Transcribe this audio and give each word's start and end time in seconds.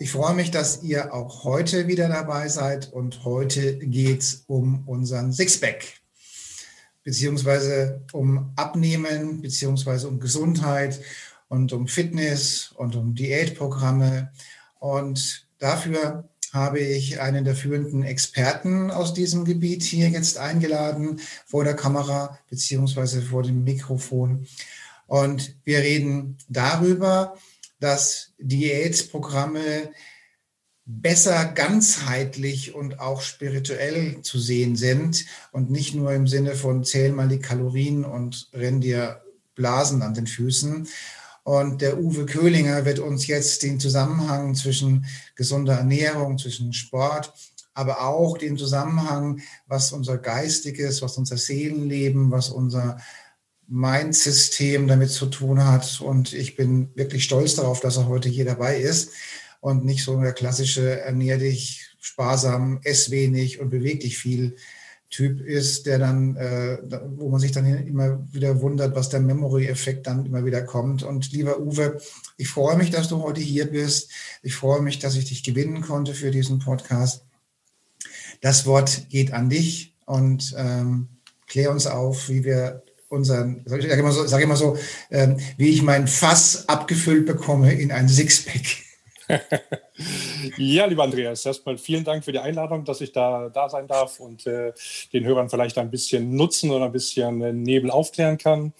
Ich 0.00 0.10
freue 0.10 0.34
mich, 0.34 0.50
dass 0.50 0.82
ihr 0.82 1.14
auch 1.14 1.44
heute 1.44 1.86
wieder 1.86 2.08
dabei 2.08 2.48
seid 2.48 2.92
und 2.92 3.24
heute 3.24 3.78
geht 3.78 4.22
es 4.22 4.44
um 4.48 4.82
unseren 4.88 5.32
Sixpack, 5.32 5.84
beziehungsweise 7.04 8.02
um 8.12 8.52
Abnehmen, 8.56 9.40
beziehungsweise 9.40 10.08
um 10.08 10.18
Gesundheit 10.18 11.00
und 11.48 11.72
um 11.72 11.86
Fitness 11.86 12.72
und 12.76 12.96
um 12.96 13.14
Diätprogramme. 13.14 14.32
Und 14.80 15.46
dafür 15.60 16.28
habe 16.52 16.80
ich 16.80 17.20
einen 17.20 17.44
der 17.44 17.54
führenden 17.54 18.02
Experten 18.02 18.90
aus 18.90 19.14
diesem 19.14 19.44
Gebiet 19.44 19.84
hier 19.84 20.08
jetzt 20.08 20.38
eingeladen, 20.38 21.20
vor 21.46 21.62
der 21.62 21.76
Kamera 21.76 22.36
beziehungsweise 22.50 23.22
vor 23.22 23.44
dem 23.44 23.62
Mikrofon. 23.62 24.48
Und 25.06 25.54
wir 25.64 25.78
reden 25.78 26.36
darüber, 26.48 27.36
dass 27.80 28.32
Diätprogramme 28.38 29.90
besser 30.86 31.46
ganzheitlich 31.46 32.74
und 32.74 33.00
auch 33.00 33.22
spirituell 33.22 34.20
zu 34.22 34.38
sehen 34.38 34.76
sind 34.76 35.24
und 35.50 35.70
nicht 35.70 35.94
nur 35.94 36.12
im 36.12 36.26
Sinne 36.26 36.54
von 36.54 36.84
zähl 36.84 37.12
mal 37.12 37.28
die 37.28 37.38
Kalorien 37.38 38.04
und 38.04 38.48
renn 38.52 38.80
dir 38.80 39.22
Blasen 39.54 40.02
an 40.02 40.14
den 40.14 40.26
Füßen. 40.26 40.86
Und 41.42 41.82
der 41.82 41.98
Uwe 41.98 42.26
Köhlinger 42.26 42.84
wird 42.84 42.98
uns 42.98 43.26
jetzt 43.26 43.62
den 43.62 43.78
Zusammenhang 43.78 44.54
zwischen 44.54 45.06
gesunder 45.36 45.74
Ernährung, 45.74 46.38
zwischen 46.38 46.72
Sport, 46.72 47.32
aber 47.74 48.02
auch 48.02 48.38
den 48.38 48.56
Zusammenhang, 48.56 49.42
was 49.66 49.92
unser 49.92 50.18
geistiges, 50.18 51.02
was 51.02 51.18
unser 51.18 51.36
Seelenleben, 51.36 52.30
was 52.30 52.50
unser 52.50 52.98
Mind-System 53.68 54.86
damit 54.86 55.10
zu 55.10 55.26
tun 55.26 55.64
hat. 55.64 56.00
Und 56.00 56.32
ich 56.32 56.56
bin 56.56 56.90
wirklich 56.94 57.24
stolz 57.24 57.54
darauf, 57.54 57.80
dass 57.80 57.96
er 57.96 58.08
heute 58.08 58.28
hier 58.28 58.44
dabei 58.44 58.78
ist 58.78 59.10
und 59.60 59.84
nicht 59.84 60.04
so 60.04 60.20
der 60.20 60.32
klassische 60.32 61.00
ernähr 61.00 61.38
dich 61.38 61.96
sparsam, 61.98 62.80
ess 62.84 63.10
wenig 63.10 63.60
und 63.60 63.70
beweg 63.70 64.00
dich 64.00 64.18
viel 64.18 64.56
Typ 65.10 65.40
ist, 65.40 65.86
der 65.86 65.98
dann, 65.98 66.36
äh, 66.36 66.78
wo 67.16 67.28
man 67.28 67.38
sich 67.38 67.52
dann 67.52 67.66
immer 67.86 68.26
wieder 68.32 68.60
wundert, 68.60 68.96
was 68.96 69.10
der 69.10 69.20
Memory-Effekt 69.20 70.06
dann 70.06 70.26
immer 70.26 70.44
wieder 70.44 70.62
kommt. 70.62 71.04
Und 71.04 71.30
lieber 71.32 71.60
Uwe, 71.60 72.00
ich 72.36 72.48
freue 72.48 72.76
mich, 72.76 72.90
dass 72.90 73.08
du 73.08 73.22
heute 73.22 73.40
hier 73.40 73.66
bist. 73.66 74.10
Ich 74.42 74.56
freue 74.56 74.82
mich, 74.82 74.98
dass 74.98 75.14
ich 75.14 75.26
dich 75.26 75.44
gewinnen 75.44 75.82
konnte 75.82 76.14
für 76.14 76.30
diesen 76.30 76.58
Podcast. 76.58 77.24
Das 78.40 78.66
Wort 78.66 79.08
geht 79.08 79.32
an 79.32 79.48
dich 79.48 79.94
und 80.04 80.54
ähm, 80.58 81.08
klär 81.46 81.70
uns 81.70 81.86
auf, 81.86 82.28
wie 82.28 82.44
wir 82.44 82.82
unseren, 83.14 83.62
sag 83.64 83.82
ich 83.82 83.90
immer 83.90 84.12
so, 84.12 84.26
sag 84.26 84.38
ich 84.38 84.44
immer 84.44 84.56
so 84.56 84.76
ähm, 85.10 85.38
wie 85.56 85.70
ich 85.70 85.82
mein 85.82 86.08
Fass 86.08 86.68
abgefüllt 86.68 87.26
bekomme 87.26 87.72
in 87.72 87.92
ein 87.92 88.08
Sixpack. 88.08 88.84
ja, 90.58 90.84
lieber 90.86 91.04
Andreas, 91.04 91.46
erstmal 91.46 91.78
vielen 91.78 92.04
Dank 92.04 92.24
für 92.24 92.32
die 92.32 92.38
Einladung, 92.38 92.84
dass 92.84 93.00
ich 93.00 93.12
da, 93.12 93.48
da 93.48 93.68
sein 93.68 93.86
darf 93.86 94.20
und 94.20 94.46
äh, 94.46 94.72
den 95.12 95.24
Hörern 95.24 95.48
vielleicht 95.48 95.78
ein 95.78 95.90
bisschen 95.90 96.34
nutzen 96.36 96.70
oder 96.70 96.86
ein 96.86 96.92
bisschen 96.92 97.40
äh, 97.40 97.52
Nebel 97.52 97.90
aufklären 97.90 98.38
kann. 98.38 98.72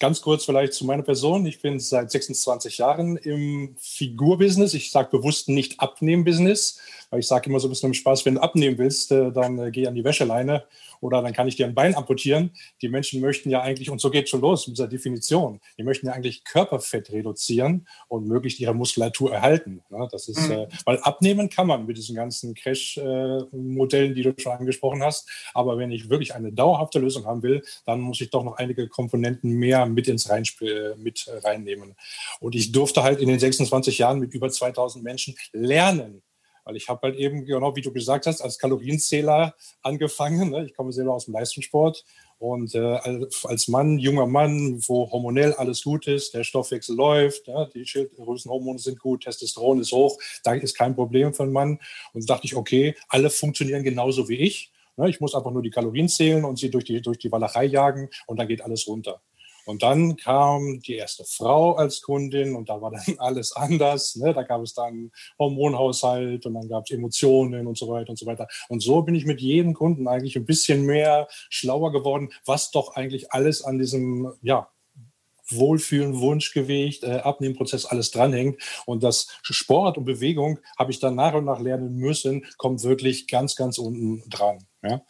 Ganz 0.00 0.20
kurz 0.22 0.44
vielleicht 0.44 0.72
zu 0.72 0.84
meiner 0.84 1.02
Person. 1.02 1.46
Ich 1.46 1.60
bin 1.60 1.78
seit 1.78 2.10
26 2.10 2.78
Jahren 2.78 3.16
im 3.16 3.76
Figurbusiness. 3.78 4.74
Ich 4.74 4.90
sage 4.90 5.16
bewusst 5.16 5.48
nicht 5.48 5.78
Abnehmen-Business, 5.80 6.80
weil 7.12 7.20
ich 7.20 7.26
sage 7.26 7.50
immer 7.50 7.60
so 7.60 7.68
ein 7.68 7.70
bisschen 7.70 7.90
im 7.90 7.94
Spaß, 7.94 8.24
wenn 8.24 8.36
du 8.36 8.42
abnehmen 8.42 8.78
willst, 8.78 9.12
äh, 9.12 9.30
dann 9.30 9.58
äh, 9.58 9.70
geh 9.70 9.86
an 9.86 9.94
die 9.94 10.02
Wäscheleine 10.02 10.64
oder 11.02 11.20
dann 11.20 11.34
kann 11.34 11.46
ich 11.46 11.56
dir 11.56 11.66
ein 11.66 11.74
Bein 11.74 11.94
amputieren. 11.94 12.52
Die 12.80 12.88
Menschen 12.88 13.20
möchten 13.20 13.50
ja 13.50 13.60
eigentlich, 13.60 13.90
und 13.90 14.00
so 14.00 14.08
geht 14.08 14.30
schon 14.30 14.40
los 14.40 14.66
mit 14.66 14.78
dieser 14.78 14.88
Definition, 14.88 15.60
die 15.76 15.82
möchten 15.82 16.06
ja 16.06 16.14
eigentlich 16.14 16.42
Körperfett 16.44 17.12
reduzieren 17.12 17.86
und 18.08 18.26
möglichst 18.26 18.60
ihre 18.60 18.74
Muskulatur 18.74 19.30
erhalten. 19.30 19.82
Ja, 19.90 20.06
das 20.06 20.28
ist, 20.28 20.48
mhm. 20.48 20.52
äh, 20.52 20.68
weil 20.86 21.00
abnehmen 21.00 21.50
kann 21.50 21.66
man 21.66 21.84
mit 21.84 21.98
diesen 21.98 22.16
ganzen 22.16 22.54
Crash-Modellen, 22.54 24.14
die 24.14 24.22
du 24.22 24.32
schon 24.38 24.52
angesprochen 24.52 25.02
hast. 25.02 25.28
Aber 25.52 25.76
wenn 25.76 25.92
ich 25.92 26.08
wirklich 26.08 26.34
eine 26.34 26.50
dauerhafte 26.50 26.98
Lösung 26.98 27.26
haben 27.26 27.42
will, 27.42 27.62
dann 27.84 28.00
muss 28.00 28.22
ich 28.22 28.30
doch 28.30 28.42
noch 28.42 28.56
einige 28.56 28.88
Komponenten 28.88 29.50
mehr 29.52 29.84
mit 29.84 30.08
ins 30.08 30.30
Reinspiel, 30.30 30.94
mit 30.96 31.26
reinnehmen. 31.44 31.94
Und 32.40 32.54
ich 32.54 32.72
durfte 32.72 33.02
halt 33.02 33.20
in 33.20 33.28
den 33.28 33.38
26 33.38 33.98
Jahren 33.98 34.18
mit 34.18 34.32
über 34.32 34.48
2000 34.48 35.04
Menschen 35.04 35.36
lernen, 35.52 36.22
weil 36.64 36.76
ich 36.76 36.88
habe 36.88 37.08
halt 37.08 37.16
eben, 37.16 37.44
genau 37.44 37.74
wie 37.76 37.80
du 37.80 37.92
gesagt 37.92 38.26
hast, 38.26 38.40
als 38.40 38.58
Kalorienzähler 38.58 39.54
angefangen. 39.82 40.50
Ne? 40.50 40.66
Ich 40.66 40.74
komme 40.74 40.92
selber 40.92 41.14
aus 41.14 41.26
dem 41.26 41.34
Leistungssport. 41.34 42.04
Und 42.38 42.74
äh, 42.74 42.98
als 43.44 43.68
Mann, 43.68 43.98
junger 43.98 44.26
Mann, 44.26 44.82
wo 44.88 45.10
hormonell 45.10 45.52
alles 45.52 45.84
gut 45.84 46.08
ist, 46.08 46.34
der 46.34 46.42
Stoffwechsel 46.42 46.96
läuft, 46.96 47.46
ja, 47.46 47.66
die 47.66 47.86
Schilddrüsenhormone 47.86 48.80
sind 48.80 48.98
gut, 48.98 49.22
Testosteron 49.22 49.80
ist 49.80 49.92
hoch, 49.92 50.18
da 50.42 50.54
ist 50.54 50.76
kein 50.76 50.96
Problem 50.96 51.34
für 51.34 51.44
einen 51.44 51.52
Mann. 51.52 51.78
Und 52.12 52.28
dachte 52.28 52.46
ich, 52.46 52.56
okay, 52.56 52.96
alle 53.08 53.30
funktionieren 53.30 53.84
genauso 53.84 54.28
wie 54.28 54.38
ich. 54.38 54.72
Ne? 54.96 55.08
Ich 55.08 55.20
muss 55.20 55.34
einfach 55.34 55.52
nur 55.52 55.62
die 55.62 55.70
Kalorien 55.70 56.08
zählen 56.08 56.44
und 56.44 56.58
sie 56.58 56.70
durch 56.70 56.84
die, 56.84 57.00
durch 57.00 57.18
die 57.18 57.30
Walachei 57.30 57.66
jagen 57.66 58.08
und 58.26 58.38
dann 58.38 58.48
geht 58.48 58.62
alles 58.62 58.86
runter. 58.88 59.20
Und 59.64 59.82
dann 59.82 60.16
kam 60.16 60.80
die 60.80 60.96
erste 60.96 61.24
Frau 61.24 61.74
als 61.74 62.02
Kundin 62.02 62.54
und 62.56 62.68
da 62.68 62.80
war 62.80 62.90
dann 62.90 63.02
alles 63.18 63.52
anders. 63.52 64.16
Ne? 64.16 64.32
Da 64.32 64.42
gab 64.42 64.62
es 64.62 64.74
dann 64.74 65.10
Hormonhaushalt 65.38 66.46
und 66.46 66.54
dann 66.54 66.68
gab 66.68 66.84
es 66.84 66.90
Emotionen 66.90 67.66
und 67.66 67.78
so 67.78 67.88
weiter 67.88 68.10
und 68.10 68.18
so 68.18 68.26
weiter. 68.26 68.48
Und 68.68 68.80
so 68.80 69.02
bin 69.02 69.14
ich 69.14 69.24
mit 69.24 69.40
jedem 69.40 69.74
Kunden 69.74 70.08
eigentlich 70.08 70.36
ein 70.36 70.44
bisschen 70.44 70.84
mehr 70.84 71.28
schlauer 71.50 71.92
geworden, 71.92 72.30
was 72.44 72.70
doch 72.70 72.94
eigentlich 72.96 73.32
alles 73.32 73.62
an 73.62 73.78
diesem, 73.78 74.32
ja, 74.42 74.68
Wohlfühlen, 75.50 76.18
Wunschgewicht, 76.20 77.04
äh, 77.04 77.18
Abnehmprozess 77.18 77.84
alles 77.84 78.10
dranhängt. 78.10 78.62
Und 78.86 79.02
das 79.02 79.28
Sport 79.42 79.98
und 79.98 80.04
Bewegung 80.04 80.60
habe 80.78 80.90
ich 80.90 81.00
dann 81.00 81.14
nach 81.14 81.34
und 81.34 81.44
nach 81.44 81.60
lernen 81.60 81.96
müssen, 81.96 82.46
kommt 82.56 82.82
wirklich 82.82 83.26
ganz, 83.28 83.56
ganz 83.56 83.78
unten 83.78 84.22
dran. 84.30 84.64
Ja? 84.82 85.02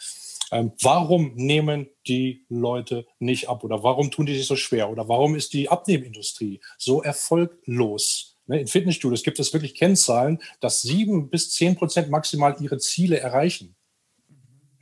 Ähm, 0.52 0.72
warum 0.82 1.34
nehmen 1.34 1.88
die 2.06 2.44
Leute 2.50 3.06
nicht 3.18 3.48
ab 3.48 3.64
oder 3.64 3.82
warum 3.82 4.10
tun 4.10 4.26
die 4.26 4.36
sich 4.36 4.46
so 4.46 4.54
schwer 4.54 4.90
oder 4.90 5.08
warum 5.08 5.34
ist 5.34 5.54
die 5.54 5.70
Abnehmindustrie 5.70 6.60
so 6.76 7.02
erfolglos? 7.02 8.38
Ne, 8.46 8.60
in 8.60 8.66
Fitnessstudios 8.66 9.22
gibt 9.22 9.40
es 9.40 9.54
wirklich 9.54 9.74
Kennzahlen, 9.74 10.42
dass 10.60 10.82
sieben 10.82 11.30
bis 11.30 11.52
zehn 11.52 11.74
Prozent 11.74 12.10
maximal 12.10 12.54
ihre 12.60 12.78
Ziele 12.78 13.18
erreichen. 13.18 13.76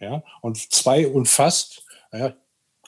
Ja, 0.01 0.25
und 0.41 0.57
zwei 0.57 1.07
und 1.07 1.29
fast, 1.29 1.85
ja, 2.13 2.35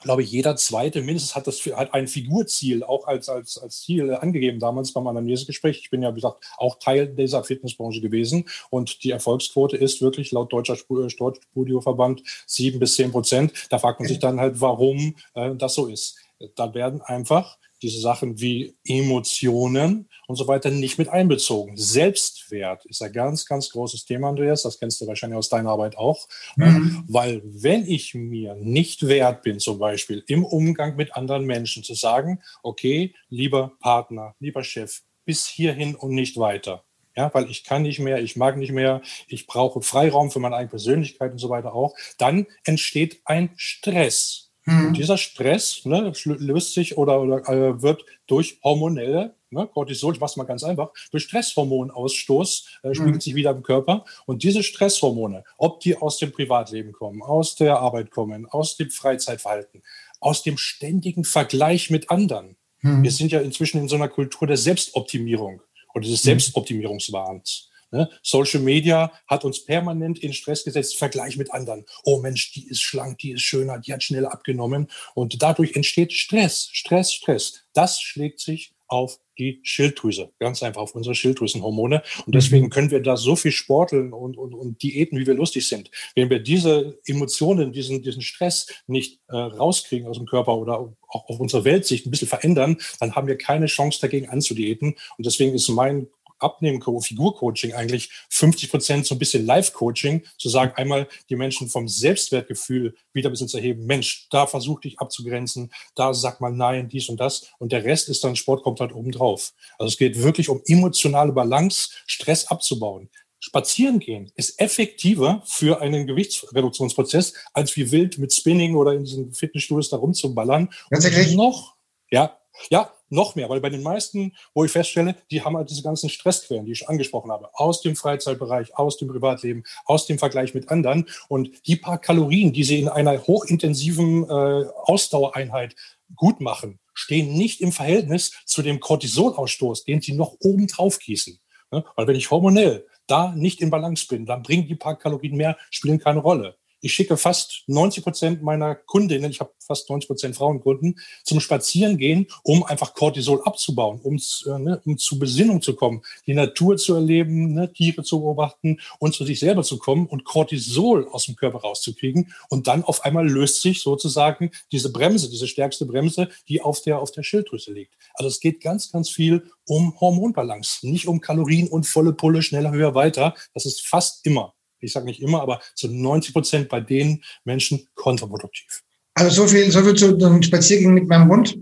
glaube 0.02 0.22
ich, 0.22 0.30
jeder 0.30 0.56
zweite 0.56 1.02
mindestens 1.02 1.34
hat 1.34 1.46
das 1.46 1.60
hat 1.60 1.94
ein 1.94 2.08
Figurziel 2.08 2.82
auch 2.82 3.06
als, 3.06 3.28
als, 3.28 3.58
als 3.58 3.82
Ziel 3.82 4.14
angegeben 4.14 4.58
damals 4.58 4.92
beim 4.92 5.06
Anamnesegespräch. 5.06 5.78
Ich 5.78 5.90
bin 5.90 6.02
ja, 6.02 6.10
wie 6.10 6.20
gesagt, 6.20 6.44
auch 6.56 6.78
Teil 6.78 7.08
dieser 7.08 7.44
Fitnessbranche 7.44 8.00
gewesen 8.00 8.48
und 8.70 9.04
die 9.04 9.10
Erfolgsquote 9.10 9.76
ist 9.76 10.02
wirklich 10.02 10.32
laut 10.32 10.52
Deutscher 10.52 10.76
Studioverband 10.76 12.22
sieben 12.46 12.78
bis 12.78 12.96
zehn 12.96 13.12
Prozent. 13.12 13.52
Da 13.70 13.78
fragt 13.78 14.00
man 14.00 14.08
sich 14.08 14.18
dann 14.18 14.40
halt, 14.40 14.60
warum 14.60 15.14
äh, 15.34 15.54
das 15.54 15.74
so 15.74 15.86
ist. 15.86 16.16
Da 16.56 16.74
werden 16.74 17.00
einfach 17.02 17.56
diese 17.82 18.00
Sachen 18.00 18.40
wie 18.40 18.74
Emotionen 18.84 20.08
und 20.26 20.36
so 20.36 20.48
weiter 20.48 20.70
nicht 20.70 20.98
mit 20.98 21.08
einbezogen. 21.08 21.76
Selbstwert 21.76 22.86
ist 22.86 23.02
ein 23.02 23.12
ganz, 23.12 23.44
ganz 23.44 23.68
großes 23.70 24.04
Thema, 24.04 24.28
Andreas. 24.28 24.62
Das 24.62 24.78
kennst 24.78 25.00
du 25.00 25.06
wahrscheinlich 25.06 25.38
aus 25.38 25.48
deiner 25.48 25.70
Arbeit 25.70 25.96
auch. 25.96 26.28
Mhm. 26.56 27.04
Weil 27.08 27.42
wenn 27.44 27.86
ich 27.86 28.14
mir 28.14 28.54
nicht 28.54 29.06
wert 29.06 29.42
bin, 29.42 29.58
zum 29.58 29.78
Beispiel 29.78 30.24
im 30.26 30.44
Umgang 30.44 30.96
mit 30.96 31.16
anderen 31.16 31.44
Menschen, 31.44 31.82
zu 31.82 31.94
sagen, 31.94 32.40
okay, 32.62 33.14
lieber 33.28 33.72
Partner, 33.80 34.34
lieber 34.38 34.62
Chef, 34.62 35.02
bis 35.24 35.46
hierhin 35.46 35.94
und 35.94 36.14
nicht 36.14 36.36
weiter. 36.36 36.84
Ja, 37.16 37.32
weil 37.34 37.50
ich 37.50 37.64
kann 37.64 37.82
nicht 37.82 37.98
mehr, 37.98 38.22
ich 38.22 38.36
mag 38.36 38.56
nicht 38.56 38.72
mehr, 38.72 39.02
ich 39.28 39.46
brauche 39.46 39.82
Freiraum 39.82 40.30
für 40.30 40.38
meine 40.38 40.56
eigene 40.56 40.70
Persönlichkeit 40.70 41.32
und 41.32 41.38
so 41.38 41.50
weiter 41.50 41.74
auch, 41.74 41.94
dann 42.16 42.46
entsteht 42.64 43.20
ein 43.26 43.50
Stress. 43.56 44.51
Mhm. 44.64 44.88
Und 44.88 44.96
dieser 44.96 45.18
Stress 45.18 45.84
ne, 45.84 46.12
löst 46.24 46.74
sich 46.74 46.96
oder, 46.96 47.20
oder 47.20 47.48
äh, 47.48 47.82
wird 47.82 48.04
durch 48.26 48.58
hormonelle, 48.62 49.34
ne, 49.50 49.66
Cortisol, 49.66 50.20
was 50.20 50.36
mal 50.36 50.44
ganz 50.44 50.62
einfach, 50.62 50.90
durch 51.10 51.24
Stresshormonausstoß 51.24 52.68
äh, 52.82 52.94
spiegelt 52.94 53.16
mhm. 53.16 53.20
sich 53.20 53.34
wieder 53.34 53.50
im 53.50 53.62
Körper. 53.62 54.04
Und 54.26 54.42
diese 54.42 54.62
Stresshormone, 54.62 55.44
ob 55.58 55.80
die 55.80 55.96
aus 55.96 56.18
dem 56.18 56.32
Privatleben 56.32 56.92
kommen, 56.92 57.22
aus 57.22 57.56
der 57.56 57.78
Arbeit 57.78 58.10
kommen, 58.10 58.46
aus 58.46 58.76
dem 58.76 58.90
Freizeitverhalten, 58.90 59.82
aus 60.20 60.42
dem 60.42 60.56
ständigen 60.56 61.24
Vergleich 61.24 61.90
mit 61.90 62.10
anderen. 62.10 62.56
Mhm. 62.80 63.02
Wir 63.02 63.10
sind 63.10 63.32
ja 63.32 63.40
inzwischen 63.40 63.80
in 63.80 63.88
so 63.88 63.96
einer 63.96 64.08
Kultur 64.08 64.46
der 64.46 64.56
Selbstoptimierung 64.56 65.60
oder 65.94 66.02
des 66.02 66.22
mhm. 66.22 66.28
Selbstoptimierungswahns. 66.28 67.68
Ne? 67.92 68.08
Social 68.22 68.60
Media 68.60 69.12
hat 69.26 69.44
uns 69.44 69.64
permanent 69.64 70.18
in 70.18 70.32
Stress 70.32 70.64
gesetzt, 70.64 70.96
Vergleich 70.96 71.36
mit 71.36 71.52
anderen. 71.52 71.84
Oh 72.04 72.20
Mensch, 72.20 72.52
die 72.52 72.66
ist 72.66 72.80
schlank, 72.80 73.18
die 73.18 73.32
ist 73.32 73.42
schöner, 73.42 73.78
die 73.78 73.92
hat 73.92 74.02
schnell 74.02 74.26
abgenommen. 74.26 74.88
Und 75.14 75.42
dadurch 75.42 75.76
entsteht 75.76 76.12
Stress, 76.12 76.68
Stress, 76.72 77.12
Stress. 77.12 77.64
Das 77.74 78.00
schlägt 78.00 78.40
sich 78.40 78.74
auf 78.88 79.18
die 79.38 79.60
Schilddrüse, 79.62 80.30
ganz 80.38 80.62
einfach 80.62 80.82
auf 80.82 80.94
unsere 80.94 81.14
Schilddrüsenhormone. 81.14 82.02
Und 82.26 82.34
deswegen 82.34 82.66
mhm. 82.66 82.70
können 82.70 82.90
wir 82.90 83.00
da 83.00 83.16
so 83.16 83.36
viel 83.36 83.52
sporteln 83.52 84.12
und, 84.12 84.36
und, 84.36 84.54
und 84.54 84.82
Diäten, 84.82 85.18
wie 85.18 85.26
wir 85.26 85.34
lustig 85.34 85.66
sind. 85.66 85.90
Wenn 86.14 86.28
wir 86.28 86.40
diese 86.40 86.98
Emotionen, 87.06 87.72
diesen, 87.72 88.02
diesen 88.02 88.20
Stress 88.20 88.66
nicht 88.86 89.20
äh, 89.28 89.36
rauskriegen 89.36 90.06
aus 90.06 90.18
dem 90.18 90.26
Körper 90.26 90.56
oder 90.58 90.78
auch 91.08 91.28
auf 91.28 91.40
unsere 91.40 91.64
Weltsicht 91.64 92.06
ein 92.06 92.10
bisschen 92.10 92.28
verändern, 92.28 92.76
dann 93.00 93.14
haben 93.14 93.26
wir 93.28 93.38
keine 93.38 93.66
Chance 93.66 93.98
dagegen 94.00 94.28
anzudiäten. 94.28 94.96
Und 95.16 95.26
deswegen 95.26 95.54
ist 95.54 95.68
mein 95.70 96.08
Abnehmen, 96.42 96.82
Figurcoaching 96.82 97.74
eigentlich 97.74 98.10
50 98.30 98.70
Prozent 98.70 99.06
so 99.06 99.14
ein 99.14 99.18
bisschen 99.18 99.46
Live-Coaching, 99.46 100.24
zu 100.38 100.48
sagen, 100.48 100.72
einmal 100.76 101.08
die 101.28 101.36
Menschen 101.36 101.68
vom 101.68 101.88
Selbstwertgefühl 101.88 102.94
wieder 103.12 103.28
ein 103.28 103.32
bisschen 103.32 103.48
zu 103.48 103.58
erheben. 103.58 103.86
Mensch, 103.86 104.28
da 104.30 104.46
versuch 104.46 104.80
dich 104.80 104.98
abzugrenzen, 104.98 105.72
da 105.94 106.14
sag 106.14 106.40
mal 106.40 106.52
nein, 106.52 106.88
dies 106.88 107.08
und 107.08 107.20
das. 107.20 107.52
Und 107.58 107.72
der 107.72 107.84
Rest 107.84 108.08
ist 108.08 108.24
dann, 108.24 108.36
Sport 108.36 108.62
kommt 108.62 108.80
halt 108.80 108.94
oben 108.94 109.12
drauf. 109.12 109.52
Also 109.78 109.88
es 109.88 109.98
geht 109.98 110.22
wirklich 110.22 110.48
um 110.48 110.62
emotionale 110.66 111.32
Balance, 111.32 111.90
Stress 112.06 112.46
abzubauen. 112.46 113.08
Spazieren 113.44 113.98
gehen 113.98 114.30
ist 114.36 114.60
effektiver 114.60 115.42
für 115.44 115.80
einen 115.80 116.06
Gewichtsreduktionsprozess, 116.06 117.34
als 117.52 117.74
wie 117.76 117.90
wild 117.90 118.18
mit 118.18 118.32
Spinning 118.32 118.76
oder 118.76 118.92
in 118.92 119.04
diesen 119.04 119.32
Fitnessstudios 119.32 119.90
da 119.90 119.96
rumzuballern. 119.96 120.70
Ganz 120.90 121.04
ehrlich? 121.04 121.34
Noch, 121.34 121.74
ja, 122.10 122.38
ja, 122.70 122.92
noch 123.12 123.34
mehr, 123.34 123.48
weil 123.48 123.60
bei 123.60 123.70
den 123.70 123.82
meisten, 123.82 124.32
wo 124.54 124.64
ich 124.64 124.72
feststelle, 124.72 125.14
die 125.30 125.42
haben 125.42 125.56
halt 125.56 125.70
diese 125.70 125.82
ganzen 125.82 126.08
Stressquellen, 126.08 126.64
die 126.64 126.72
ich 126.72 126.88
angesprochen 126.88 127.30
habe, 127.30 127.50
aus 127.54 127.82
dem 127.82 127.96
Freizeitbereich, 127.96 128.76
aus 128.76 128.96
dem 128.96 129.08
Privatleben, 129.08 129.64
aus 129.84 130.06
dem 130.06 130.18
Vergleich 130.18 130.54
mit 130.54 130.70
anderen. 130.70 131.08
Und 131.28 131.50
die 131.66 131.76
paar 131.76 131.98
Kalorien, 131.98 132.52
die 132.52 132.64
sie 132.64 132.80
in 132.80 132.88
einer 132.88 133.26
hochintensiven 133.26 134.24
äh, 134.24 134.64
Ausdauereinheit 134.84 135.76
gut 136.16 136.40
machen, 136.40 136.78
stehen 136.94 137.34
nicht 137.34 137.60
im 137.60 137.72
Verhältnis 137.72 138.32
zu 138.44 138.62
dem 138.62 138.80
Cortisolausstoß, 138.80 139.84
den 139.84 140.00
sie 140.00 140.12
noch 140.12 140.36
oben 140.40 140.66
drauf 140.66 140.98
gießen. 140.98 141.38
Ne? 141.70 141.84
Weil 141.96 142.06
wenn 142.06 142.16
ich 142.16 142.30
hormonell 142.30 142.86
da 143.06 143.32
nicht 143.34 143.60
in 143.60 143.70
Balance 143.70 144.06
bin, 144.08 144.26
dann 144.26 144.42
bringen 144.42 144.66
die 144.66 144.74
paar 144.74 144.98
Kalorien 144.98 145.36
mehr, 145.36 145.56
spielen 145.70 145.98
keine 145.98 146.20
Rolle 146.20 146.56
ich 146.82 146.92
schicke 146.92 147.16
fast 147.16 147.62
90 147.68 148.02
Prozent 148.02 148.42
meiner 148.42 148.74
Kundinnen, 148.74 149.30
ich 149.30 149.40
habe 149.40 149.52
fast 149.58 149.88
90 149.88 150.08
Prozent 150.08 150.36
Frauenkunden, 150.36 150.98
zum 151.24 151.40
Spazierengehen, 151.40 152.26
um 152.42 152.64
einfach 152.64 152.92
Cortisol 152.92 153.40
abzubauen, 153.44 154.00
um, 154.02 154.16
äh, 154.16 154.58
ne, 154.58 154.82
um 154.84 154.98
zu 154.98 155.18
Besinnung 155.18 155.62
zu 155.62 155.74
kommen, 155.74 156.02
die 156.26 156.34
Natur 156.34 156.76
zu 156.76 156.94
erleben, 156.94 157.54
ne, 157.54 157.72
Tiere 157.72 158.02
zu 158.02 158.20
beobachten 158.20 158.78
und 158.98 159.14
zu 159.14 159.24
sich 159.24 159.38
selber 159.38 159.62
zu 159.62 159.78
kommen 159.78 160.06
und 160.06 160.24
Cortisol 160.24 161.08
aus 161.08 161.26
dem 161.26 161.36
Körper 161.36 161.58
rauszukriegen. 161.58 162.32
Und 162.48 162.66
dann 162.66 162.84
auf 162.84 163.04
einmal 163.04 163.28
löst 163.28 163.62
sich 163.62 163.80
sozusagen 163.80 164.50
diese 164.72 164.92
Bremse, 164.92 165.30
diese 165.30 165.46
stärkste 165.46 165.86
Bremse, 165.86 166.28
die 166.48 166.60
auf 166.60 166.82
der, 166.82 166.98
auf 166.98 167.12
der 167.12 167.22
Schilddrüse 167.22 167.72
liegt. 167.72 167.94
Also 168.14 168.28
es 168.28 168.40
geht 168.40 168.60
ganz, 168.60 168.90
ganz 168.90 169.08
viel 169.08 169.48
um 169.66 169.98
Hormonbalance, 170.00 170.86
nicht 170.88 171.06
um 171.06 171.20
Kalorien 171.20 171.68
und 171.68 171.86
volle 171.86 172.12
Pulle, 172.12 172.42
schneller, 172.42 172.72
höher, 172.72 172.96
weiter. 172.96 173.34
Das 173.54 173.66
ist 173.66 173.86
fast 173.86 174.26
immer 174.26 174.54
ich 174.82 174.92
sage 174.92 175.06
nicht 175.06 175.22
immer, 175.22 175.40
aber 175.42 175.60
zu 175.74 175.88
90 175.88 176.32
Prozent 176.32 176.68
bei 176.68 176.80
den 176.80 177.22
Menschen 177.44 177.86
kontraproduktiv. 177.94 178.82
Also 179.14 179.42
so 179.42 179.46
viel, 179.46 179.70
so 179.70 179.82
viel 179.82 179.94
zu 179.94 180.16
einem 180.16 180.42
Spaziergang 180.42 180.94
mit 180.94 181.06
meinem 181.06 181.28
Hund. 181.28 181.58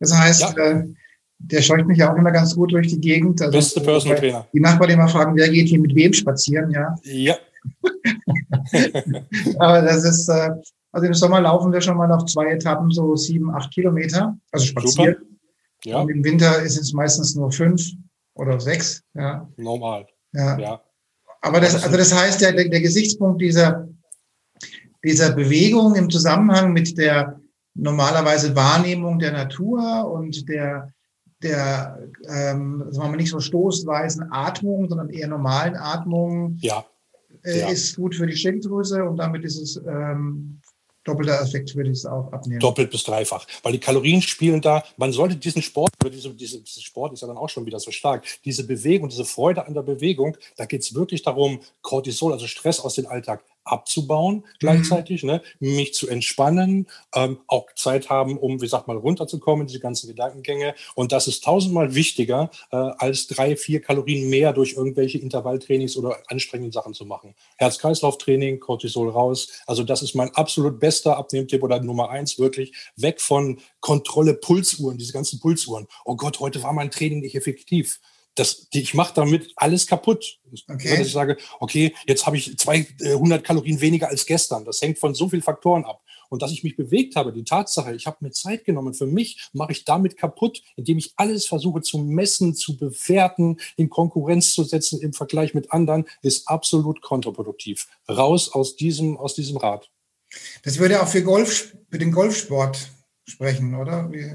Das 0.00 0.14
heißt, 0.14 0.40
ja. 0.40 0.56
äh, 0.56 0.84
der 1.38 1.62
scheucht 1.62 1.86
mich 1.86 1.98
ja 1.98 2.12
auch 2.12 2.16
immer 2.16 2.30
ganz 2.30 2.54
gut 2.54 2.72
durch 2.72 2.88
die 2.88 3.00
Gegend. 3.00 3.40
Also, 3.40 3.52
Beste 3.52 3.80
Personal 3.80 4.18
Trainer. 4.18 4.46
Die 4.52 4.60
Nachbarn 4.60 4.90
immer 4.90 5.08
fragen, 5.08 5.36
wer 5.36 5.48
geht 5.48 5.68
hier 5.68 5.80
mit 5.80 5.94
wem 5.94 6.12
spazieren, 6.12 6.70
ja. 6.70 6.94
Ja. 7.04 7.36
aber 9.58 9.82
das 9.82 10.04
ist, 10.04 10.28
äh, 10.28 10.50
also 10.92 11.06
im 11.06 11.14
Sommer 11.14 11.40
laufen 11.40 11.72
wir 11.72 11.80
schon 11.80 11.96
mal 11.96 12.10
auf 12.12 12.24
zwei 12.26 12.52
Etappen 12.52 12.90
so 12.90 13.16
sieben, 13.16 13.50
acht 13.50 13.72
Kilometer, 13.72 14.36
also 14.52 14.66
spazieren. 14.66 15.16
Super. 15.16 15.26
Ja. 15.84 16.00
Und 16.00 16.10
im 16.10 16.24
Winter 16.24 16.62
ist 16.62 16.78
es 16.78 16.92
meistens 16.92 17.34
nur 17.34 17.52
fünf 17.52 17.82
oder 18.34 18.58
sechs, 18.60 19.02
ja. 19.14 19.48
Normal. 19.56 20.06
Ja. 20.32 20.58
ja. 20.58 20.82
Aber 21.44 21.60
das, 21.60 21.74
also 21.74 21.96
das 21.96 22.14
heißt, 22.14 22.40
der, 22.40 22.52
der 22.52 22.80
Gesichtspunkt 22.80 23.42
dieser, 23.42 23.86
dieser 25.04 25.32
Bewegung 25.32 25.94
im 25.94 26.08
Zusammenhang 26.08 26.72
mit 26.72 26.96
der 26.96 27.38
normalerweise 27.74 28.56
Wahrnehmung 28.56 29.18
der 29.18 29.32
Natur 29.32 30.10
und 30.10 30.48
der, 30.48 30.90
der 31.42 31.98
ähm, 32.26 32.84
sagen 32.88 33.08
wir 33.08 33.10
mal 33.10 33.16
nicht 33.16 33.30
so 33.30 33.40
stoßweisen 33.40 34.32
Atmung, 34.32 34.88
sondern 34.88 35.10
eher 35.10 35.28
normalen 35.28 35.76
Atmung, 35.76 36.56
ja. 36.60 36.82
Äh, 37.42 37.60
ja. 37.60 37.68
ist 37.68 37.96
gut 37.96 38.14
für 38.14 38.26
die 38.26 38.36
Schilddrüse 38.36 39.04
und 39.04 39.18
damit 39.18 39.44
ist 39.44 39.60
es 39.60 39.76
ähm, 39.86 40.62
doppelter 41.04 41.40
Effekt 41.40 41.74
würde 41.76 41.90
ich 41.90 41.98
es 41.98 42.06
auch 42.06 42.32
abnehmen. 42.32 42.60
Doppelt 42.60 42.90
bis 42.90 43.04
dreifach. 43.04 43.46
Weil 43.62 43.72
die 43.72 43.78
Kalorien 43.78 44.22
spielen 44.22 44.60
da, 44.60 44.82
man 44.96 45.12
sollte 45.12 45.36
diesen 45.36 45.62
Sport, 45.62 45.90
diese, 46.12 46.34
diese 46.34 46.82
Sport 46.82 47.12
ist 47.12 47.20
ja 47.20 47.28
dann 47.28 47.36
auch 47.36 47.48
schon 47.48 47.66
wieder 47.66 47.78
so 47.78 47.90
stark, 47.90 48.24
diese 48.44 48.66
Bewegung, 48.66 49.08
diese 49.08 49.24
Freude 49.24 49.66
an 49.66 49.74
der 49.74 49.82
Bewegung, 49.82 50.36
da 50.56 50.64
geht 50.64 50.82
es 50.82 50.94
wirklich 50.94 51.22
darum, 51.22 51.60
Cortisol, 51.82 52.32
also 52.32 52.46
Stress 52.46 52.80
aus 52.80 52.94
dem 52.94 53.06
Alltag 53.06 53.44
abzubauen 53.64 54.44
gleichzeitig, 54.58 55.22
mhm. 55.22 55.30
ne? 55.30 55.42
mich 55.58 55.94
zu 55.94 56.08
entspannen, 56.08 56.86
ähm, 57.14 57.38
auch 57.46 57.66
Zeit 57.74 58.10
haben, 58.10 58.38
um, 58.38 58.60
wie 58.60 58.66
sagt 58.66 58.88
mal, 58.88 58.96
runterzukommen, 58.96 59.66
diese 59.66 59.80
ganzen 59.80 60.08
Gedankengänge. 60.08 60.74
Und 60.94 61.12
das 61.12 61.26
ist 61.26 61.44
tausendmal 61.44 61.94
wichtiger, 61.94 62.50
äh, 62.70 62.76
als 62.76 63.26
drei, 63.26 63.56
vier 63.56 63.80
Kalorien 63.80 64.28
mehr 64.28 64.52
durch 64.52 64.74
irgendwelche 64.74 65.18
Intervalltrainings 65.18 65.96
oder 65.96 66.18
anstrengende 66.28 66.72
Sachen 66.72 66.94
zu 66.94 67.04
machen. 67.04 67.34
Herz-Kreislauf-Training, 67.56 68.60
Cortisol 68.60 69.10
raus. 69.10 69.48
Also 69.66 69.82
das 69.82 70.02
ist 70.02 70.14
mein 70.14 70.34
absolut 70.34 70.80
bester 70.80 71.16
Abnehmtipp 71.16 71.62
oder 71.62 71.80
Nummer 71.80 72.10
eins, 72.10 72.38
wirklich 72.38 72.72
weg 72.96 73.20
von 73.20 73.58
Kontrolle, 73.80 74.34
Pulsuhren, 74.34 74.98
diese 74.98 75.12
ganzen 75.12 75.40
Pulsuhren. 75.40 75.86
Oh 76.04 76.16
Gott, 76.16 76.40
heute 76.40 76.62
war 76.62 76.72
mein 76.72 76.90
Training 76.90 77.20
nicht 77.20 77.34
effektiv 77.34 78.00
das, 78.34 78.68
ich 78.72 78.94
mache 78.94 79.14
damit 79.14 79.52
alles 79.56 79.86
kaputt. 79.86 80.40
Okay. 80.68 80.96
Dass 80.96 81.06
ich 81.06 81.12
sage, 81.12 81.36
okay, 81.60 81.94
jetzt 82.06 82.26
habe 82.26 82.36
ich 82.36 82.56
200 82.58 83.40
äh, 83.40 83.42
Kalorien 83.42 83.80
weniger 83.80 84.08
als 84.08 84.26
gestern. 84.26 84.64
Das 84.64 84.80
hängt 84.82 84.98
von 84.98 85.14
so 85.14 85.28
vielen 85.28 85.42
Faktoren 85.42 85.84
ab. 85.84 86.02
Und 86.30 86.42
dass 86.42 86.50
ich 86.50 86.64
mich 86.64 86.76
bewegt 86.76 87.16
habe, 87.16 87.32
die 87.32 87.44
Tatsache, 87.44 87.94
ich 87.94 88.06
habe 88.06 88.18
mir 88.20 88.30
Zeit 88.30 88.64
genommen, 88.64 88.94
für 88.94 89.06
mich 89.06 89.48
mache 89.52 89.72
ich 89.72 89.84
damit 89.84 90.16
kaputt, 90.16 90.62
indem 90.74 90.98
ich 90.98 91.12
alles 91.16 91.46
versuche 91.46 91.80
zu 91.82 91.98
messen, 91.98 92.54
zu 92.54 92.76
bewerten, 92.76 93.58
in 93.76 93.88
Konkurrenz 93.88 94.52
zu 94.52 94.64
setzen 94.64 95.00
im 95.00 95.12
Vergleich 95.12 95.54
mit 95.54 95.72
anderen, 95.72 96.06
ist 96.22 96.48
absolut 96.48 97.02
kontraproduktiv. 97.02 97.86
Raus 98.08 98.52
aus 98.52 98.74
diesem, 98.74 99.16
aus 99.16 99.34
diesem 99.34 99.58
Rad. 99.58 99.90
Das 100.64 100.78
würde 100.78 101.00
auch 101.00 101.08
für 101.08 101.22
Golf, 101.22 101.76
für 101.90 101.98
den 101.98 102.10
Golfsport 102.10 102.88
sprechen, 103.26 103.74
oder? 103.74 104.10
Wie? 104.10 104.32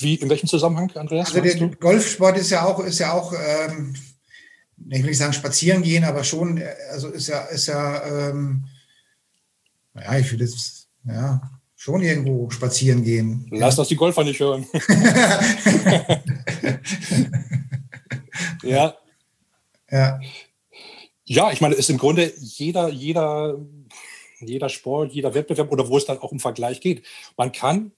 Wie, 0.00 0.16
in 0.16 0.28
welchem 0.28 0.48
Zusammenhang, 0.48 0.90
Andreas? 0.94 1.34
Also 1.34 1.40
der 1.40 1.68
Golfsport 1.76 2.36
ist 2.38 2.50
ja 2.50 2.64
auch, 2.64 2.80
ist 2.80 2.98
ja 2.98 3.12
auch, 3.12 3.32
ähm, 3.32 3.94
ich 4.88 5.02
will 5.02 5.10
nicht 5.10 5.18
sagen 5.18 5.32
spazieren 5.32 5.82
gehen, 5.82 6.04
aber 6.04 6.24
schon, 6.24 6.62
also 6.90 7.08
ist 7.08 7.28
ja, 7.28 7.40
ist 7.44 7.66
ja, 7.66 8.30
ähm, 8.30 8.66
naja, 9.94 10.18
ich 10.18 10.30
würde 10.30 10.44
jetzt, 10.44 10.88
ja, 11.04 11.40
schon 11.76 12.02
irgendwo 12.02 12.50
spazieren 12.50 13.04
gehen. 13.04 13.46
Lass 13.50 13.76
das 13.76 13.88
die 13.88 13.96
Golfer 13.96 14.24
nicht 14.24 14.40
hören. 14.40 14.66
ja. 18.62 18.96
Ja. 19.90 20.20
Ja, 21.24 21.50
ich 21.52 21.60
meine, 21.60 21.74
es 21.74 21.80
ist 21.80 21.90
im 21.90 21.98
Grunde 21.98 22.32
jeder, 22.38 22.88
jeder, 22.88 23.58
jeder 24.40 24.68
Sport, 24.68 25.12
jeder 25.12 25.34
Wettbewerb 25.34 25.70
oder 25.72 25.88
wo 25.88 25.96
es 25.96 26.06
dann 26.06 26.18
auch 26.18 26.32
im 26.32 26.40
Vergleich 26.40 26.80
geht. 26.80 27.04
Man 27.36 27.52
kann 27.52 27.92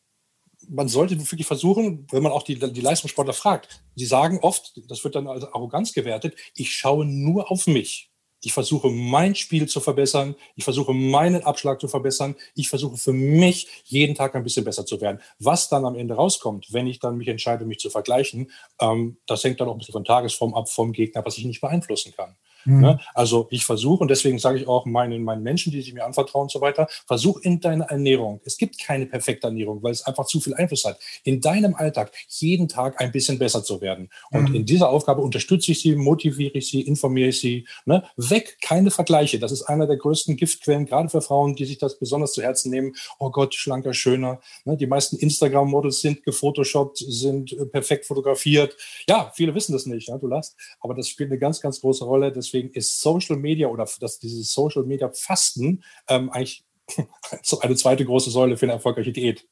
man 0.69 0.89
sollte 0.89 1.19
wirklich 1.19 1.47
versuchen, 1.47 2.07
wenn 2.11 2.23
man 2.23 2.33
auch 2.33 2.43
die, 2.43 2.59
die 2.59 2.81
Leistungssportler 2.81 3.33
fragt, 3.33 3.83
sie 3.97 4.07
sagen 4.07 4.39
oft, 4.43 4.81
das 4.89 5.03
wird 5.05 5.15
dann 5.15 5.27
als 5.27 5.45
Arroganz 5.45 5.93
gewertet, 5.93 6.35
ich 6.55 6.73
schaue 6.73 7.05
nur 7.05 7.51
auf 7.51 7.67
mich. 7.67 8.11
Ich 8.41 8.53
versuche 8.53 8.89
mein 8.89 9.35
Spiel 9.35 9.67
zu 9.67 9.81
verbessern. 9.81 10.37
Ich 10.55 10.63
versuche 10.63 10.93
meinen 10.95 11.43
Abschlag 11.43 11.81
zu 11.81 11.89
verbessern. 11.89 12.37
Ich 12.55 12.69
versuche 12.69 12.97
für 12.97 13.13
mich 13.13 13.83
jeden 13.85 14.15
Tag 14.15 14.37
ein 14.37 14.45
bisschen 14.45 14.65
besser 14.65 14.87
zu 14.87 15.01
werden. 15.01 15.21
Was 15.41 15.69
dann 15.69 15.85
am 15.85 15.97
Ende 15.97 16.15
rauskommt, 16.15 16.73
wenn 16.73 16.87
ich 16.87 17.01
dann 17.01 17.17
mich 17.17 17.27
entscheide, 17.29 17.65
mich 17.65 17.81
zu 17.81 17.91
vergleichen, 17.91 18.53
ähm, 18.81 19.19
das 19.27 19.43
hängt 19.43 19.61
dann 19.61 19.69
auch 19.69 19.73
ein 19.73 19.79
bisschen 19.79 19.93
von 19.93 20.05
Tagesform 20.05 20.55
ab, 20.55 20.69
vom 20.71 20.93
Gegner, 20.93 21.25
was 21.27 21.37
ich 21.37 21.45
nicht 21.47 21.61
beeinflussen 21.61 22.13
kann. 22.17 22.37
Mhm. 22.65 22.81
Ne? 22.81 23.01
Also 23.15 23.49
ich 23.51 23.65
versuche, 23.65 24.03
und 24.03 24.09
deswegen 24.09 24.39
sage 24.39 24.59
ich 24.59 24.69
auch 24.69 24.87
meinen, 24.87 25.23
meinen 25.23 25.43
Menschen, 25.43 25.73
die 25.73 25.81
sich 25.81 25.93
mir 25.95 26.05
anvertrauen 26.05 26.45
und 26.45 26.51
so 26.51 26.61
weiter, 26.61 26.89
versuch 27.07 27.41
in 27.41 27.61
deiner 27.61 27.87
Ernährung, 27.87 28.41
es 28.45 28.57
gibt 28.59 28.79
keine 28.79 29.07
perfekte 29.07 29.47
Ernährung, 29.47 29.83
weil 29.83 29.93
es 29.93 30.07
einfach 30.07 30.27
zu 30.27 30.41
viel 30.41 30.55
Einfluss 30.55 30.85
hat, 30.85 30.99
in 31.25 31.41
deinem 31.41 31.75
Alltag 31.75 32.13
jeden 32.29 32.69
Tag 32.69 33.01
ein 33.01 33.13
bisschen 33.13 33.39
besser 33.39 33.63
zu 33.63 33.81
werden. 33.81 34.09
Und 34.31 34.51
mhm. 34.51 34.55
in 34.55 34.67
dieser 34.67 34.91
Aufgabe 34.91 35.23
unterstütze 35.23 35.73
ich 35.73 35.81
sie, 35.81 35.97
motiviere 35.97 36.53
ich 36.55 36.69
sie, 36.69 36.81
informiere 36.83 37.29
ich 37.29 37.41
sie. 37.41 37.67
Ne? 37.85 38.05
Weg, 38.17 38.59
keine 38.61 38.91
Vergleiche. 38.91 39.39
Das 39.39 39.53
ist 39.53 39.63
einer 39.63 39.87
der 39.87 39.97
größten 39.97 40.37
Giftquellen, 40.37 40.87
gerade 40.87 41.09
für 41.09 41.21
Frauen, 41.21 41.55
die 41.55 41.65
sich 41.65 41.79
das 41.79 41.99
besonders 41.99 42.33
zu 42.33 42.43
Herzen 42.43 42.71
nehmen. 42.71 42.95
Oh 43.19 43.31
Gott, 43.31 43.55
schlanker, 43.55 43.95
schöner. 43.95 44.41
Ne? 44.65 44.77
Die 44.77 44.87
meisten 44.87 45.17
Instagram-Models 45.17 46.01
sind 46.01 46.23
gefotoshoppt, 46.25 46.99
sind 46.99 47.53
äh, 47.53 47.67
perfekt 47.67 48.07
fotografiert. 48.07 48.77
Ja, 49.09 49.33
viele 49.35 49.55
wissen 49.55 49.73
das 49.73 49.87
nicht, 49.87 50.09
ja, 50.09 50.19
du 50.19 50.27
lachst. 50.27 50.57
Aber 50.81 50.95
das 50.95 51.09
spielt 51.09 51.31
eine 51.31 51.39
ganz, 51.39 51.61
ganz 51.61 51.81
große 51.81 52.05
Rolle. 52.05 52.33
Das 52.33 52.48
deswegen 52.49 52.71
ist 52.71 53.01
Social 53.01 53.37
Media 53.37 53.69
oder 53.69 53.89
das, 54.01 54.19
dieses 54.19 54.53
Social 54.53 54.85
Media 54.85 55.11
Fasten 55.13 55.85
ähm, 56.09 56.31
eigentlich 56.31 56.65
eine 57.61 57.77
zweite 57.77 58.05
große 58.05 58.31
Säule 58.31 58.57
für 58.57 58.67
eine 58.67 58.75
erfolgreiche 58.75 59.13
Diät. 59.13 59.47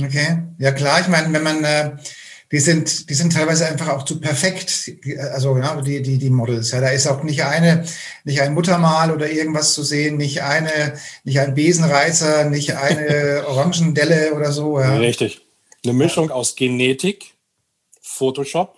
Okay, 0.00 0.42
ja 0.58 0.72
klar. 0.72 1.00
Ich 1.00 1.08
meine, 1.08 1.32
wenn 1.32 1.42
man 1.42 1.64
äh, 1.64 1.96
die 2.50 2.60
sind, 2.60 3.10
die 3.10 3.14
sind 3.14 3.32
teilweise 3.32 3.66
einfach 3.66 3.88
auch 3.88 4.04
zu 4.04 4.20
perfekt. 4.20 4.90
Also 5.32 5.56
ja, 5.58 5.80
die, 5.82 6.00
die, 6.02 6.18
die 6.18 6.30
Models. 6.30 6.70
Ja, 6.70 6.80
da 6.80 6.88
ist 6.88 7.06
auch 7.06 7.22
nicht 7.22 7.42
eine, 7.42 7.84
nicht 8.24 8.40
ein 8.40 8.54
Muttermal 8.54 9.10
oder 9.10 9.30
irgendwas 9.30 9.74
zu 9.74 9.82
sehen, 9.82 10.16
nicht 10.16 10.42
eine, 10.42 10.98
nicht 11.24 11.40
ein 11.40 11.54
Besenreißer, 11.54 12.48
nicht 12.48 12.74
eine 12.74 13.44
Orangendelle 13.48 14.34
oder 14.34 14.52
so. 14.52 14.80
Ja. 14.80 14.96
Richtig. 14.96 15.42
Eine 15.84 15.92
Mischung 15.92 16.30
aus 16.30 16.56
Genetik, 16.56 17.34
Photoshop 18.00 18.77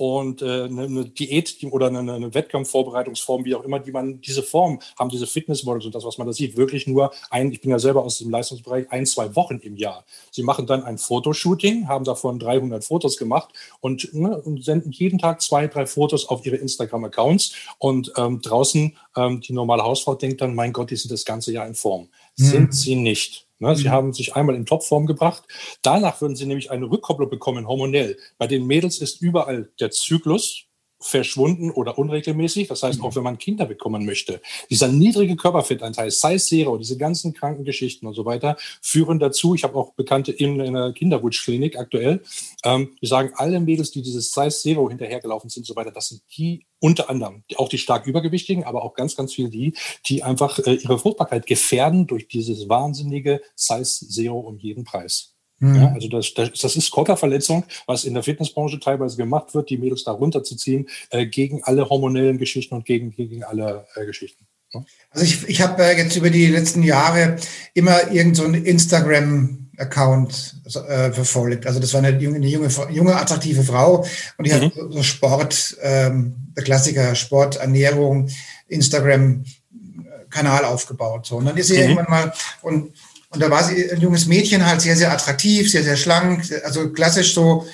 und 0.00 0.40
äh, 0.40 0.64
eine, 0.64 1.04
Diät 1.04 1.58
oder 1.72 1.88
eine, 1.88 1.98
eine, 1.98 2.32
Wettkampfvorbereitungsform, 2.32 3.44
wie 3.44 3.54
auch 3.54 3.64
immer, 3.64 3.80
die 3.80 3.92
man, 3.92 4.22
diese 4.22 4.42
Form 4.42 4.80
haben, 4.98 5.10
diese 5.10 5.26
Fitnessmodels 5.26 5.84
und 5.84 5.94
das, 5.94 6.06
was 6.06 6.16
man 6.16 6.26
da 6.26 6.32
sieht, 6.32 6.56
wirklich 6.56 6.86
nur 6.86 7.10
ein, 7.28 7.52
ich 7.52 7.60
bin 7.60 7.70
ja 7.70 7.78
selber 7.78 8.02
aus 8.02 8.16
dem 8.16 8.30
Leistungsbereich, 8.30 8.90
ein, 8.90 9.04
zwei 9.04 9.36
Wochen 9.36 9.58
im 9.58 9.76
Jahr. 9.76 10.06
Sie 10.30 10.42
machen 10.42 10.66
dann 10.66 10.84
ein 10.84 10.96
Fotoshooting, 10.96 11.86
haben 11.86 12.06
davon 12.06 12.38
300 12.38 12.82
Fotos 12.82 13.18
gemacht 13.18 13.50
und, 13.80 14.14
ne, 14.14 14.40
und 14.40 14.64
senden 14.64 14.90
jeden 14.90 15.18
Tag 15.18 15.42
zwei, 15.42 15.66
drei 15.66 15.84
Fotos 15.84 16.26
auf 16.26 16.46
ihre 16.46 16.56
Instagram-Accounts 16.56 17.52
und 17.76 18.10
ähm, 18.16 18.40
draußen 18.40 18.96
ähm, 19.16 19.40
die 19.40 19.52
normale 19.52 19.82
Hausfrau 19.82 20.14
denkt 20.14 20.40
dann, 20.40 20.54
mein 20.54 20.72
Gott, 20.72 20.90
die 20.90 20.96
sind 20.96 21.10
das 21.12 21.24
ganze 21.24 21.52
Jahr 21.52 21.66
in 21.66 21.74
Form. 21.74 22.08
Mhm. 22.36 22.44
Sind 22.44 22.74
sie 22.74 22.96
nicht. 22.96 23.46
Ne, 23.58 23.76
sie 23.76 23.88
mhm. 23.88 23.92
haben 23.92 24.12
sich 24.14 24.34
einmal 24.36 24.54
in 24.54 24.64
Topform 24.64 25.06
gebracht. 25.06 25.44
Danach 25.82 26.20
würden 26.20 26.34
sie 26.34 26.46
nämlich 26.46 26.70
eine 26.70 26.90
Rückkopplung 26.90 27.28
bekommen, 27.28 27.68
hormonell. 27.68 28.16
Bei 28.38 28.46
den 28.46 28.66
Mädels 28.66 28.98
ist 28.98 29.20
überall 29.20 29.70
der 29.78 29.90
Zyklus, 29.90 30.64
verschwunden 31.00 31.70
oder 31.70 31.98
unregelmäßig. 31.98 32.68
Das 32.68 32.82
heißt, 32.82 33.02
auch 33.02 33.16
wenn 33.16 33.22
man 33.22 33.38
Kinder 33.38 33.64
bekommen 33.64 34.04
möchte, 34.04 34.40
dieser 34.68 34.88
niedrige 34.88 35.36
Körperfettanteil, 35.36 36.10
Size 36.10 36.38
Zero, 36.38 36.76
diese 36.76 36.98
ganzen 36.98 37.32
Krankengeschichten 37.32 38.06
und 38.06 38.14
so 38.14 38.24
weiter, 38.24 38.56
führen 38.82 39.18
dazu, 39.18 39.54
ich 39.54 39.64
habe 39.64 39.76
auch 39.76 39.94
Bekannte 39.94 40.32
in, 40.32 40.60
in 40.60 40.76
einer 40.76 40.92
Kinderwunschklinik 40.92 41.78
aktuell, 41.78 42.22
ähm, 42.64 42.96
die 43.00 43.06
sagen, 43.06 43.32
alle 43.36 43.60
Mädels, 43.60 43.90
die 43.90 44.02
dieses 44.02 44.32
Size 44.32 44.50
Zero 44.50 44.88
hinterhergelaufen 44.88 45.48
sind 45.48 45.62
und 45.62 45.66
so 45.66 45.76
weiter, 45.76 45.90
das 45.90 46.08
sind 46.08 46.22
die 46.36 46.66
unter 46.80 47.10
anderem, 47.10 47.44
auch 47.56 47.68
die 47.68 47.78
stark 47.78 48.06
übergewichtigen, 48.06 48.64
aber 48.64 48.82
auch 48.82 48.94
ganz, 48.94 49.16
ganz 49.16 49.34
viel 49.34 49.50
die, 49.50 49.74
die 50.06 50.22
einfach 50.22 50.58
äh, 50.60 50.74
ihre 50.74 50.98
Fruchtbarkeit 50.98 51.46
gefährden 51.46 52.06
durch 52.06 52.28
dieses 52.28 52.68
wahnsinnige 52.68 53.40
Size 53.54 54.08
Zero 54.08 54.38
um 54.38 54.58
jeden 54.58 54.84
Preis. 54.84 55.34
Mhm. 55.60 55.76
Ja, 55.76 55.92
also 55.92 56.08
das, 56.08 56.34
das, 56.34 56.50
das 56.52 56.76
ist 56.76 56.90
Körperverletzung, 56.90 57.64
was 57.86 58.04
in 58.04 58.14
der 58.14 58.22
Fitnessbranche 58.22 58.80
teilweise 58.80 59.16
gemacht 59.16 59.54
wird, 59.54 59.70
die 59.70 59.76
Mädels 59.76 60.04
da 60.04 60.12
runterzuziehen 60.12 60.88
äh, 61.10 61.26
gegen 61.26 61.62
alle 61.64 61.88
hormonellen 61.88 62.38
Geschichten 62.38 62.74
und 62.74 62.86
gegen, 62.86 63.12
gegen 63.12 63.44
alle 63.44 63.86
äh, 63.94 64.06
Geschichten. 64.06 64.46
Ja? 64.72 64.82
Also 65.10 65.26
ich, 65.26 65.46
ich 65.48 65.60
habe 65.60 65.82
äh, 65.82 65.98
jetzt 65.98 66.16
über 66.16 66.30
die 66.30 66.46
letzten 66.46 66.82
Jahre 66.82 67.36
immer 67.74 68.10
irgendeinen 68.10 68.34
so 68.34 68.44
Instagram-Account 68.44 70.62
äh, 70.88 71.12
verfolgt. 71.12 71.66
Also 71.66 71.78
das 71.78 71.92
war 71.92 72.02
eine 72.02 72.18
junge, 72.18 72.36
eine 72.36 72.48
junge, 72.48 72.70
junge 72.90 73.16
attraktive 73.16 73.62
Frau 73.62 74.06
und 74.38 74.46
die 74.46 74.52
mhm. 74.52 74.62
hat 74.62 74.72
so 74.88 75.02
Sport, 75.02 75.76
ähm, 75.82 76.36
der 76.56 76.64
Klassiker 76.64 77.14
Sport, 77.14 77.56
Ernährung, 77.56 78.30
Instagram-Kanal 78.68 80.64
aufgebaut. 80.64 81.26
So. 81.26 81.36
Und 81.36 81.44
dann 81.44 81.58
ist 81.58 81.66
sie 81.66 81.74
mhm. 81.74 81.80
irgendwann 81.80 82.06
mal 82.08 82.32
und 82.62 82.94
und 83.30 83.40
da 83.40 83.50
war 83.50 83.62
sie 83.62 83.90
ein 83.90 84.00
junges 84.00 84.26
Mädchen 84.26 84.66
halt 84.66 84.80
sehr, 84.80 84.96
sehr 84.96 85.12
attraktiv, 85.12 85.70
sehr, 85.70 85.84
sehr 85.84 85.96
schlank, 85.96 86.44
also 86.64 86.90
klassisch 86.90 87.32
so, 87.32 87.66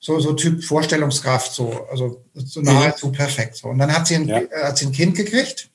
so, 0.00 0.18
so 0.18 0.32
Typ 0.32 0.62
Vorstellungskraft, 0.64 1.52
so, 1.52 1.86
also 1.90 2.24
so 2.34 2.60
nahezu 2.60 3.08
mhm. 3.08 3.12
perfekt. 3.12 3.56
So. 3.56 3.68
Und 3.68 3.78
dann 3.78 3.92
hat 3.92 4.08
sie 4.08 4.16
ein, 4.16 4.26
ja. 4.26 4.38
äh, 4.38 4.64
hat 4.64 4.76
sie 4.76 4.86
ein 4.86 4.92
Kind 4.92 5.16
gekriegt. 5.16 5.70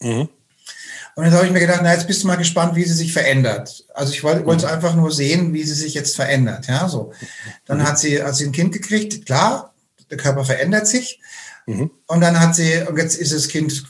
Mhm. 0.00 0.28
Und 1.14 1.24
jetzt 1.24 1.34
habe 1.34 1.46
ich 1.46 1.52
mir 1.52 1.60
gedacht, 1.60 1.80
na, 1.82 1.92
jetzt 1.92 2.06
bist 2.06 2.22
du 2.22 2.26
mal 2.26 2.36
gespannt, 2.36 2.74
wie 2.74 2.84
sie 2.84 2.94
sich 2.94 3.12
verändert. 3.12 3.84
Also 3.94 4.12
ich 4.12 4.24
wollte, 4.24 4.44
wollte 4.44 4.66
mhm. 4.66 4.72
einfach 4.72 4.94
nur 4.96 5.12
sehen, 5.12 5.54
wie 5.54 5.62
sie 5.62 5.74
sich 5.74 5.94
jetzt 5.94 6.16
verändert. 6.16 6.66
Ja, 6.66 6.88
so. 6.88 7.12
Dann 7.66 7.78
mhm. 7.78 7.86
hat 7.86 7.98
sie, 7.98 8.22
hat 8.22 8.34
sie 8.34 8.46
ein 8.46 8.52
Kind 8.52 8.72
gekriegt, 8.72 9.24
klar, 9.24 9.72
der 10.10 10.18
Körper 10.18 10.44
verändert 10.44 10.88
sich. 10.88 11.20
Mhm. 11.66 11.90
Und 12.06 12.20
dann 12.20 12.40
hat 12.40 12.56
sie, 12.56 12.82
und 12.88 12.96
jetzt 12.96 13.16
ist 13.16 13.32
das 13.32 13.46
Kind 13.46 13.84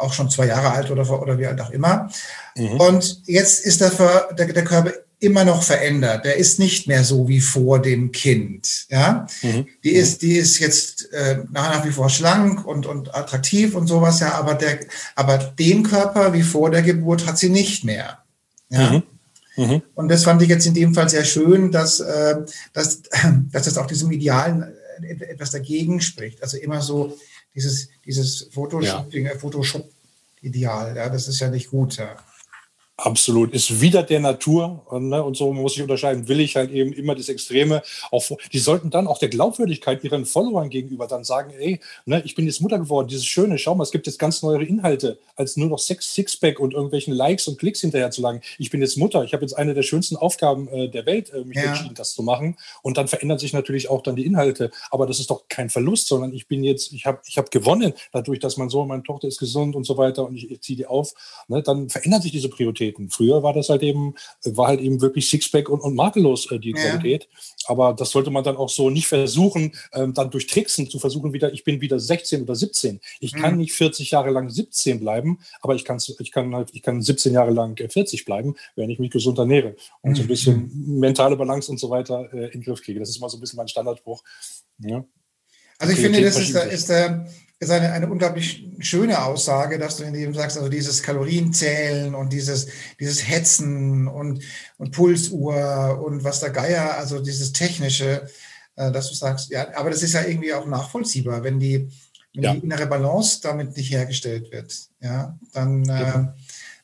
auch 0.00 0.12
schon 0.12 0.30
zwei 0.30 0.46
Jahre 0.46 0.70
alt 0.72 0.90
oder, 0.90 1.08
oder 1.20 1.38
wie 1.38 1.46
alt 1.46 1.60
auch 1.60 1.70
immer. 1.70 2.10
Mhm. 2.56 2.80
Und 2.80 3.22
jetzt 3.26 3.64
ist 3.64 3.80
der, 3.80 3.90
der, 4.36 4.52
der, 4.52 4.64
Körper 4.64 4.92
immer 5.20 5.44
noch 5.44 5.62
verändert. 5.62 6.24
Der 6.24 6.36
ist 6.36 6.58
nicht 6.58 6.88
mehr 6.88 7.04
so 7.04 7.28
wie 7.28 7.40
vor 7.40 7.80
dem 7.80 8.10
Kind. 8.10 8.86
Ja, 8.88 9.26
mhm. 9.42 9.66
die 9.84 9.90
ist, 9.90 10.22
die 10.22 10.36
ist 10.36 10.58
jetzt 10.58 11.12
äh, 11.12 11.40
nach 11.50 11.84
wie 11.84 11.92
vor 11.92 12.08
schlank 12.08 12.66
und, 12.66 12.86
und 12.86 13.14
attraktiv 13.14 13.74
und 13.74 13.86
sowas. 13.86 14.20
Ja, 14.20 14.34
aber 14.34 14.54
der, 14.54 14.80
aber 15.14 15.38
den 15.38 15.82
Körper 15.82 16.32
wie 16.32 16.42
vor 16.42 16.70
der 16.70 16.82
Geburt 16.82 17.26
hat 17.26 17.38
sie 17.38 17.50
nicht 17.50 17.84
mehr. 17.84 18.18
Ja. 18.70 18.90
Mhm. 18.90 19.02
Mhm. 19.56 19.82
Und 19.94 20.08
das 20.08 20.24
fand 20.24 20.40
ich 20.42 20.48
jetzt 20.48 20.66
in 20.66 20.74
dem 20.74 20.94
Fall 20.94 21.08
sehr 21.08 21.24
schön, 21.24 21.70
dass, 21.70 22.00
äh, 22.00 22.36
dass, 22.72 23.02
dass 23.52 23.64
das 23.64 23.76
auch 23.76 23.86
diesem 23.86 24.10
Idealen 24.10 24.74
etwas 25.02 25.50
dagegen 25.50 26.00
spricht. 26.00 26.42
Also 26.42 26.56
immer 26.56 26.80
so 26.80 27.16
dieses, 27.54 27.88
dieses 28.04 28.48
ja. 28.52 29.06
Äh, 29.12 29.38
Photoshop-Ideal, 29.38 30.96
ja, 30.96 31.08
das 31.08 31.28
ist 31.28 31.40
ja 31.40 31.50
nicht 31.50 31.70
gut. 31.70 31.96
Ja. 31.96 32.16
Absolut, 33.02 33.54
ist 33.54 33.80
wieder 33.80 34.02
der 34.02 34.20
Natur 34.20 34.82
ne? 34.92 35.22
und 35.22 35.34
so 35.34 35.54
muss 35.54 35.74
ich 35.74 35.80
unterscheiden. 35.80 36.28
Will 36.28 36.38
ich 36.38 36.56
halt 36.56 36.70
eben 36.70 36.92
immer 36.92 37.14
das 37.14 37.30
Extreme. 37.30 37.82
Auch, 38.10 38.22
die 38.52 38.58
sollten 38.58 38.90
dann 38.90 39.06
auch 39.06 39.16
der 39.16 39.30
Glaubwürdigkeit 39.30 40.04
ihren 40.04 40.26
Followern 40.26 40.68
gegenüber 40.68 41.06
dann 41.06 41.24
sagen, 41.24 41.54
ey, 41.58 41.80
ne, 42.04 42.20
ich 42.26 42.34
bin 42.34 42.44
jetzt 42.44 42.60
Mutter 42.60 42.78
geworden, 42.78 43.08
dieses 43.08 43.24
Schöne, 43.24 43.56
schau 43.56 43.74
mal, 43.74 43.84
es 43.84 43.90
gibt 43.90 44.06
jetzt 44.06 44.18
ganz 44.18 44.42
neue 44.42 44.62
Inhalte, 44.66 45.18
als 45.34 45.56
nur 45.56 45.68
noch 45.68 45.78
Sex, 45.78 46.14
Sixpack 46.14 46.60
und 46.60 46.74
irgendwelchen 46.74 47.14
Likes 47.14 47.48
und 47.48 47.58
Klicks 47.58 47.80
hinterher 47.80 48.10
zu 48.10 48.20
lang. 48.20 48.42
Ich 48.58 48.68
bin 48.68 48.82
jetzt 48.82 48.98
Mutter, 48.98 49.24
ich 49.24 49.32
habe 49.32 49.42
jetzt 49.42 49.54
eine 49.54 49.72
der 49.72 49.82
schönsten 49.82 50.16
Aufgaben 50.16 50.68
äh, 50.68 50.90
der 50.90 51.06
Welt, 51.06 51.32
äh, 51.32 51.42
mich 51.42 51.56
ja. 51.56 51.70
entschieden, 51.70 51.94
das 51.94 52.12
zu 52.12 52.22
machen. 52.22 52.58
Und 52.82 52.98
dann 52.98 53.08
verändern 53.08 53.38
sich 53.38 53.54
natürlich 53.54 53.88
auch 53.88 54.02
dann 54.02 54.16
die 54.16 54.26
Inhalte. 54.26 54.70
Aber 54.90 55.06
das 55.06 55.20
ist 55.20 55.30
doch 55.30 55.44
kein 55.48 55.70
Verlust, 55.70 56.08
sondern 56.08 56.34
ich 56.34 56.48
bin 56.48 56.62
jetzt, 56.64 56.92
ich 56.92 57.06
habe 57.06 57.20
ich 57.26 57.38
hab 57.38 57.50
gewonnen 57.50 57.94
dadurch, 58.12 58.40
dass 58.40 58.58
mein 58.58 58.68
Sohn, 58.68 58.88
meine 58.88 59.02
Tochter 59.02 59.26
ist 59.26 59.38
gesund 59.38 59.74
und 59.74 59.84
so 59.84 59.96
weiter 59.96 60.26
und 60.26 60.36
ich, 60.36 60.50
ich 60.50 60.60
ziehe 60.60 60.76
die 60.76 60.86
auf. 60.86 61.14
Ne? 61.48 61.62
Dann 61.62 61.88
verändern 61.88 62.20
sich 62.20 62.32
diese 62.32 62.50
Prioritäten 62.50 62.89
treten. 62.90 63.10
Früher 63.10 63.42
war 63.42 63.52
das 63.52 63.68
halt 63.68 63.82
eben, 63.82 64.14
war 64.44 64.68
halt 64.68 64.80
eben 64.80 65.00
wirklich 65.00 65.28
Sixpack 65.28 65.68
und, 65.68 65.80
und 65.80 65.94
makellos 65.94 66.50
äh, 66.50 66.58
die 66.58 66.70
ja. 66.70 66.76
Qualität. 66.76 67.28
Aber 67.66 67.94
das 67.94 68.10
sollte 68.10 68.30
man 68.30 68.44
dann 68.44 68.56
auch 68.56 68.68
so 68.68 68.90
nicht 68.90 69.06
versuchen, 69.06 69.72
ähm, 69.92 70.14
dann 70.14 70.30
durch 70.30 70.46
Tricksen 70.46 70.88
zu 70.88 70.98
versuchen, 70.98 71.32
wieder, 71.32 71.52
ich 71.52 71.64
bin 71.64 71.80
wieder 71.80 71.98
16 71.98 72.42
oder 72.42 72.54
17. 72.54 73.00
Ich 73.20 73.32
kann 73.32 73.52
mhm. 73.52 73.60
nicht 73.60 73.72
40 73.72 74.10
Jahre 74.10 74.30
lang 74.30 74.50
17 74.50 75.00
bleiben, 75.00 75.38
aber 75.60 75.74
ich, 75.74 75.84
ich 76.18 76.32
kann 76.32 76.54
halt, 76.54 76.70
ich 76.72 76.82
kann 76.82 77.02
17 77.02 77.32
Jahre 77.32 77.50
lang 77.50 77.76
40 77.76 78.24
bleiben, 78.24 78.54
wenn 78.76 78.90
ich 78.90 78.98
mich 78.98 79.10
gesund 79.10 79.38
ernähre 79.38 79.76
und 80.02 80.16
so 80.16 80.22
ein 80.22 80.28
bisschen 80.28 80.70
mhm. 80.72 80.98
mentale 80.98 81.36
Balance 81.36 81.70
und 81.70 81.78
so 81.78 81.90
weiter 81.90 82.32
äh, 82.32 82.46
in 82.46 82.60
den 82.60 82.62
Griff 82.62 82.82
kriege. 82.82 83.00
Das 83.00 83.08
ist 83.08 83.20
mal 83.20 83.28
so 83.28 83.36
ein 83.36 83.40
bisschen 83.40 83.56
mein 83.56 83.68
Standardspruch. 83.68 84.22
Ja. 84.78 85.04
Also 85.78 85.94
ich 85.94 86.00
finde, 86.00 86.20
das 86.20 86.38
ist, 86.38 86.54
ist, 86.54 86.90
ist, 86.90 86.90
ist 87.60 87.70
eine, 87.70 87.92
eine 87.92 88.08
unglaublich 88.08 88.66
schöne 88.78 89.22
Aussage, 89.22 89.78
dass 89.78 89.98
du 89.98 90.04
in 90.04 90.14
dem 90.14 90.34
sagst, 90.34 90.56
also 90.56 90.70
dieses 90.70 91.02
Kalorienzählen 91.02 92.14
und 92.14 92.32
dieses, 92.32 92.68
dieses 92.98 93.28
Hetzen 93.28 94.08
und, 94.08 94.42
und 94.78 94.90
Pulsuhr 94.92 96.02
und 96.02 96.24
was 96.24 96.40
der 96.40 96.50
Geier, 96.50 96.96
also 96.96 97.20
dieses 97.20 97.52
Technische, 97.52 98.26
äh, 98.76 98.90
dass 98.90 99.10
du 99.10 99.14
sagst, 99.14 99.50
ja, 99.50 99.68
aber 99.76 99.90
das 99.90 100.02
ist 100.02 100.14
ja 100.14 100.24
irgendwie 100.24 100.54
auch 100.54 100.66
nachvollziehbar, 100.66 101.44
wenn 101.44 101.60
die, 101.60 101.90
wenn 102.32 102.42
ja. 102.42 102.54
die 102.54 102.60
innere 102.60 102.86
Balance 102.86 103.40
damit 103.42 103.76
nicht 103.76 103.90
hergestellt 103.92 104.50
wird, 104.50 104.74
ja, 105.00 105.38
dann, 105.52 105.82
äh, 105.82 105.86
genau 105.86 106.34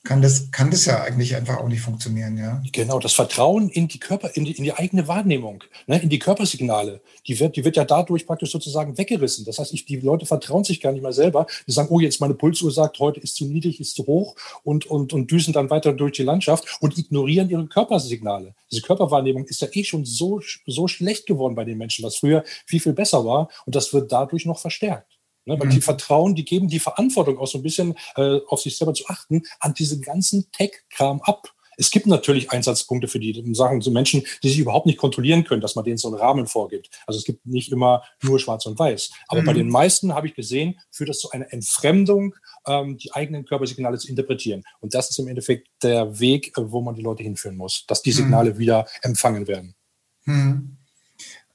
kann 0.07 0.23
das, 0.23 0.51
kann 0.51 0.71
das 0.71 0.85
ja 0.87 1.03
eigentlich 1.03 1.35
einfach 1.35 1.59
auch 1.59 1.69
nicht 1.69 1.81
funktionieren, 1.81 2.39
ja. 2.39 2.63
Genau, 2.73 2.99
das 2.99 3.13
Vertrauen 3.13 3.69
in 3.69 3.89
die 3.89 3.99
Körper, 3.99 4.35
in 4.35 4.45
die, 4.45 4.53
in 4.53 4.65
die 4.65 4.73
eigene 4.73 5.09
Wahrnehmung, 5.09 5.65
ne, 5.87 6.01
in 6.01 6.09
die 6.09 6.19
Körpersignale, 6.19 7.01
die 7.27 7.39
wird, 7.41 7.57
die 7.57 7.65
wird 7.65 7.77
ja 7.77 7.85
dadurch 7.85 8.27
praktisch 8.27 8.53
sozusagen 8.53 8.97
weggerissen. 8.97 9.45
Das 9.45 9.59
heißt, 9.59 9.75
ich, 9.75 9.85
die 9.85 9.97
Leute 9.97 10.25
vertrauen 10.25 10.65
sich 10.65 10.81
gar 10.81 10.93
nicht 10.93 11.03
mehr 11.03 11.13
selber. 11.13 11.47
Die 11.67 11.73
sagen, 11.73 11.89
oh, 11.91 12.01
jetzt 12.01 12.21
meine 12.21 12.35
Pulsuhr 12.35 12.71
sagt, 12.71 12.99
heute 13.01 13.21
ist 13.21 13.37
zu 13.37 13.47
niedrig, 13.47 13.81
ist 13.81 13.97
zu 13.97 14.07
hoch 14.07 14.37
und, 14.63 14.87
und, 14.87 15.13
und 15.13 15.31
düsen 15.31 15.53
dann 15.53 15.71
weiter 15.71 15.93
durch 15.93 16.13
die 16.13 16.23
Landschaft 16.23 16.79
und 16.81 16.97
ignorieren 16.97 17.51
ihre 17.51 17.67
Körpersignale. 17.67 18.55
Diese 18.71 18.83
Körperwahrnehmung 18.83 19.45
ist 19.47 19.61
ja 19.61 19.69
eh 19.73 19.85
schon 19.85 20.05
so, 20.05 20.41
so 20.67 20.89
schlecht 20.89 21.27
geworden 21.27 21.55
bei 21.55 21.65
den 21.65 21.79
Menschen, 21.79 22.05
was 22.05 22.17
früher 22.17 22.45
viel, 22.65 22.81
viel 22.81 22.93
besser 22.93 23.25
war. 23.25 23.49
Und 23.67 23.75
das 23.75 23.93
wird 23.93 24.13
dadurch 24.13 24.47
noch 24.47 24.59
verstärkt. 24.59 25.16
Ne, 25.47 25.59
weil 25.61 25.69
mhm. 25.69 25.75
die 25.75 25.81
vertrauen, 25.81 26.35
die 26.35 26.45
geben 26.45 26.69
die 26.69 26.81
Verantwortung 26.81 27.39
auch 27.39 27.47
so 27.47 27.59
ein 27.59 27.63
bisschen 27.63 27.95
äh, 28.17 28.41
auf 28.49 28.61
sich 28.61 28.77
selber 28.77 28.95
zu 28.95 29.07
achten, 29.07 29.43
an 29.61 29.75
diesen 29.75 30.03
ganzen 30.03 30.51
Tech-Kram 30.51 31.21
ab. 31.23 31.53
Es 31.77 31.91
gibt 31.91 32.07
natürlich 32.07 32.51
Einsatzpunkte 32.51 33.07
für 33.07 33.21
die 33.21 33.55
Sachen 33.55 33.81
zu 33.81 33.91
Menschen, 33.91 34.25
die 34.43 34.49
sich 34.49 34.59
überhaupt 34.59 34.87
nicht 34.87 34.99
kontrollieren 34.99 35.45
können, 35.45 35.61
dass 35.61 35.77
man 35.77 35.85
denen 35.85 35.99
so 35.99 36.09
einen 36.09 36.17
Rahmen 36.17 36.47
vorgibt. 36.47 36.89
Also 37.07 37.19
es 37.19 37.25
gibt 37.25 37.47
nicht 37.47 37.71
immer 37.71 38.03
nur 38.23 38.39
Schwarz 38.39 38.67
und 38.67 38.79
Weiß. 38.79 39.11
Aber 39.29 39.43
mhm. 39.43 39.47
bei 39.47 39.53
den 39.53 39.69
meisten 39.69 40.15
habe 40.15 40.27
ich 40.27 40.35
gesehen, 40.35 40.81
führt 40.91 41.11
das 41.11 41.19
zu 41.19 41.31
einer 41.31 41.53
Entfremdung, 41.53 42.35
ähm, 42.67 42.97
die 42.97 43.13
eigenen 43.13 43.45
Körpersignale 43.45 43.99
zu 43.99 44.09
interpretieren. 44.09 44.65
Und 44.81 44.95
das 44.95 45.11
ist 45.11 45.19
im 45.19 45.29
Endeffekt 45.29 45.69
der 45.83 46.19
Weg, 46.19 46.57
äh, 46.57 46.71
wo 46.73 46.81
man 46.81 46.95
die 46.95 47.03
Leute 47.03 47.23
hinführen 47.23 47.57
muss, 47.57 47.85
dass 47.87 48.03
die 48.03 48.11
mhm. 48.11 48.17
Signale 48.17 48.55
mhm. 48.55 48.59
wieder 48.59 48.87
empfangen 49.03 49.47
werden. 49.47 49.75
Mhm. 50.25 50.79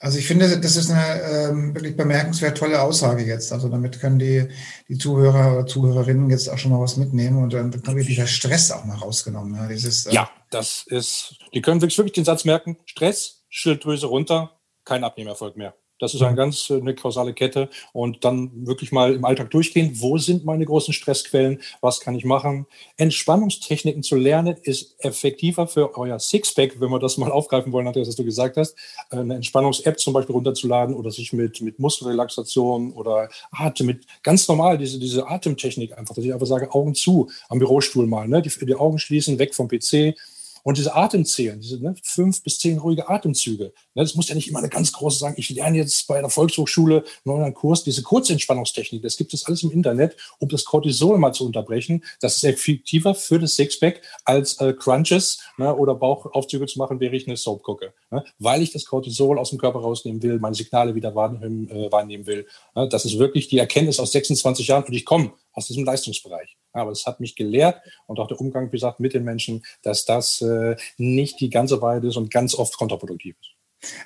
Also 0.04 0.18
ich 0.18 0.26
finde, 0.26 0.60
das 0.60 0.78
ist 0.78 0.90
eine 0.90 1.22
ähm, 1.22 1.76
wirklich 1.76 1.96
bemerkenswert 1.96 2.58
tolle 2.58 2.82
Aussage 2.82 3.24
jetzt. 3.24 3.54
Also 3.54 3.70
damit 3.70 4.02
können 4.02 4.18
die, 4.18 4.48
die 4.88 4.98
Zuhörer 4.98 5.54
oder 5.54 5.68
Zuhörerinnen 5.68 6.32
jetzt 6.32 6.50
auch 6.50 6.58
schon 6.58 6.72
mal 6.72 6.80
was 6.80 6.98
mitnehmen 6.98 7.38
und 7.38 7.54
dann 7.54 7.72
wird 7.72 8.08
dieser 8.08 8.26
Stress 8.26 8.72
auch 8.72 8.84
mal 8.84 8.98
rausgenommen. 8.98 9.54
Ja, 9.54 9.68
dieses, 9.68 10.08
äh 10.08 10.14
ja, 10.14 10.28
das 10.50 10.86
ist, 10.88 11.36
die 11.54 11.62
können 11.62 11.82
wirklich, 11.82 12.00
wirklich 12.00 12.14
den 12.14 12.26
Satz 12.26 12.46
merken, 12.46 12.78
Stress, 12.86 13.44
Schilddrüse 13.50 14.08
runter, 14.08 14.60
kein 14.86 15.04
Abnehmerfolg 15.04 15.56
mehr. 15.56 15.76
Das 16.02 16.16
ist 16.16 16.22
eine 16.24 16.36
ganz 16.36 16.70
äh, 16.70 16.78
eine 16.78 16.96
kausale 16.96 17.34
Kette. 17.34 17.70
Und 17.94 18.26
dann 18.26 18.66
wirklich 18.66 18.92
mal 18.92 19.14
im 19.14 19.24
Alltag 19.24 19.52
durchgehen. 19.52 19.92
Wo 19.96 20.18
sind 20.18 20.44
meine 20.44 20.66
großen 20.66 20.94
Stressquellen? 20.94 21.62
Was 21.80 22.00
kann 22.00 22.16
ich 22.16 22.26
machen? 22.26 22.66
Entspannungstechniken 22.98 24.02
zu 24.02 24.16
lernen 24.16 24.58
ist 24.64 24.96
effektiver 25.00 25.68
für 25.68 25.96
euer 25.98 26.20
Sixpack, 26.20 26.82
wenn 26.82 26.90
wir 26.90 27.00
das 27.00 27.18
mal 27.18 27.32
aufgreifen 27.32 27.72
wollen, 27.72 27.88
Andreas, 27.88 28.08
was 28.08 28.16
du 28.16 28.26
gesagt 28.26 28.58
hast. 28.58 28.76
Eine 29.12 29.36
Entspannungs-App 29.36 30.00
zum 30.00 30.14
Beispiel 30.14 30.34
runterzuladen 30.34 30.96
oder 30.96 31.12
sich 31.12 31.34
mit, 31.34 31.62
mit 31.62 31.78
Muskelrelaxation 31.78 32.94
oder 32.94 33.30
Atem, 33.52 33.86
mit 33.86 34.06
ganz 34.24 34.48
normal 34.48 34.80
diese, 34.80 35.00
diese 35.00 35.28
Atemtechnik 35.28 35.98
einfach, 35.98 36.16
dass 36.16 36.26
ich 36.26 36.34
einfach 36.34 36.48
sage, 36.48 36.74
Augen 36.74 36.96
zu 36.96 37.30
am 37.48 37.60
Bürostuhl 37.60 38.08
mal, 38.08 38.28
ne? 38.28 38.42
die, 38.42 38.50
die 38.50 38.76
Augen 38.76 38.98
schließen, 38.98 39.38
weg 39.38 39.54
vom 39.54 39.68
PC 39.68 40.16
und 40.64 40.78
diese 40.78 40.96
Atemzählen, 40.96 41.60
diese 41.60 41.82
ne, 41.82 41.96
fünf 42.04 42.44
bis 42.44 42.60
zehn 42.60 42.78
ruhige 42.78 43.10
Atemzüge, 43.10 43.74
ne, 43.96 44.04
das 44.04 44.16
muss 44.16 44.30
ja 44.30 44.36
nicht 44.36 44.50
immer 44.50 44.60
eine 44.60 44.70
ganz 44.70 44.92
große 44.92 45.20
sagen, 45.20 45.36
ich 45.38 45.50
lerne 45.50 45.78
jetzt 45.78 46.08
bei 46.08 46.20
der 46.20 46.30
Volkshochschule 46.30 47.04
einen 47.26 47.38
neuen 47.38 47.54
Kurs, 47.54 47.84
diese 47.84 48.02
Kurzentspannungstechnik, 48.02 49.02
das 49.02 49.18
gibt 49.18 49.34
es 49.34 49.46
alles 49.46 49.64
im 49.64 49.72
Internet, 49.72 50.16
um 50.40 50.50
das 50.50 50.66
Cortisol 50.66 51.18
mal 51.18 51.34
zu 51.34 51.46
unterbrechen. 51.46 52.04
Das 52.20 52.38
ist 52.38 52.44
effektiver 52.44 53.16
für 53.16 53.40
das 53.40 53.56
Sixpack 53.56 54.02
als 54.26 54.60
äh, 54.60 54.74
Crunches 54.74 55.40
ne, 55.58 55.76
oder 55.76 55.96
Bauchaufzüge 55.96 56.66
zu 56.66 56.80
machen, 56.80 57.00
während 57.00 57.16
ich 57.16 57.28
eine 57.28 57.38
Soap 57.38 57.64
gucke. 57.64 57.94
Ne, 58.10 58.24
weil 58.40 58.62
ich 58.62 58.72
das 58.72 58.86
Cortisol 58.86 59.40
aus 59.40 59.50
dem 59.50 59.60
Körper 59.60 59.80
rausnehmen 59.80 60.22
will, 60.22 60.40
meine 60.40 60.56
Signale 60.56 60.96
wieder 60.96 61.16
wahrnehmen, 61.16 61.70
äh, 61.70 61.92
wahrnehmen 61.92 62.26
will. 62.26 62.48
Ne, 62.76 62.88
das 62.90 63.06
ist 63.06 63.18
wirklich 63.20 63.48
die 63.48 63.58
Erkenntnis 63.58 64.00
aus 64.00 64.12
26 64.12 64.68
Jahren 64.68 64.84
und 64.84 64.94
ich 64.94 65.06
komme 65.06 65.34
aus 65.54 65.68
diesem 65.68 65.86
Leistungsbereich. 65.86 66.58
Aber 66.74 66.92
es 66.92 67.06
hat 67.06 67.20
mich 67.20 67.36
gelehrt 67.36 67.82
und 68.08 68.20
auch 68.20 68.28
der 68.28 68.40
Umgang, 68.40 68.68
wie 68.68 68.72
gesagt, 68.72 69.00
mit 69.00 69.14
den 69.14 69.24
Menschen, 69.24 69.64
dass 69.84 70.06
das 70.06 70.42
äh, 70.42 70.76
nicht 70.98 71.40
die 71.40 71.50
ganze 71.50 71.82
Weile 71.82 72.08
ist 72.08 72.18
und 72.18 72.32
ganz 72.32 72.56
oft 72.56 72.78
kontraproduktiv 72.78 73.36
ist. 73.40 73.50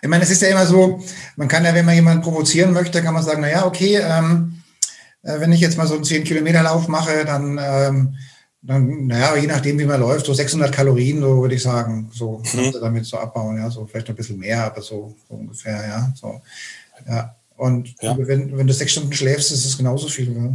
Ich 0.02 0.08
meine, 0.08 0.24
es 0.24 0.30
ist 0.30 0.42
ja 0.42 0.48
immer 0.50 0.66
so, 0.66 1.02
man 1.36 1.48
kann 1.48 1.66
ja, 1.66 1.74
wenn 1.74 1.86
man 1.86 1.96
jemanden 1.96 2.24
provozieren 2.24 2.72
möchte, 2.72 3.04
kann 3.04 3.14
man 3.14 3.24
sagen, 3.24 3.42
na 3.42 3.50
ja, 3.50 3.66
okay, 3.66 3.98
ähm, 4.02 4.64
äh, 5.22 5.40
wenn 5.40 5.52
ich 5.52 5.60
jetzt 5.60 5.78
mal 5.78 5.88
so 5.88 5.96
einen 5.96 6.04
10-Kilometer-Lauf 6.04 6.88
mache, 6.88 7.26
dann, 7.26 7.60
ähm, 7.62 8.16
dann, 8.62 9.08
naja, 9.08 9.36
je 9.36 9.48
nachdem, 9.48 9.78
wie 9.78 9.86
man 9.86 10.00
läuft, 10.00 10.26
so 10.26 10.34
600 10.34 10.72
Kalorien, 10.72 11.20
so 11.20 11.42
würde 11.42 11.56
ich 11.56 11.62
sagen, 11.62 12.10
so 12.14 12.42
mhm. 12.54 12.72
damit 12.80 13.06
so 13.06 13.18
abbauen, 13.18 13.58
ja, 13.58 13.70
so 13.70 13.86
vielleicht 13.86 14.10
ein 14.10 14.16
bisschen 14.16 14.40
mehr, 14.40 14.64
aber 14.64 14.82
so, 14.82 15.16
so 15.28 15.36
ungefähr, 15.36 15.86
ja, 15.86 16.14
so, 16.16 16.42
ja. 17.08 17.36
Und 17.58 17.96
ja. 18.02 18.18
Wenn, 18.18 18.58
wenn 18.58 18.68
du 18.68 18.74
sechs 18.74 18.92
Stunden 18.92 19.14
schläfst, 19.14 19.52
ist 19.52 19.66
es 19.66 19.78
genauso 19.78 20.08
viel. 20.08 20.36
Ja. 20.36 20.54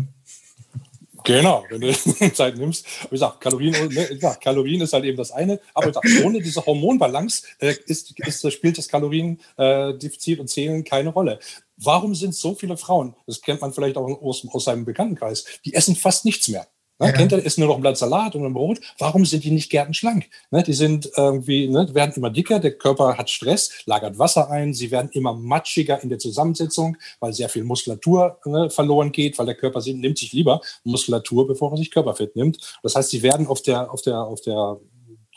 Genau, 1.25 1.65
wenn 1.69 1.81
du 1.81 1.93
Zeit 2.35 2.57
nimmst. 2.57 2.87
Wie 3.05 3.11
gesagt, 3.11 3.41
Kalorien, 3.41 3.89
ne, 3.89 4.19
ja, 4.21 4.35
Kalorien 4.35 4.81
ist 4.81 4.93
halt 4.93 5.05
eben 5.05 5.17
das 5.17 5.31
eine, 5.31 5.61
aber 5.75 5.87
gesagt, 5.89 6.07
ohne 6.25 6.41
diese 6.41 6.65
Hormonbalance 6.65 7.45
äh, 7.59 7.75
ist, 7.87 8.19
ist, 8.19 8.53
spielt 8.53 8.79
das 8.79 8.89
Kaloriendefizit 8.89 10.41
und 10.41 10.49
Zählen 10.49 10.85
keine 10.85 11.11
Rolle. 11.11 11.39
Warum 11.77 12.15
sind 12.15 12.35
so 12.35 12.55
viele 12.55 12.77
Frauen, 12.77 13.15
das 13.27 13.41
kennt 13.41 13.61
man 13.61 13.73
vielleicht 13.73 13.97
auch 13.97 14.23
aus, 14.23 14.47
aus 14.51 14.65
seinem 14.65 14.85
Bekanntenkreis, 14.85 15.45
die 15.65 15.75
essen 15.75 15.97
fast 15.97 16.25
nichts 16.25 16.49
mehr? 16.49 16.67
Ne? 17.01 17.07
Ja. 17.07 17.13
Kennt 17.13 17.33
ihr, 17.33 17.45
ist 17.45 17.59
nur 17.59 17.69
noch 17.69 17.77
ein 17.77 17.81
Blatt 17.81 17.97
Salat 17.97 18.35
und 18.37 18.45
ein 18.45 18.53
Brot. 18.53 18.81
Warum 18.99 19.25
sind 19.25 19.43
die 19.43 19.51
nicht 19.51 19.71
gärtenschlank? 19.71 20.27
Ne? 20.51 20.63
Die 20.63 20.75
sind 20.75 21.11
irgendwie, 21.17 21.67
ne, 21.67 21.93
werden 21.95 22.13
immer 22.15 22.31
dicker, 22.31 22.61
der 22.61 22.73
Körper 22.73 23.17
hat 23.17 23.31
Stress, 23.31 23.71
lagert 23.87 24.19
Wasser 24.19 24.51
ein, 24.51 24.75
sie 24.75 24.91
werden 24.91 25.11
immer 25.13 25.33
matschiger 25.35 26.03
in 26.03 26.11
der 26.11 26.19
Zusammensetzung, 26.19 26.97
weil 27.19 27.33
sehr 27.33 27.49
viel 27.49 27.65
Muskulatur 27.65 28.39
ne, 28.45 28.71
verloren 28.71 29.13
geht, 29.13 29.39
weil 29.39 29.47
der 29.47 29.55
Körper 29.55 29.81
nimmt 29.85 30.19
sich 30.19 30.33
lieber 30.33 30.61
Muskulatur, 30.85 31.47
bevor 31.47 31.73
er 31.73 31.79
sich 31.79 31.91
Körperfett 31.91 32.37
nimmt. 32.37 32.59
Das 32.83 32.95
heißt, 32.95 33.11
sie 33.11 33.23
werden 33.23 33.47
auf 33.47 33.63
der, 33.63 33.91
auf 33.93 34.03
der, 34.03 34.21
auf 34.21 34.41
der 34.43 34.79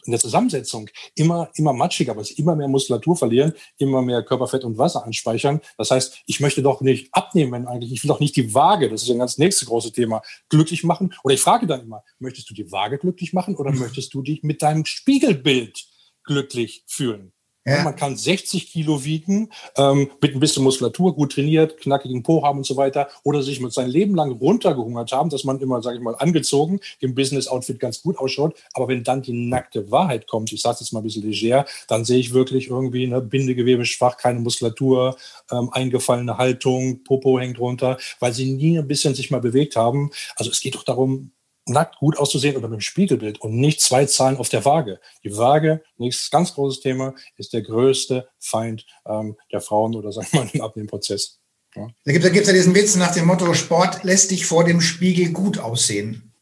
in 0.06 0.12
der 0.12 0.20
Zusammensetzung 0.20 0.90
immer, 1.16 1.50
immer 1.56 1.74
matschiger, 1.74 2.16
weil 2.16 2.26
sie 2.26 2.36
immer 2.36 2.56
mehr 2.56 2.68
Muskulatur 2.68 3.16
verlieren, 3.16 3.54
immer 3.78 4.02
mehr 4.02 4.24
Körperfett 4.24 4.64
und 4.64 4.78
Wasser 4.78 5.06
anspeichern. 5.06 5.62
Das 5.78 5.92
heißt, 5.92 6.24
ich 6.26 6.40
möchte 6.40 6.62
doch 6.62 6.82
nicht 6.82 7.10
abnehmen, 7.14 7.68
eigentlich, 7.68 7.92
ich 7.92 8.04
will 8.04 8.10
doch 8.10 8.20
nicht 8.20 8.36
die 8.36 8.54
Waage, 8.54 8.90
das 8.90 9.04
ist 9.04 9.10
ein 9.10 9.20
ganz 9.20 9.38
nächstes 9.38 9.68
große 9.68 9.92
Thema, 9.92 10.22
glücklich 10.50 10.84
machen. 10.84 11.14
Oder 11.24 11.36
ich 11.36 11.42
frage 11.42 11.68
dann 11.68 11.82
immer, 11.82 12.04
möchtest 12.20 12.50
du 12.50 12.54
die 12.54 12.72
Waage 12.72 12.98
glücklich 12.98 13.34
machen 13.34 13.56
oder 13.56 13.72
möchtest 13.72 14.14
du 14.14 14.22
dich 14.22 14.44
mit 14.44 14.62
deinem 14.62 14.86
Spiegelbild 14.86 15.86
glücklich 16.24 16.84
fühlen? 16.88 17.34
Ja. 17.66 17.84
Man 17.84 17.96
kann 17.96 18.18
60 18.18 18.72
Kilo 18.72 19.06
wiegen, 19.06 19.50
ähm, 19.78 20.10
mit 20.22 20.34
ein 20.34 20.40
bisschen 20.40 20.64
Muskulatur, 20.64 21.16
gut 21.16 21.34
trainiert, 21.34 21.78
knackigen 21.78 22.22
Po 22.22 22.44
haben 22.44 22.58
und 22.58 22.66
so 22.66 22.76
weiter, 22.76 23.08
oder 23.24 23.42
sich 23.42 23.62
mit 23.62 23.72
sein 23.72 23.90
Leben 23.90 24.16
lang 24.16 24.32
runtergehungert 24.32 25.12
haben, 25.14 25.30
dass 25.30 25.46
man 25.46 25.62
immer, 25.62 25.82
sage 25.82 25.98
ich 25.98 26.04
mal, 26.04 26.16
angezogen 26.16 26.82
im 27.00 27.16
Business-Outfit 27.16 27.80
ganz 27.80 28.02
gut 28.02 28.18
ausschaut. 28.18 28.56
Aber 28.74 28.90
wenn 28.90 29.04
dann 29.04 29.22
die 29.22 29.34
nackte 29.34 29.90
Wahrheit 29.92 30.28
kommt, 30.28 30.52
ich 30.52 30.62
sage 30.62 30.78
jetzt 30.82 30.92
mal 30.92 31.00
ein 31.00 31.04
bisschen 31.04 31.24
leger, 31.24 31.66
dann 31.88 32.04
sehe 32.04 32.20
ich 32.20 32.34
wirklich 32.34 32.68
irgendwie 32.68 33.08
ne, 33.08 33.22
Bindegewebe 33.22 33.86
schwach, 33.86 34.18
keine 34.18 34.40
Muskulatur, 34.40 35.16
ähm, 35.52 35.70
eingefallene 35.72 36.38
Haltung, 36.38 37.04
Popo 37.04 37.40
hängt 37.40 37.60
runter, 37.60 37.98
weil 38.20 38.34
sie 38.34 38.52
nie 38.52 38.78
ein 38.78 38.88
bisschen 38.88 39.16
sich 39.16 39.32
mal 39.32 39.40
bewegt 39.40 39.78
haben. 39.78 40.12
Also 40.36 40.52
es 40.52 40.60
geht 40.60 40.76
doch 40.76 40.84
darum, 40.84 41.32
nackt 41.66 41.98
gut 41.98 42.18
auszusehen 42.18 42.58
oder 42.58 42.68
mit 42.68 42.80
dem 42.80 42.82
Spiegelbild 42.82 43.42
und 43.42 43.56
nicht 43.56 43.82
zwei 43.82 44.06
Zahlen 44.06 44.38
auf 44.38 44.50
der 44.50 44.66
Waage. 44.66 45.00
Die 45.24 45.36
Waage, 45.38 45.84
nächstes 45.98 46.30
ganz 46.30 46.54
großes 46.54 46.82
Thema, 46.82 47.16
ist 47.38 47.54
der 47.54 47.62
größte 47.62 48.28
Feind 48.40 48.86
ähm, 49.06 49.38
der 49.52 49.62
Frauen 49.62 49.96
oder 49.96 50.12
sagen 50.14 50.28
wir 50.32 50.42
mal 50.42 50.50
im 50.52 50.62
Abnehmprozess. 50.62 51.40
Ja. 51.76 51.88
Da 52.06 52.12
gibt 52.12 52.26
es 52.26 52.48
ja 52.48 52.54
diesen 52.54 52.76
Witz 52.76 52.96
nach 52.96 53.14
dem 53.14 53.26
Motto, 53.26 53.54
Sport 53.54 54.04
lässt 54.04 54.32
dich 54.32 54.46
vor 54.46 54.64
dem 54.64 54.82
Spiegel 54.82 55.32
gut 55.32 55.58
aussehen. 55.58 56.34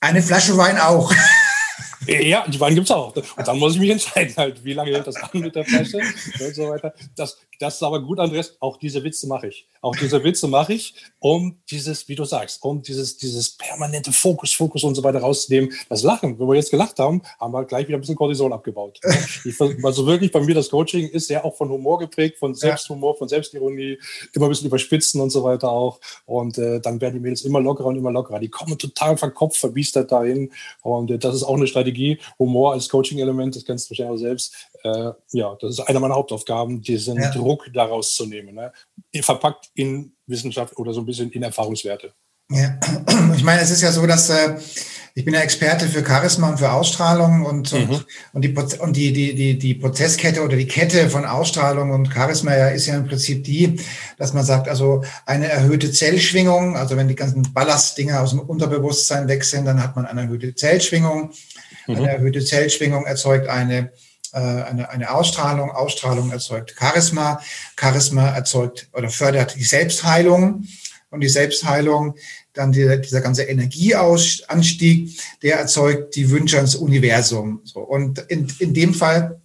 Eine 0.00 0.22
Flasche 0.22 0.56
Wein 0.56 0.78
auch. 0.78 1.12
Ja, 2.06 2.46
die 2.48 2.58
Wein 2.58 2.74
gibt 2.74 2.86
es 2.86 2.90
auch. 2.90 3.14
Und 3.14 3.46
dann 3.46 3.58
muss 3.58 3.74
ich 3.74 3.80
mich 3.80 3.90
entscheiden, 3.90 4.34
halt, 4.36 4.64
wie 4.64 4.72
lange 4.72 4.90
hält 4.92 5.06
das 5.06 5.16
an 5.16 5.28
mit 5.34 5.54
der 5.54 5.64
Flasche 5.64 5.98
und 5.98 6.54
so 6.54 6.68
weiter. 6.68 6.94
Das, 7.14 7.38
das 7.58 7.74
ist 7.74 7.82
aber 7.82 8.02
gut, 8.02 8.18
Andreas. 8.18 8.56
Auch 8.60 8.78
diese 8.78 9.04
Witze 9.04 9.26
mache 9.26 9.48
ich. 9.48 9.68
Auch 9.82 9.94
diese 9.94 10.24
Witze 10.24 10.48
mache 10.48 10.72
ich, 10.72 10.94
um 11.18 11.58
dieses, 11.70 12.08
wie 12.08 12.14
du 12.14 12.24
sagst, 12.24 12.62
um 12.62 12.80
dieses, 12.80 13.18
dieses 13.18 13.50
permanente 13.50 14.12
Fokus, 14.12 14.54
Fokus 14.54 14.82
und 14.82 14.94
so 14.94 15.04
weiter 15.04 15.20
rauszunehmen. 15.20 15.70
Das 15.90 16.02
Lachen, 16.02 16.38
wenn 16.38 16.48
wir 16.48 16.54
jetzt 16.54 16.70
gelacht 16.70 16.98
haben, 16.98 17.22
haben 17.38 17.52
wir 17.52 17.64
gleich 17.64 17.86
wieder 17.86 17.98
ein 17.98 18.00
bisschen 18.00 18.16
Cortisol 18.16 18.52
abgebaut. 18.52 18.98
Ich, 19.44 19.60
also 19.60 20.06
wirklich 20.06 20.32
bei 20.32 20.40
mir 20.40 20.54
das 20.54 20.70
Coaching 20.70 21.08
ist 21.08 21.28
ja 21.28 21.44
auch 21.44 21.56
von 21.56 21.68
Humor 21.68 21.98
geprägt, 21.98 22.38
von 22.38 22.54
Selbsthumor, 22.54 23.16
von 23.16 23.28
Selbstironie, 23.28 23.98
immer 24.32 24.46
ein 24.46 24.50
bisschen 24.50 24.66
überspitzen 24.66 25.20
und 25.20 25.30
so 25.30 25.44
weiter 25.44 25.70
auch. 25.70 26.00
Und 26.24 26.58
äh, 26.58 26.80
dann 26.80 27.00
werden 27.00 27.14
die 27.14 27.20
Mädels 27.20 27.42
immer 27.42 27.60
lockerer 27.60 27.88
und 27.88 27.96
immer 27.96 28.10
lockerer. 28.10 28.38
Die 28.38 28.48
kommen 28.48 28.78
total 28.78 29.16
verkopft, 29.16 29.58
verbiestert 29.58 30.12
dahin. 30.12 30.50
Und 30.82 31.10
äh, 31.10 31.18
das 31.18 31.34
ist 31.34 31.42
auch 31.42 31.56
eine 31.56 31.66
Strategie. 31.66 31.89
Humor 32.38 32.72
als 32.72 32.88
Coaching-Element, 32.88 33.56
das 33.56 33.64
kennst 33.64 33.86
du 33.86 33.90
wahrscheinlich 33.92 34.14
auch 34.14 34.22
selbst. 34.22 34.54
Äh, 34.82 35.10
ja, 35.32 35.56
das 35.60 35.72
ist 35.72 35.80
eine 35.80 36.00
meiner 36.00 36.14
Hauptaufgaben, 36.14 36.80
diesen 36.80 37.20
ja. 37.20 37.30
Druck 37.30 37.66
daraus 37.72 38.14
zu 38.14 38.26
nehmen. 38.26 38.54
Ne? 38.54 38.72
Verpackt 39.22 39.70
in 39.74 40.12
Wissenschaft 40.26 40.76
oder 40.78 40.92
so 40.92 41.00
ein 41.00 41.06
bisschen 41.06 41.30
in 41.30 41.42
Erfahrungswerte. 41.42 42.12
Ja, 42.50 42.78
ich 43.36 43.44
meine, 43.44 43.62
es 43.62 43.70
ist 43.70 43.82
ja 43.82 43.92
so, 43.92 44.06
dass 44.06 44.28
äh, 44.28 44.56
ich 45.14 45.24
bin 45.24 45.34
ja 45.34 45.40
Experte 45.40 45.86
für 45.86 46.04
Charisma 46.04 46.50
und 46.50 46.58
für 46.58 46.72
Ausstrahlung 46.72 47.44
und, 47.44 47.72
mhm. 47.72 47.90
und, 47.90 48.06
und, 48.32 48.42
die, 48.42 48.78
und 48.78 48.96
die, 48.96 49.12
die, 49.12 49.34
die, 49.34 49.58
die 49.58 49.74
Prozesskette 49.74 50.42
oder 50.42 50.56
die 50.56 50.66
Kette 50.66 51.10
von 51.10 51.24
Ausstrahlung 51.24 51.90
und 51.90 52.12
Charisma 52.12 52.56
ja, 52.56 52.68
ist 52.68 52.86
ja 52.86 52.96
im 52.96 53.06
Prinzip 53.06 53.44
die, 53.44 53.80
dass 54.18 54.32
man 54.32 54.44
sagt, 54.44 54.68
also 54.68 55.02
eine 55.26 55.48
erhöhte 55.48 55.90
Zellschwingung, 55.90 56.76
also 56.76 56.96
wenn 56.96 57.08
die 57.08 57.16
ganzen 57.16 57.52
Ballastdinger 57.52 58.20
aus 58.20 58.30
dem 58.30 58.40
Unterbewusstsein 58.40 59.28
weg 59.28 59.44
sind, 59.44 59.64
dann 59.64 59.82
hat 59.82 59.96
man 59.96 60.06
eine 60.06 60.22
erhöhte 60.22 60.54
Zellschwingung. 60.54 61.30
Mhm. 61.86 61.96
Eine 61.96 62.10
erhöhte 62.10 62.44
Zellschwingung 62.44 63.06
erzeugt 63.06 63.48
eine 63.48 63.90
äh, 64.32 64.38
eine, 64.38 64.90
eine 64.90 65.10
Ausstrahlung. 65.10 65.70
Ausstrahlung 65.70 66.30
erzeugt 66.30 66.74
Charisma. 66.78 67.40
Charisma 67.78 68.28
erzeugt 68.28 68.88
oder 68.92 69.08
fördert 69.10 69.56
die 69.56 69.64
Selbstheilung. 69.64 70.66
Und 71.10 71.22
die 71.22 71.28
Selbstheilung, 71.28 72.14
dann 72.52 72.70
dieser, 72.70 72.96
dieser 72.96 73.20
ganze 73.20 73.42
Energieanstieg, 73.42 75.20
der 75.42 75.58
erzeugt 75.58 76.14
die 76.14 76.30
Wünsche 76.30 76.56
ans 76.56 76.76
Universum. 76.76 77.60
So. 77.64 77.80
Und 77.80 78.20
in, 78.28 78.46
in 78.60 78.74
dem 78.74 78.94
Fall 78.94 79.40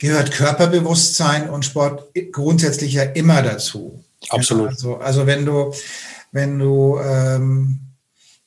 gehört 0.00 0.32
Körperbewusstsein 0.32 1.48
und 1.48 1.64
Sport 1.64 2.10
grundsätzlich 2.32 2.94
ja 2.94 3.04
immer 3.04 3.42
dazu. 3.42 4.02
Absolut. 4.30 4.70
Also, 4.70 4.96
also 4.96 5.26
wenn 5.26 5.46
du, 5.46 5.72
wenn 6.32 6.58
du 6.58 6.98
ähm, 6.98 7.78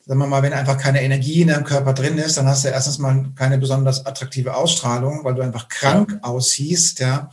sagen 0.08 0.20
wir 0.22 0.28
mal, 0.28 0.42
wenn 0.42 0.54
einfach 0.54 0.78
keine 0.78 1.02
Energie 1.02 1.42
in 1.42 1.50
deinem 1.50 1.66
Körper 1.66 1.94
drin 1.94 2.18
ist, 2.18 2.38
dann 2.38 2.48
hast 2.48 2.64
du 2.64 2.70
erstens 2.70 2.98
mal 2.98 3.26
keine 3.36 3.58
besonders 3.58 4.06
attraktive 4.06 4.56
Ausstrahlung, 4.56 5.26
weil 5.26 5.36
du 5.36 5.42
einfach 5.42 5.68
krank 5.68 6.14
ja. 6.14 6.30
aussiehst, 6.30 7.00
ja. 7.00 7.30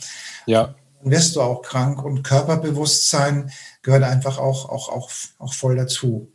Ja. 0.46 0.74
Dann 1.00 1.12
wirst 1.12 1.36
du 1.36 1.40
auch 1.40 1.62
krank 1.62 2.02
und 2.02 2.24
Körperbewusstsein 2.24 3.52
gehört 3.82 4.02
einfach 4.02 4.38
auch, 4.38 4.68
auch, 4.68 4.88
auch, 4.88 5.10
auch 5.38 5.54
voll 5.54 5.76
dazu. 5.76 6.32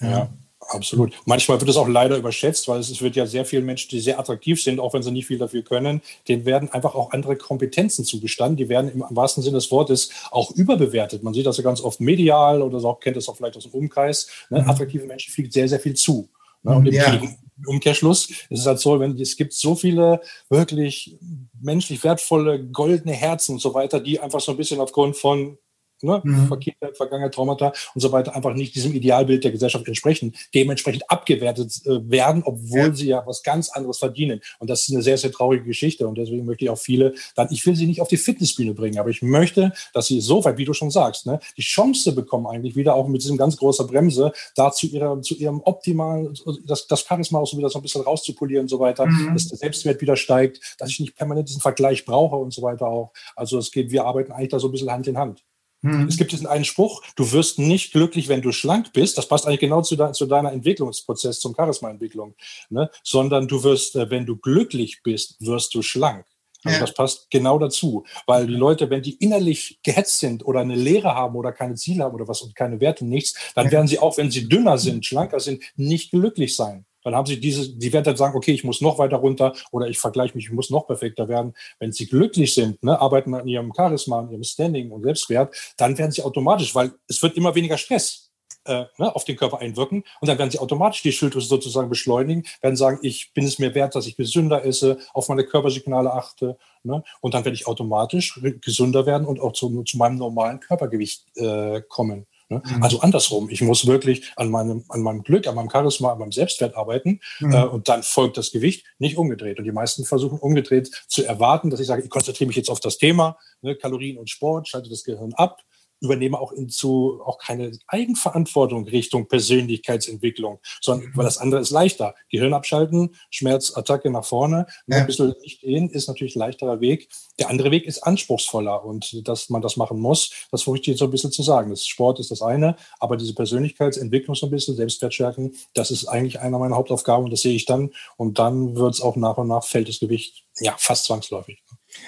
Ja. 0.00 0.10
ja. 0.10 0.28
Absolut. 0.68 1.14
Manchmal 1.24 1.60
wird 1.60 1.70
es 1.70 1.76
auch 1.76 1.88
leider 1.88 2.16
überschätzt, 2.16 2.68
weil 2.68 2.80
es 2.80 3.00
wird 3.00 3.16
ja 3.16 3.26
sehr 3.26 3.46
viele 3.46 3.62
Menschen, 3.62 3.88
die 3.88 4.00
sehr 4.00 4.18
attraktiv 4.18 4.62
sind, 4.62 4.80
auch 4.80 4.92
wenn 4.92 5.02
sie 5.02 5.10
nicht 5.10 5.26
viel 5.26 5.38
dafür 5.38 5.62
können, 5.62 6.02
denen 6.28 6.44
werden 6.44 6.70
einfach 6.70 6.94
auch 6.94 7.12
andere 7.12 7.36
Kompetenzen 7.36 8.04
zugestanden. 8.04 8.56
Die 8.56 8.68
werden 8.68 8.90
im 8.90 9.04
wahrsten 9.10 9.42
Sinne 9.42 9.56
des 9.56 9.70
Wortes 9.70 10.10
auch 10.30 10.50
überbewertet. 10.50 11.22
Man 11.22 11.32
sieht 11.32 11.46
das 11.46 11.56
ja 11.56 11.64
ganz 11.64 11.80
oft 11.80 12.00
medial 12.00 12.60
oder 12.60 12.80
so, 12.80 12.92
kennt 12.94 13.16
das 13.16 13.28
auch 13.28 13.36
vielleicht 13.36 13.56
aus 13.56 13.64
dem 13.64 13.72
Umkreis. 13.72 14.28
Ne? 14.50 14.60
Mhm. 14.60 14.68
Attraktive 14.68 15.06
Menschen 15.06 15.32
fliegt 15.32 15.54
sehr, 15.54 15.68
sehr 15.68 15.80
viel 15.80 15.94
zu. 15.94 16.28
Ne? 16.62 16.76
Und 16.76 16.86
im 16.86 16.94
ja. 16.94 17.18
Umkehrschluss 17.66 18.28
ist 18.28 18.60
es 18.60 18.66
halt 18.66 18.78
so, 18.78 19.00
wenn 19.00 19.18
es 19.18 19.36
gibt 19.36 19.54
so 19.54 19.74
viele 19.74 20.20
wirklich 20.50 21.16
menschlich 21.60 22.04
wertvolle 22.04 22.62
goldene 22.62 23.14
Herzen 23.14 23.52
und 23.52 23.60
so 23.60 23.72
weiter, 23.74 24.00
die 24.00 24.20
einfach 24.20 24.40
so 24.40 24.52
ein 24.52 24.58
bisschen 24.58 24.80
aufgrund 24.80 25.16
von 25.16 25.58
ne, 26.02 26.20
mhm. 26.24 26.58
Kindheit, 26.60 26.96
Vergangenheit, 26.96 27.34
Traumata 27.34 27.72
und 27.94 28.00
so 28.00 28.12
weiter 28.12 28.34
einfach 28.34 28.54
nicht 28.54 28.74
diesem 28.74 28.94
Idealbild 28.94 29.44
der 29.44 29.50
Gesellschaft 29.50 29.86
entsprechen, 29.86 30.34
dementsprechend 30.54 31.10
abgewertet 31.10 31.80
äh, 31.86 32.10
werden, 32.10 32.42
obwohl 32.44 32.78
ja. 32.78 32.94
sie 32.94 33.06
ja 33.08 33.22
was 33.26 33.42
ganz 33.42 33.70
anderes 33.70 33.98
verdienen. 33.98 34.40
Und 34.58 34.70
das 34.70 34.82
ist 34.82 34.94
eine 34.94 35.02
sehr, 35.02 35.18
sehr 35.18 35.32
traurige 35.32 35.64
Geschichte. 35.64 36.06
Und 36.06 36.16
deswegen 36.16 36.44
möchte 36.44 36.64
ich 36.64 36.70
auch 36.70 36.78
viele 36.78 37.14
dann, 37.34 37.48
ich 37.50 37.64
will 37.66 37.76
sie 37.76 37.86
nicht 37.86 38.00
auf 38.00 38.08
die 38.08 38.16
Fitnessbühne 38.16 38.74
bringen, 38.74 38.98
aber 38.98 39.10
ich 39.10 39.22
möchte, 39.22 39.72
dass 39.92 40.06
sie 40.06 40.20
so 40.20 40.44
weit, 40.44 40.58
wie 40.58 40.64
du 40.64 40.72
schon 40.72 40.90
sagst, 40.90 41.26
ne, 41.26 41.40
die 41.56 41.62
Chance 41.62 42.12
bekommen, 42.12 42.46
eigentlich 42.46 42.76
wieder 42.76 42.94
auch 42.94 43.08
mit 43.08 43.22
diesem 43.22 43.36
ganz 43.36 43.56
großen 43.56 43.86
Bremse, 43.86 44.32
da 44.54 44.70
zu, 44.72 44.86
ihrer, 44.86 45.20
zu 45.22 45.34
ihrem 45.34 45.60
optimalen, 45.64 46.34
das, 46.64 46.86
das 46.86 47.04
Charisma 47.06 47.38
auch 47.38 47.46
so 47.46 47.56
wieder 47.56 47.68
so 47.68 47.78
ein 47.78 47.82
bisschen 47.82 48.02
rauszupolieren 48.02 48.64
und 48.64 48.68
so 48.68 48.80
weiter, 48.80 49.06
mhm. 49.06 49.34
dass 49.34 49.48
der 49.48 49.58
Selbstwert 49.58 50.00
wieder 50.00 50.16
steigt, 50.16 50.76
dass 50.78 50.90
ich 50.90 51.00
nicht 51.00 51.16
permanent 51.16 51.48
diesen 51.48 51.60
Vergleich 51.60 52.04
brauche 52.04 52.36
und 52.36 52.52
so 52.52 52.62
weiter 52.62 52.86
auch. 52.86 53.12
Also 53.36 53.58
es 53.58 53.70
geht, 53.70 53.90
wir 53.90 54.04
arbeiten 54.04 54.32
eigentlich 54.32 54.50
da 54.50 54.58
so 54.58 54.68
ein 54.68 54.72
bisschen 54.72 54.90
Hand 54.90 55.06
in 55.06 55.18
Hand. 55.18 55.44
Mhm. 55.82 56.08
Es 56.08 56.16
gibt 56.16 56.32
diesen 56.32 56.46
einen 56.46 56.64
Spruch, 56.64 57.02
du 57.16 57.30
wirst 57.32 57.58
nicht 57.58 57.92
glücklich, 57.92 58.28
wenn 58.28 58.42
du 58.42 58.52
schlank 58.52 58.92
bist. 58.92 59.16
Das 59.16 59.28
passt 59.28 59.46
eigentlich 59.46 59.60
genau 59.60 59.82
zu, 59.82 59.96
de 59.96 60.12
zu 60.12 60.26
deiner 60.26 60.52
Entwicklungsprozess, 60.52 61.40
zum 61.40 61.54
Charisma-Entwicklung. 61.54 62.34
Ne? 62.70 62.90
Sondern 63.04 63.46
du 63.46 63.62
wirst, 63.62 63.96
äh, 63.96 64.10
wenn 64.10 64.26
du 64.26 64.36
glücklich 64.36 65.02
bist, 65.02 65.36
wirst 65.40 65.74
du 65.74 65.82
schlank. 65.82 66.26
Also 66.64 66.74
ja. 66.74 66.80
das 66.80 66.94
passt 66.94 67.30
genau 67.30 67.58
dazu, 67.58 68.04
weil 68.26 68.48
die 68.48 68.54
Leute, 68.54 68.90
wenn 68.90 69.02
die 69.02 69.14
innerlich 69.14 69.78
gehetzt 69.84 70.18
sind 70.18 70.44
oder 70.44 70.60
eine 70.60 70.74
Lehre 70.74 71.14
haben 71.14 71.36
oder 71.36 71.52
keine 71.52 71.76
Ziele 71.76 72.02
haben 72.02 72.14
oder 72.14 72.26
was 72.26 72.42
und 72.42 72.56
keine 72.56 72.80
Werte, 72.80 73.06
nichts, 73.06 73.52
dann 73.54 73.70
werden 73.70 73.86
sie 73.86 74.00
auch, 74.00 74.18
wenn 74.18 74.32
sie 74.32 74.48
dünner 74.48 74.76
sind, 74.76 75.06
schlanker 75.06 75.38
sind, 75.38 75.62
nicht 75.76 76.10
glücklich 76.10 76.56
sein. 76.56 76.84
Dann 77.02 77.14
haben 77.14 77.26
sie 77.26 77.40
diese, 77.40 77.76
die 77.76 77.92
werden 77.92 78.04
dann 78.04 78.16
sagen, 78.16 78.36
okay, 78.36 78.52
ich 78.52 78.64
muss 78.64 78.80
noch 78.80 78.98
weiter 78.98 79.16
runter 79.16 79.54
oder 79.72 79.88
ich 79.88 79.98
vergleiche 79.98 80.36
mich, 80.36 80.46
ich 80.46 80.52
muss 80.52 80.70
noch 80.70 80.86
perfekter 80.86 81.28
werden. 81.28 81.54
Wenn 81.78 81.92
sie 81.92 82.06
glücklich 82.06 82.54
sind, 82.54 82.82
ne, 82.82 83.00
arbeiten 83.00 83.34
an 83.34 83.46
ihrem 83.46 83.72
Charisma, 83.74 84.20
an 84.20 84.30
ihrem 84.30 84.44
Standing 84.44 84.90
und 84.90 85.02
Selbstwert, 85.02 85.54
dann 85.76 85.96
werden 85.98 86.12
sie 86.12 86.22
automatisch, 86.22 86.74
weil 86.74 86.92
es 87.08 87.22
wird 87.22 87.36
immer 87.36 87.54
weniger 87.54 87.78
Stress 87.78 88.28
äh, 88.64 88.84
ne, 88.98 89.14
auf 89.14 89.24
den 89.24 89.36
Körper 89.36 89.60
einwirken 89.60 90.04
und 90.20 90.28
dann 90.28 90.38
werden 90.38 90.50
sie 90.50 90.58
automatisch 90.58 91.02
die 91.02 91.12
Schilddrüse 91.12 91.48
sozusagen 91.48 91.88
beschleunigen, 91.88 92.44
werden 92.60 92.76
sagen, 92.76 92.98
ich 93.02 93.32
bin 93.32 93.44
es 93.44 93.58
mir 93.58 93.74
wert, 93.74 93.94
dass 93.94 94.06
ich 94.06 94.16
gesünder 94.16 94.64
esse, 94.64 94.98
auf 95.14 95.28
meine 95.28 95.44
Körpersignale 95.44 96.12
achte 96.12 96.58
ne, 96.82 97.02
und 97.20 97.34
dann 97.34 97.44
werde 97.44 97.54
ich 97.54 97.66
automatisch 97.66 98.40
gesünder 98.60 99.06
werden 99.06 99.26
und 99.26 99.40
auch 99.40 99.52
zu, 99.52 99.82
zu 99.84 99.96
meinem 99.96 100.16
normalen 100.16 100.60
Körpergewicht 100.60 101.24
äh, 101.36 101.80
kommen. 101.88 102.26
Ne? 102.48 102.62
Mhm. 102.64 102.82
Also 102.82 103.00
andersrum, 103.00 103.50
ich 103.50 103.60
muss 103.60 103.86
wirklich 103.86 104.32
an 104.36 104.50
meinem, 104.50 104.84
an 104.88 105.02
meinem 105.02 105.22
Glück, 105.22 105.46
an 105.46 105.54
meinem 105.54 105.70
Charisma, 105.70 106.12
an 106.12 106.18
meinem 106.18 106.32
Selbstwert 106.32 106.76
arbeiten 106.76 107.20
mhm. 107.40 107.52
äh, 107.52 107.64
und 107.64 107.88
dann 107.88 108.02
folgt 108.02 108.36
das 108.36 108.50
Gewicht, 108.50 108.86
nicht 108.98 109.18
umgedreht. 109.18 109.58
Und 109.58 109.64
die 109.64 109.72
meisten 109.72 110.04
versuchen 110.04 110.38
umgedreht 110.38 110.90
zu 111.08 111.24
erwarten, 111.24 111.70
dass 111.70 111.80
ich 111.80 111.86
sage, 111.86 112.02
ich 112.02 112.10
konzentriere 112.10 112.48
mich 112.48 112.56
jetzt 112.56 112.70
auf 112.70 112.80
das 112.80 112.98
Thema, 112.98 113.38
ne, 113.60 113.76
Kalorien 113.76 114.18
und 114.18 114.30
Sport, 114.30 114.68
schalte 114.68 114.88
das 114.88 115.04
Gehirn 115.04 115.34
ab, 115.34 115.60
übernehme 116.00 116.38
auch 116.38 116.52
hinzu 116.52 117.20
auch 117.24 117.38
keine 117.38 117.72
Eigenverantwortung 117.86 118.86
Richtung 118.86 119.28
Persönlichkeitsentwicklung, 119.28 120.58
sondern 120.80 121.08
mhm. 121.08 121.16
weil 121.16 121.24
das 121.24 121.38
andere 121.38 121.60
ist 121.60 121.70
leichter. 121.70 122.14
Gehirn 122.30 122.54
abschalten, 122.54 123.14
Schmerzattacke 123.30 124.10
nach 124.10 124.24
vorne, 124.24 124.66
ja. 124.86 124.98
ein 124.98 125.06
bisschen 125.06 125.34
nicht 125.42 125.60
gehen, 125.60 125.90
ist 125.90 126.08
natürlich 126.08 126.36
ein 126.36 126.40
leichterer 126.40 126.80
Weg. 126.80 127.08
Der 127.38 127.50
andere 127.50 127.70
Weg 127.70 127.86
ist 127.86 128.00
anspruchsvoller 128.02 128.84
und 128.84 129.26
dass 129.26 129.48
man 129.50 129.62
das 129.62 129.76
machen 129.76 130.00
muss, 130.00 130.30
das 130.50 130.62
versuche 130.62 130.80
ich 130.80 130.86
jetzt 130.86 130.98
so 130.98 131.04
ein 131.06 131.10
bisschen 131.10 131.32
zu 131.32 131.42
sagen. 131.42 131.70
Das 131.70 131.86
Sport 131.86 132.20
ist 132.20 132.30
das 132.30 132.42
eine, 132.42 132.76
aber 133.00 133.16
diese 133.16 133.34
Persönlichkeitsentwicklung 133.34 134.34
so 134.34 134.46
ein 134.46 134.50
bisschen, 134.50 134.76
Selbstwertstärken, 134.76 135.54
das 135.74 135.90
ist 135.90 136.06
eigentlich 136.06 136.40
einer 136.40 136.58
meiner 136.58 136.76
Hauptaufgaben 136.76 137.24
und 137.24 137.30
das 137.30 137.40
sehe 137.40 137.54
ich 137.54 137.64
dann 137.64 137.90
und 138.16 138.38
dann 138.38 138.76
wird 138.76 138.94
es 138.94 139.00
auch 139.00 139.16
nach 139.16 139.38
und 139.38 139.48
nach 139.48 139.64
fällt 139.64 139.88
das 139.88 140.00
Gewicht 140.00 140.44
ja 140.60 140.74
fast 140.78 141.04
zwangsläufig. 141.04 141.62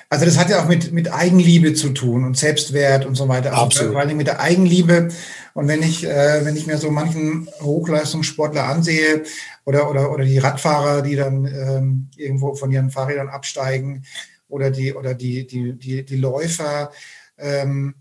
Also 0.08 0.24
das 0.24 0.38
hat 0.38 0.50
ja 0.50 0.62
auch 0.62 0.68
mit, 0.68 0.92
mit 0.92 1.12
Eigenliebe 1.12 1.74
zu 1.74 1.90
tun 1.90 2.24
und 2.24 2.36
Selbstwert 2.36 3.06
und 3.06 3.14
so 3.14 3.28
weiter. 3.28 3.52
Also 3.52 3.62
Absolut. 3.62 3.92
Vor 3.92 4.00
allem 4.00 4.16
mit 4.16 4.26
der 4.26 4.40
Eigenliebe. 4.40 5.08
Und 5.54 5.68
wenn 5.68 5.82
ich, 5.82 6.04
äh, 6.04 6.44
wenn 6.44 6.56
ich 6.56 6.66
mir 6.66 6.78
so 6.78 6.90
manchen 6.90 7.48
Hochleistungssportler 7.60 8.64
ansehe 8.64 9.22
oder, 9.64 9.88
oder, 9.88 10.12
oder 10.12 10.24
die 10.24 10.38
Radfahrer, 10.38 11.02
die 11.02 11.14
dann 11.16 11.46
ähm, 11.46 12.08
irgendwo 12.16 12.54
von 12.54 12.72
ihren 12.72 12.90
Fahrrädern 12.90 13.28
absteigen 13.28 14.04
oder 14.48 14.70
die, 14.70 14.94
oder 14.94 15.14
die, 15.14 15.46
die, 15.46 15.74
die, 15.74 16.04
die 16.04 16.16
Läufer, 16.16 16.90
ähm, 17.38 17.94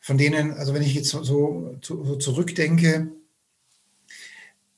von 0.00 0.18
denen, 0.18 0.52
also 0.52 0.72
wenn 0.72 0.82
ich 0.82 0.94
jetzt 0.94 1.08
so, 1.08 1.22
so, 1.22 1.76
so 1.82 2.16
zurückdenke, 2.16 3.08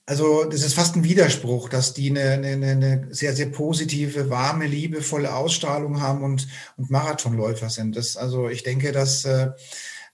also 0.09 0.45
das 0.45 0.63
ist 0.63 0.73
fast 0.73 0.97
ein 0.97 1.05
Widerspruch, 1.05 1.69
dass 1.69 1.93
die 1.93 2.09
eine, 2.09 2.31
eine, 2.31 2.67
eine 2.67 3.09
sehr, 3.11 3.37
sehr 3.37 3.45
positive, 3.51 4.31
warme, 4.31 4.67
liebevolle 4.67 5.35
Ausstrahlung 5.35 6.01
haben 6.01 6.23
und, 6.25 6.49
und 6.79 6.91
Marathonläufer 6.91 7.69
sind. 7.69 7.95
Das, 7.95 8.17
also 8.17 8.49
ich 8.49 8.63
denke, 8.63 8.93
dass, 8.93 9.27
äh, 9.27 9.49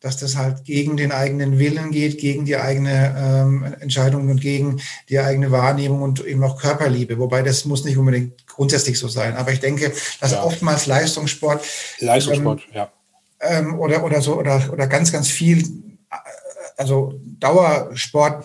dass 0.01 0.17
das 0.17 0.35
halt 0.37 0.65
gegen 0.65 0.97
den 0.97 1.13
eigenen 1.13 1.61
Willen 1.61 1.93
geht, 1.93 2.19
gegen 2.19 2.45
die 2.45 2.57
eigene 2.57 3.15
ähm, 3.17 3.73
Entscheidung 3.79 4.29
und 4.31 4.41
gegen 4.41 4.81
die 5.09 5.21
eigene 5.21 5.53
Wahrnehmung 5.53 6.03
und 6.03 6.27
eben 6.27 6.43
auch 6.43 6.61
Körperliebe. 6.61 7.21
Wobei 7.21 7.43
das 7.43 7.65
muss 7.65 7.85
nicht 7.85 7.97
unbedingt 7.97 8.49
grundsätzlich 8.49 8.99
so 8.99 9.07
sein. 9.07 9.37
Aber 9.37 9.53
ich 9.53 9.61
denke, 9.61 9.93
dass 10.21 10.33
ja. 10.33 10.43
oftmals 10.43 10.87
Leistungssport, 10.87 11.65
Leistungssport, 12.01 12.63
ähm, 12.67 12.75
ja. 12.75 12.93
Ähm, 13.39 13.79
oder, 13.79 14.03
oder 14.03 14.21
so, 14.21 14.41
oder, 14.41 14.71
oder 14.73 14.89
ganz, 14.89 15.13
ganz 15.13 15.29
viel, 15.29 15.61
äh, 15.61 16.17
also 16.79 17.15
Dauersport 17.39 18.45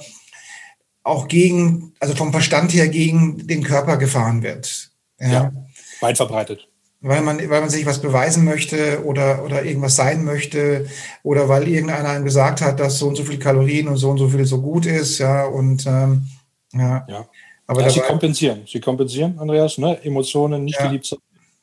auch 1.09 1.27
gegen, 1.27 1.93
also 1.99 2.15
vom 2.15 2.31
Verstand 2.31 2.73
her 2.73 2.87
gegen 2.87 3.47
den 3.47 3.63
Körper 3.63 3.97
gefahren 3.97 4.43
wird. 4.43 4.91
Ja, 5.19 5.29
ja 5.29 5.51
weit 6.01 6.17
verbreitet. 6.17 6.67
Weil 7.01 7.21
man, 7.21 7.37
weil 7.49 7.61
man 7.61 7.69
sich 7.69 7.85
was 7.85 8.01
beweisen 8.01 8.43
möchte 8.43 9.05
oder, 9.05 9.45
oder 9.45 9.63
irgendwas 9.63 9.95
sein 9.95 10.25
möchte 10.25 10.87
oder 11.23 11.47
weil 11.47 11.67
irgendeiner 11.67 12.09
einem 12.09 12.25
gesagt 12.25 12.61
hat, 12.61 12.79
dass 12.81 12.99
so 12.99 13.07
und 13.07 13.15
so 13.15 13.23
viele 13.23 13.39
Kalorien 13.39 13.87
und 13.87 13.95
so 13.95 14.09
und 14.09 14.17
so 14.17 14.27
viel 14.27 14.45
so 14.45 14.61
gut 14.61 14.85
ist, 14.85 15.17
ja, 15.19 15.45
und 15.45 15.85
ähm, 15.87 16.27
ja. 16.73 17.05
ja. 17.07 17.25
Aber 17.67 17.83
ja, 17.83 17.89
sie 17.89 18.01
kompensieren, 18.01 18.63
sie 18.67 18.81
kompensieren, 18.81 19.39
Andreas, 19.39 19.77
ne? 19.77 20.03
Emotionen, 20.03 20.65
nicht 20.65 20.77
ja. 20.77 20.87
geliebt 20.87 21.05
sein, 21.05 21.19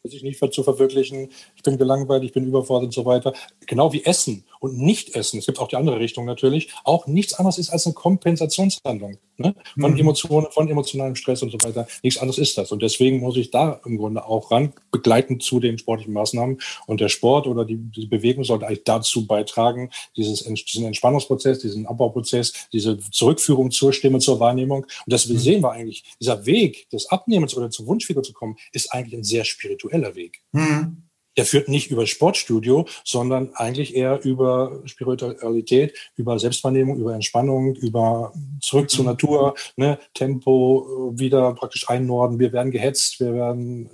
sich 0.09 0.23
nicht 0.23 0.41
zu 0.53 0.63
verwirklichen, 0.63 1.31
ich 1.57 1.63
bin 1.63 1.79
gelangweilt, 1.79 2.25
ich 2.25 2.33
bin 2.33 2.47
überfordert 2.47 2.87
und 2.87 2.95
so 2.95 3.05
weiter. 3.05 3.33
Genau 3.67 3.93
wie 3.93 4.05
Essen 4.05 4.45
und 4.61 4.79
Nicht-Essen, 4.79 5.39
es 5.39 5.47
gibt 5.47 5.59
auch 5.59 5.69
die 5.69 5.77
andere 5.77 5.99
Richtung 5.99 6.25
natürlich, 6.25 6.73
auch 6.85 7.07
nichts 7.07 7.35
anderes 7.35 7.59
ist 7.59 7.71
als 7.71 7.87
eine 7.87 7.95
Kompensationshandlung 7.95 9.19
ne? 9.39 9.55
von 9.79 9.93
mhm. 9.93 9.99
Emotionen, 9.99 10.47
von 10.51 10.69
emotionalem 10.69 11.15
Stress 11.15 11.43
und 11.43 11.51
so 11.51 11.59
weiter. 11.63 11.87
Nichts 12.03 12.21
anderes 12.21 12.39
ist 12.39 12.57
das. 12.59 12.73
Und 12.73 12.83
deswegen 12.83 13.21
muss 13.21 13.37
ich 13.37 13.51
da 13.51 13.81
im 13.85 13.99
Grunde 13.99 14.25
auch 14.25 14.51
ran, 14.51 14.73
begleitend 14.91 15.43
zu 15.43 15.61
den 15.61 15.79
sportlichen 15.79 16.13
Maßnahmen. 16.13 16.59
Und 16.87 17.01
der 17.01 17.09
Sport 17.09 17.47
oder 17.47 17.65
die, 17.65 17.77
die 17.77 18.07
Bewegung 18.07 18.45
sollte 18.45 18.67
eigentlich 18.67 18.85
dazu 18.85 19.27
beitragen, 19.27 19.91
dieses, 20.17 20.45
diesen 20.45 20.87
Entspannungsprozess, 20.87 21.61
diesen 21.61 21.87
Abbauprozess, 21.87 22.69
diese 22.73 22.99
Zurückführung 22.99 23.71
zur 23.71 23.93
Stimme, 23.93 24.19
zur 24.19 24.41
Wahrnehmung. 24.41 24.85
Und 24.85 25.13
das 25.13 25.29
mhm. 25.29 25.39
sehen 25.39 25.63
wir 25.63 25.73
eigentlich, 25.73 26.05
dieser 26.21 26.47
Weg 26.47 26.89
des 26.91 27.09
Abnehmens 27.11 27.57
oder 27.57 27.71
zur 27.71 27.87
Wunschfigur 27.87 28.23
zu 28.23 28.33
kommen, 28.33 28.57
ist 28.73 28.93
eigentlich 28.93 29.15
ein 29.15 29.25
sehr 29.25 29.45
spiritueller 29.45 29.96
Weg. 30.15 30.43
Mhm 30.53 31.07
der 31.37 31.45
führt 31.45 31.69
nicht 31.69 31.91
über 31.91 32.07
Sportstudio, 32.07 32.87
sondern 33.05 33.55
eigentlich 33.55 33.95
eher 33.95 34.25
über 34.25 34.81
Spiritualität, 34.85 35.95
über 36.17 36.39
Selbstwahrnehmung, 36.39 36.99
über 36.99 37.15
Entspannung, 37.15 37.75
über 37.75 38.33
zurück 38.61 38.91
zur 38.91 39.05
mhm. 39.05 39.11
Natur, 39.11 39.55
ne, 39.77 39.99
Tempo 40.15 41.13
äh, 41.15 41.19
wieder 41.19 41.55
praktisch 41.55 41.89
einnorden. 41.89 42.39
Wir 42.39 42.53
werden 42.53 42.73
gehetzt, 42.73 43.21
wir 43.21 43.35
werden 43.35 43.91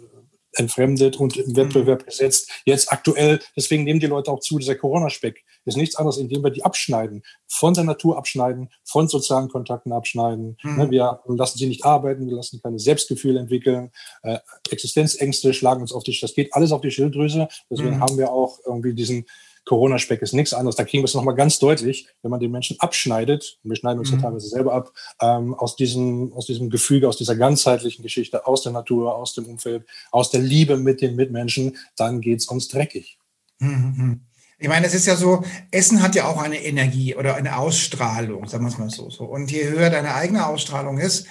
entfremdet 0.54 1.18
und 1.18 1.36
im 1.36 1.56
Wettbewerb 1.56 2.02
mhm. 2.02 2.06
gesetzt. 2.06 2.50
Jetzt 2.64 2.92
aktuell, 2.92 3.40
deswegen 3.56 3.84
nehmen 3.84 4.00
die 4.00 4.06
Leute 4.06 4.30
auch 4.30 4.40
zu, 4.40 4.58
dieser 4.58 4.74
Corona-Speck 4.74 5.44
ist 5.64 5.76
nichts 5.76 5.96
anderes, 5.96 6.18
indem 6.18 6.42
wir 6.42 6.50
die 6.50 6.64
abschneiden, 6.64 7.22
von 7.48 7.74
der 7.74 7.84
Natur 7.84 8.18
abschneiden, 8.18 8.68
von 8.84 9.08
sozialen 9.08 9.48
Kontakten 9.48 9.92
abschneiden. 9.92 10.56
Mhm. 10.62 10.76
Ne, 10.76 10.90
wir 10.90 11.20
lassen 11.26 11.58
sie 11.58 11.66
nicht 11.66 11.84
arbeiten, 11.84 12.26
wir 12.26 12.36
lassen 12.36 12.60
keine 12.62 12.78
Selbstgefühle 12.78 13.40
entwickeln, 13.40 13.90
äh, 14.22 14.38
Existenzängste 14.70 15.54
schlagen 15.54 15.82
uns 15.82 15.92
auf 15.92 16.02
die, 16.02 16.18
das 16.20 16.34
geht 16.34 16.52
alles 16.54 16.72
auf 16.72 16.80
die 16.80 16.90
Schilddrüse. 16.90 17.48
Deswegen 17.70 17.96
mhm. 17.96 18.00
haben 18.00 18.18
wir 18.18 18.32
auch 18.32 18.58
irgendwie 18.66 18.94
diesen 18.94 19.26
Corona-Speck 19.64 20.22
ist 20.22 20.32
nichts 20.32 20.52
anderes. 20.52 20.76
Da 20.76 20.84
kriegen 20.84 21.02
wir 21.02 21.06
es 21.06 21.14
nochmal 21.14 21.34
ganz 21.34 21.58
deutlich, 21.58 22.08
wenn 22.22 22.30
man 22.30 22.40
den 22.40 22.50
Menschen 22.50 22.78
abschneidet, 22.80 23.58
und 23.62 23.70
wir 23.70 23.76
schneiden 23.76 24.00
uns 24.00 24.10
mhm. 24.10 24.18
ja 24.18 24.22
teilweise 24.22 24.48
selber 24.48 24.74
ab, 24.74 24.92
ähm, 25.20 25.54
aus, 25.54 25.76
diesem, 25.76 26.32
aus 26.32 26.46
diesem 26.46 26.70
Gefüge, 26.70 27.08
aus 27.08 27.16
dieser 27.16 27.36
ganzheitlichen 27.36 28.02
Geschichte, 28.02 28.46
aus 28.46 28.62
der 28.62 28.72
Natur, 28.72 29.14
aus 29.14 29.34
dem 29.34 29.46
Umfeld, 29.46 29.84
aus 30.10 30.30
der 30.30 30.40
Liebe 30.40 30.76
mit 30.76 31.00
den 31.00 31.14
Mitmenschen, 31.14 31.76
dann 31.96 32.20
geht 32.20 32.40
es 32.40 32.46
uns 32.46 32.68
dreckig. 32.68 33.18
Mhm. 33.58 34.20
Ich 34.58 34.68
meine, 34.68 34.86
es 34.86 34.94
ist 34.94 35.06
ja 35.06 35.16
so, 35.16 35.42
Essen 35.72 36.02
hat 36.02 36.14
ja 36.14 36.28
auch 36.28 36.40
eine 36.40 36.62
Energie 36.62 37.16
oder 37.16 37.34
eine 37.34 37.58
Ausstrahlung, 37.58 38.46
sagen 38.46 38.64
wir 38.64 38.68
es 38.68 38.78
mal 38.78 38.90
so. 38.90 39.10
so. 39.10 39.24
Und 39.24 39.50
je 39.50 39.68
höher 39.68 39.90
deine 39.90 40.14
eigene 40.14 40.46
Ausstrahlung 40.46 40.98
ist, 40.98 41.26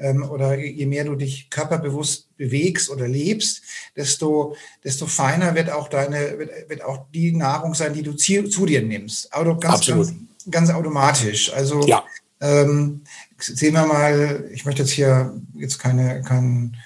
ähm, 0.00 0.28
oder 0.28 0.58
je 0.58 0.86
mehr 0.86 1.04
du 1.04 1.14
dich 1.14 1.50
körperbewusst 1.50 2.36
bewegst 2.36 2.90
oder 2.90 3.06
lebst, 3.06 3.62
desto, 3.96 4.56
desto 4.82 5.06
feiner 5.06 5.54
wird 5.54 5.70
auch 5.70 5.88
deine, 5.88 6.38
wird, 6.38 6.50
wird 6.68 6.82
auch 6.82 7.06
die 7.14 7.32
Nahrung 7.32 7.74
sein, 7.74 7.92
die 7.92 8.02
du 8.02 8.14
zu, 8.14 8.48
zu 8.48 8.66
dir 8.66 8.82
nimmst. 8.82 9.32
Auto, 9.32 9.56
ganz, 9.56 9.86
ganz, 9.86 10.14
ganz, 10.50 10.70
automatisch. 10.70 11.52
Also 11.52 11.86
ja. 11.86 12.02
ähm, 12.40 13.02
sehen 13.38 13.74
wir 13.74 13.86
mal, 13.86 14.48
ich 14.52 14.64
möchte 14.64 14.82
jetzt 14.82 14.92
hier 14.92 15.34
jetzt 15.54 15.78
keine, 15.78 16.22
kein, 16.22 16.76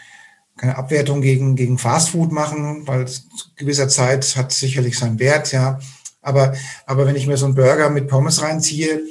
keine 0.57 0.77
Abwertung 0.77 1.21
gegen, 1.23 1.57
gegen 1.57 1.79
Fastfood 1.79 2.33
machen, 2.33 2.87
weil 2.87 3.07
zu 3.07 3.23
gewisser 3.57 3.89
Zeit 3.89 4.37
hat 4.37 4.53
sicherlich 4.53 4.99
seinen 4.99 5.19
Wert, 5.19 5.53
ja. 5.53 5.79
Aber, 6.21 6.55
aber 6.87 7.07
wenn 7.07 7.17
ich 7.17 7.27
mir 7.27 7.37
so 7.37 7.45
einen 7.45 7.55
Burger 7.55 7.91
mit 7.91 8.09
Pommes 8.09 8.41
reinziehe, 8.41 9.03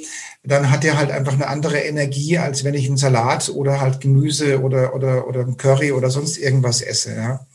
dann 0.44 0.70
hat 0.70 0.84
er 0.84 0.98
halt 0.98 1.10
einfach 1.10 1.32
eine 1.32 1.48
andere 1.48 1.78
Energie, 1.78 2.38
als 2.38 2.64
wenn 2.64 2.74
ich 2.74 2.86
einen 2.86 2.98
Salat 2.98 3.48
oder 3.48 3.80
halt 3.80 4.00
Gemüse 4.00 4.60
oder, 4.60 4.94
oder, 4.94 5.26
oder 5.26 5.40
ein 5.40 5.56
Curry 5.56 5.92
oder 5.92 6.10
sonst 6.10 6.36
irgendwas 6.36 6.82
esse, 6.82 7.14
ja. 7.16 7.46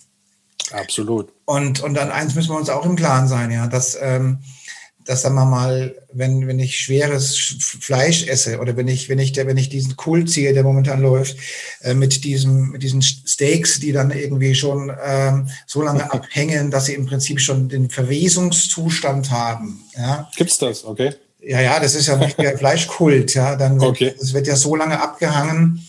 Absolut. 0.71 1.31
Und, 1.45 1.81
und 1.81 1.93
dann 1.93 2.11
eins 2.11 2.35
müssen 2.35 2.51
wir 2.51 2.57
uns 2.57 2.69
auch 2.69 2.85
im 2.85 2.95
Klaren 2.95 3.27
sein, 3.27 3.51
ja, 3.51 3.67
dass, 3.67 3.97
ähm, 3.99 4.39
dass 5.05 5.21
sagen 5.21 5.35
wir 5.35 5.45
mal, 5.45 5.95
wenn, 6.11 6.47
wenn 6.47 6.59
ich 6.59 6.77
schweres 6.77 7.35
Fleisch 7.79 8.27
esse 8.27 8.59
oder 8.59 8.75
wenn 8.75 8.87
ich, 8.87 9.09
wenn 9.09 9.17
ich, 9.17 9.31
der, 9.31 9.47
wenn 9.47 9.57
ich 9.57 9.69
diesen 9.69 9.95
Kult 9.95 10.29
ziehe, 10.29 10.53
der 10.53 10.63
momentan 10.63 11.01
läuft, 11.01 11.37
äh, 11.81 11.93
mit 11.93 12.23
diesem, 12.23 12.71
mit 12.71 12.83
diesen 12.83 13.01
Steaks, 13.01 13.79
die 13.79 13.91
dann 13.91 14.11
irgendwie 14.11 14.53
schon 14.53 14.91
ähm, 15.03 15.49
so 15.65 15.81
lange 15.81 16.11
abhängen, 16.13 16.69
dass 16.71 16.85
sie 16.85 16.95
im 16.95 17.05
Prinzip 17.05 17.39
schon 17.39 17.69
den 17.69 17.89
Verwesungszustand 17.89 19.31
haben. 19.31 19.83
Ja? 19.95 20.29
Gibt's 20.35 20.57
das? 20.57 20.85
Okay. 20.85 21.13
Ja, 21.41 21.61
ja, 21.61 21.79
das 21.79 21.95
ist 21.95 22.07
ja 22.07 22.17
nicht 22.17 22.37
der 22.37 22.57
Fleischkult, 22.57 23.33
ja. 23.33 23.55
Dann 23.55 23.79
wird, 23.79 23.89
okay. 23.89 24.15
das 24.19 24.33
wird 24.33 24.47
ja 24.47 24.55
so 24.55 24.75
lange 24.75 25.01
abgehangen. 25.01 25.85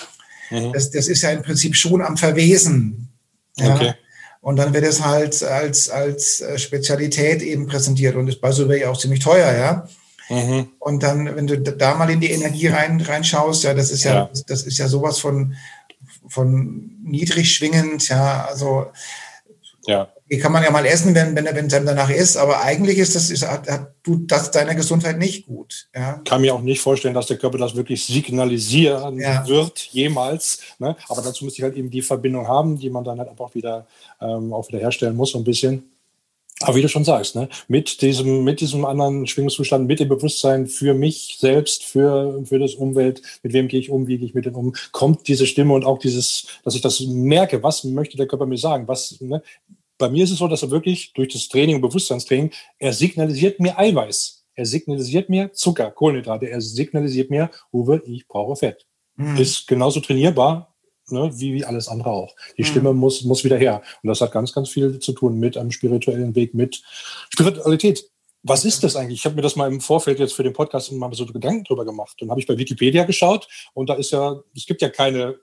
Mhm. 0.50 0.72
Das, 0.72 0.90
das 0.90 1.08
ist 1.08 1.22
ja 1.22 1.30
im 1.30 1.42
Prinzip 1.42 1.76
schon 1.76 2.02
am 2.02 2.16
Verwesen. 2.16 3.08
Ja? 3.56 3.74
Okay. 3.74 3.94
Und 4.40 4.56
dann 4.56 4.72
wird 4.72 4.84
es 4.84 5.04
halt 5.04 5.42
als, 5.42 5.90
als 5.90 6.40
äh, 6.40 6.58
Spezialität 6.58 7.42
eben 7.42 7.66
präsentiert 7.66 8.16
und 8.16 8.28
ist 8.28 8.40
bei 8.40 8.52
Subway 8.52 8.86
auch 8.86 8.98
ziemlich 8.98 9.20
teuer, 9.20 9.52
ja. 9.52 9.88
Mhm. 10.30 10.68
Und 10.78 11.02
dann, 11.02 11.36
wenn 11.36 11.46
du 11.46 11.58
da 11.60 11.94
mal 11.94 12.08
in 12.08 12.20
die 12.20 12.30
Energie 12.30 12.68
rein, 12.68 13.00
reinschaust, 13.00 13.64
ja, 13.64 13.74
das 13.74 13.90
ist 13.90 14.04
ja, 14.04 14.14
ja. 14.14 14.30
Das, 14.46 14.62
ist 14.62 14.78
ja 14.78 14.86
sowas 14.86 15.18
von, 15.18 15.56
von 16.28 16.90
niedrig 17.02 17.52
schwingend, 17.52 18.08
ja, 18.08 18.46
also 18.46 18.86
ja. 19.90 20.09
Die 20.31 20.38
kann 20.38 20.53
man 20.53 20.62
ja 20.62 20.70
mal 20.70 20.87
essen, 20.87 21.14
wenn, 21.16 21.35
wenn, 21.35 21.44
wenn 21.44 21.66
es 21.66 21.74
einem 21.74 21.87
danach 21.87 22.09
ist, 22.09 22.37
aber 22.37 22.61
eigentlich 22.62 22.98
ist 22.98 23.16
das, 23.16 23.31
ist, 23.31 23.44
hat, 23.44 23.68
hat, 23.68 23.94
tut 24.05 24.31
das 24.31 24.53
deiner 24.53 24.76
Gesundheit 24.76 25.18
nicht 25.18 25.46
gut. 25.46 25.88
Ja? 25.92 26.20
Kann 26.24 26.42
mir 26.42 26.55
auch 26.55 26.61
nicht 26.61 26.81
vorstellen, 26.81 27.14
dass 27.14 27.26
der 27.26 27.37
Körper 27.37 27.59
das 27.59 27.74
wirklich 27.74 28.05
signalisieren 28.05 29.18
ja. 29.18 29.46
wird, 29.48 29.81
jemals. 29.90 30.61
Ne? 30.79 30.96
Aber 31.09 31.22
dazu 31.22 31.44
müsste 31.44 31.59
ich 31.59 31.64
halt 31.64 31.76
eben 31.76 31.90
die 31.90 32.03
Verbindung 32.03 32.46
haben, 32.46 32.79
die 32.79 32.90
man 32.90 33.03
dann 33.03 33.18
halt 33.18 33.31
auch 33.40 33.55
wieder, 33.57 33.88
ähm, 34.20 34.53
auch 34.53 34.68
wieder 34.68 34.79
herstellen 34.79 35.16
muss, 35.16 35.33
so 35.33 35.38
ein 35.38 35.44
bisschen. 35.44 35.90
Aber 36.62 36.76
wie 36.76 36.83
du 36.83 36.88
schon 36.88 37.05
sagst, 37.05 37.37
ne, 37.37 37.48
mit 37.68 38.03
diesem, 38.03 38.44
mit 38.44 38.61
diesem 38.61 38.85
anderen 38.85 39.26
Schwingungszustand, 39.26 39.87
mit 39.87 39.98
dem 39.98 40.11
Bewusstsein 40.11 40.66
für 40.66 40.92
mich 40.92 41.38
selbst, 41.40 41.85
für, 41.85 42.44
für 42.44 42.59
das 42.59 42.74
Umwelt, 42.74 43.22
mit 43.42 43.55
wem 43.55 43.66
gehe 43.66 43.81
ich 43.81 43.90
um, 43.90 44.07
wie 44.07 44.18
gehe 44.18 44.26
ich 44.26 44.35
mit 44.35 44.44
dem 44.44 44.55
um, 44.55 44.74
kommt 44.92 45.26
diese 45.26 45.46
Stimme 45.46 45.72
und 45.72 45.87
auch 45.87 45.98
dieses, 45.98 46.46
dass 46.62 46.74
ich 46.74 46.83
das 46.83 47.00
merke, 47.00 47.62
was 47.62 47.85
möchte 47.85 48.18
der 48.18 48.26
Körper 48.26 48.44
mir 48.44 48.59
sagen, 48.59 48.87
was, 48.88 49.18
ne, 49.20 49.42
bei 50.00 50.08
mir 50.08 50.24
ist 50.24 50.32
es 50.32 50.38
so, 50.38 50.48
dass 50.48 50.62
er 50.62 50.70
wirklich 50.72 51.12
durch 51.12 51.32
das 51.32 51.48
Training 51.48 51.76
und 51.76 51.82
Bewusstseinstraining, 51.82 52.50
er 52.78 52.92
signalisiert 52.92 53.60
mir 53.60 53.78
Eiweiß. 53.78 54.44
Er 54.54 54.66
signalisiert 54.66 55.28
mir 55.28 55.52
Zucker, 55.52 55.90
Kohlenhydrate. 55.90 56.50
Er 56.50 56.60
signalisiert 56.60 57.30
mir, 57.30 57.50
Uwe, 57.72 58.02
ich 58.04 58.26
brauche 58.26 58.56
Fett. 58.56 58.86
Mhm. 59.16 59.36
Ist 59.36 59.68
genauso 59.68 60.00
trainierbar 60.00 60.74
ne, 61.12 61.30
wie, 61.34 61.54
wie 61.54 61.64
alles 61.64 61.88
andere 61.88 62.10
auch. 62.10 62.34
Die 62.56 62.62
mhm. 62.62 62.66
Stimme 62.66 62.92
muss, 62.92 63.22
muss 63.24 63.44
wieder 63.44 63.58
her. 63.58 63.82
Und 64.02 64.08
das 64.08 64.20
hat 64.20 64.32
ganz, 64.32 64.52
ganz 64.52 64.68
viel 64.68 64.98
zu 64.98 65.12
tun 65.12 65.38
mit 65.38 65.56
einem 65.56 65.70
spirituellen 65.70 66.34
Weg, 66.34 66.54
mit 66.54 66.82
Spiritualität. 67.30 68.10
Was 68.42 68.64
ist 68.64 68.82
das 68.82 68.96
eigentlich? 68.96 69.18
Ich 69.18 69.24
habe 69.26 69.36
mir 69.36 69.42
das 69.42 69.56
mal 69.56 69.70
im 69.70 69.80
Vorfeld 69.80 70.18
jetzt 70.18 70.32
für 70.32 70.42
den 70.42 70.54
Podcast 70.54 70.90
mal 70.92 71.12
so 71.12 71.26
Gedanken 71.26 71.64
drüber 71.64 71.84
gemacht. 71.84 72.16
Dann 72.20 72.30
habe 72.30 72.40
ich 72.40 72.46
bei 72.46 72.56
Wikipedia 72.56 73.04
geschaut 73.04 73.46
und 73.74 73.90
da 73.90 73.94
ist 73.94 74.12
ja, 74.12 74.40
es 74.56 74.64
gibt 74.64 74.80
ja 74.80 74.88
keine 74.88 75.38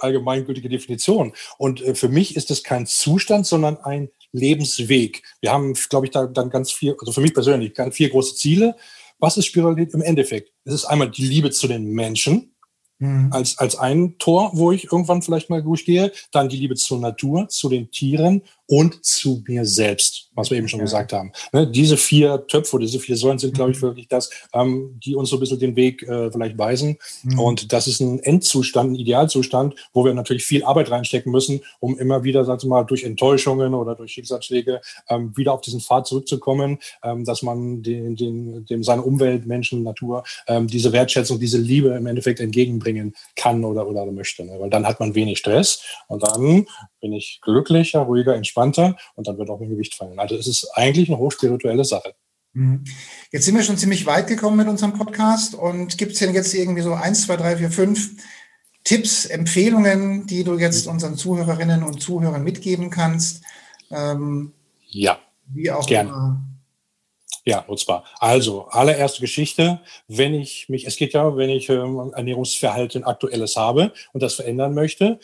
allgemeingültige 0.00 0.68
Definition. 0.68 1.32
Und 1.58 1.82
äh, 1.82 1.94
für 1.94 2.08
mich 2.08 2.36
ist 2.36 2.50
es 2.50 2.62
kein 2.62 2.86
Zustand, 2.86 3.46
sondern 3.46 3.78
ein 3.78 4.10
Lebensweg. 4.32 5.22
Wir 5.40 5.52
haben, 5.52 5.74
glaube 5.88 6.06
ich, 6.06 6.12
da 6.12 6.26
dann 6.26 6.50
ganz 6.50 6.72
viel, 6.72 6.96
also 6.98 7.12
für 7.12 7.20
mich 7.20 7.34
persönlich, 7.34 7.74
ganz 7.74 7.96
vier 7.96 8.10
große 8.10 8.34
Ziele. 8.34 8.76
Was 9.18 9.36
ist 9.36 9.46
Spiritualität 9.46 9.94
im 9.94 10.02
Endeffekt? 10.02 10.52
Es 10.64 10.74
ist 10.74 10.84
einmal 10.84 11.10
die 11.10 11.24
Liebe 11.26 11.50
zu 11.50 11.68
den 11.68 11.92
Menschen, 11.92 12.54
mhm. 12.98 13.28
als, 13.32 13.58
als 13.58 13.76
ein 13.76 14.16
Tor, 14.18 14.50
wo 14.54 14.72
ich 14.72 14.84
irgendwann 14.84 15.22
vielleicht 15.22 15.50
mal 15.50 15.62
durchgehe. 15.62 16.12
Dann 16.32 16.48
die 16.48 16.56
Liebe 16.56 16.74
zur 16.74 16.98
Natur, 16.98 17.48
zu 17.48 17.68
den 17.68 17.90
Tieren 17.90 18.42
und 18.66 19.04
zu 19.04 19.42
mir 19.46 19.66
selbst, 19.66 20.30
was 20.34 20.50
wir 20.50 20.56
eben 20.56 20.68
schon 20.68 20.80
ja. 20.80 20.84
gesagt 20.84 21.12
haben. 21.12 21.32
Ne, 21.52 21.70
diese 21.70 21.96
vier 21.96 22.46
Töpfe, 22.46 22.78
diese 22.78 22.98
vier 22.98 23.16
Säulen 23.16 23.38
sind, 23.38 23.54
glaube 23.54 23.72
ich, 23.72 23.76
mhm. 23.78 23.82
wirklich 23.82 24.08
das, 24.08 24.30
ähm, 24.54 24.98
die 25.04 25.14
uns 25.14 25.28
so 25.28 25.36
ein 25.36 25.40
bisschen 25.40 25.58
den 25.58 25.76
Weg 25.76 26.02
äh, 26.02 26.30
vielleicht 26.30 26.56
weisen. 26.56 26.96
Mhm. 27.24 27.38
Und 27.38 27.72
das 27.72 27.86
ist 27.86 28.00
ein 28.00 28.20
Endzustand, 28.20 28.92
ein 28.92 28.94
Idealzustand, 28.94 29.74
wo 29.92 30.04
wir 30.04 30.14
natürlich 30.14 30.44
viel 30.44 30.64
Arbeit 30.64 30.90
reinstecken 30.90 31.30
müssen, 31.30 31.60
um 31.78 31.98
immer 31.98 32.24
wieder, 32.24 32.44
sagen 32.44 32.62
wir 32.62 32.68
mal, 32.68 32.84
durch 32.84 33.04
Enttäuschungen 33.04 33.74
oder 33.74 33.94
durch 33.94 34.12
Schicksalsschläge 34.12 34.80
ähm, 35.08 35.36
wieder 35.36 35.52
auf 35.52 35.60
diesen 35.60 35.80
Pfad 35.80 36.06
zurückzukommen, 36.06 36.78
ähm, 37.02 37.24
dass 37.24 37.42
man 37.42 37.82
den, 37.82 38.16
den, 38.16 38.64
dem 38.64 38.82
seine 38.82 39.02
Umwelt, 39.02 39.46
Menschen, 39.46 39.82
Natur, 39.82 40.24
ähm, 40.46 40.68
diese 40.68 40.92
Wertschätzung, 40.92 41.38
diese 41.38 41.58
Liebe 41.58 41.90
im 41.90 42.06
Endeffekt 42.06 42.40
entgegenbringen 42.40 43.14
kann 43.36 43.62
oder, 43.64 43.86
oder 43.86 44.06
möchte. 44.06 44.44
Ne? 44.44 44.56
Weil 44.58 44.70
dann 44.70 44.86
hat 44.86 45.00
man 45.00 45.14
wenig 45.14 45.38
Stress 45.38 45.82
und 46.08 46.22
dann 46.22 46.66
bin 47.00 47.12
ich 47.12 47.40
glücklicher, 47.42 48.00
ruhiger, 48.00 48.34
entspannter 48.34 48.53
und 49.14 49.26
dann 49.26 49.38
wird 49.38 49.50
auch 49.50 49.60
mein 49.60 49.70
Gewicht 49.70 49.94
fallen. 49.94 50.18
Also 50.18 50.36
es 50.36 50.46
ist 50.46 50.68
eigentlich 50.74 51.08
eine 51.08 51.18
hochspirituelle 51.18 51.84
Sache. 51.84 52.14
Mhm. 52.54 52.84
Jetzt 53.32 53.44
sind 53.44 53.56
wir 53.56 53.62
schon 53.64 53.76
ziemlich 53.76 54.06
weit 54.06 54.28
gekommen 54.28 54.56
mit 54.56 54.68
unserem 54.68 54.94
Podcast 54.94 55.54
und 55.54 55.98
gibt 55.98 56.12
es 56.12 56.20
denn 56.20 56.34
jetzt 56.34 56.54
irgendwie 56.54 56.82
so 56.82 56.94
eins, 56.94 57.26
zwei, 57.26 57.36
drei, 57.36 57.56
vier, 57.56 57.70
fünf 57.70 58.12
Tipps, 58.84 59.26
Empfehlungen, 59.26 60.26
die 60.26 60.44
du 60.44 60.58
jetzt 60.58 60.86
unseren 60.86 61.16
Zuhörerinnen 61.16 61.82
und 61.82 62.00
Zuhörern 62.00 62.44
mitgeben 62.44 62.90
kannst? 62.90 63.42
Ähm, 63.90 64.52
ja, 64.86 65.18
wie 65.48 65.70
auch 65.70 65.86
gerne. 65.86 66.10
Immer. 66.10 66.40
Ja, 67.46 67.60
und 67.60 67.78
zwar, 67.78 68.04
also, 68.20 68.68
allererste 68.68 69.20
Geschichte, 69.20 69.80
wenn 70.08 70.32
ich 70.32 70.70
mich, 70.70 70.86
es 70.86 70.96
geht 70.96 71.12
ja, 71.12 71.36
wenn 71.36 71.50
ich 71.50 71.68
ähm, 71.68 72.12
Ernährungsverhalten 72.14 73.04
aktuelles 73.04 73.56
habe 73.56 73.92
und 74.14 74.22
das 74.22 74.34
verändern 74.34 74.72
möchte, 74.72 75.18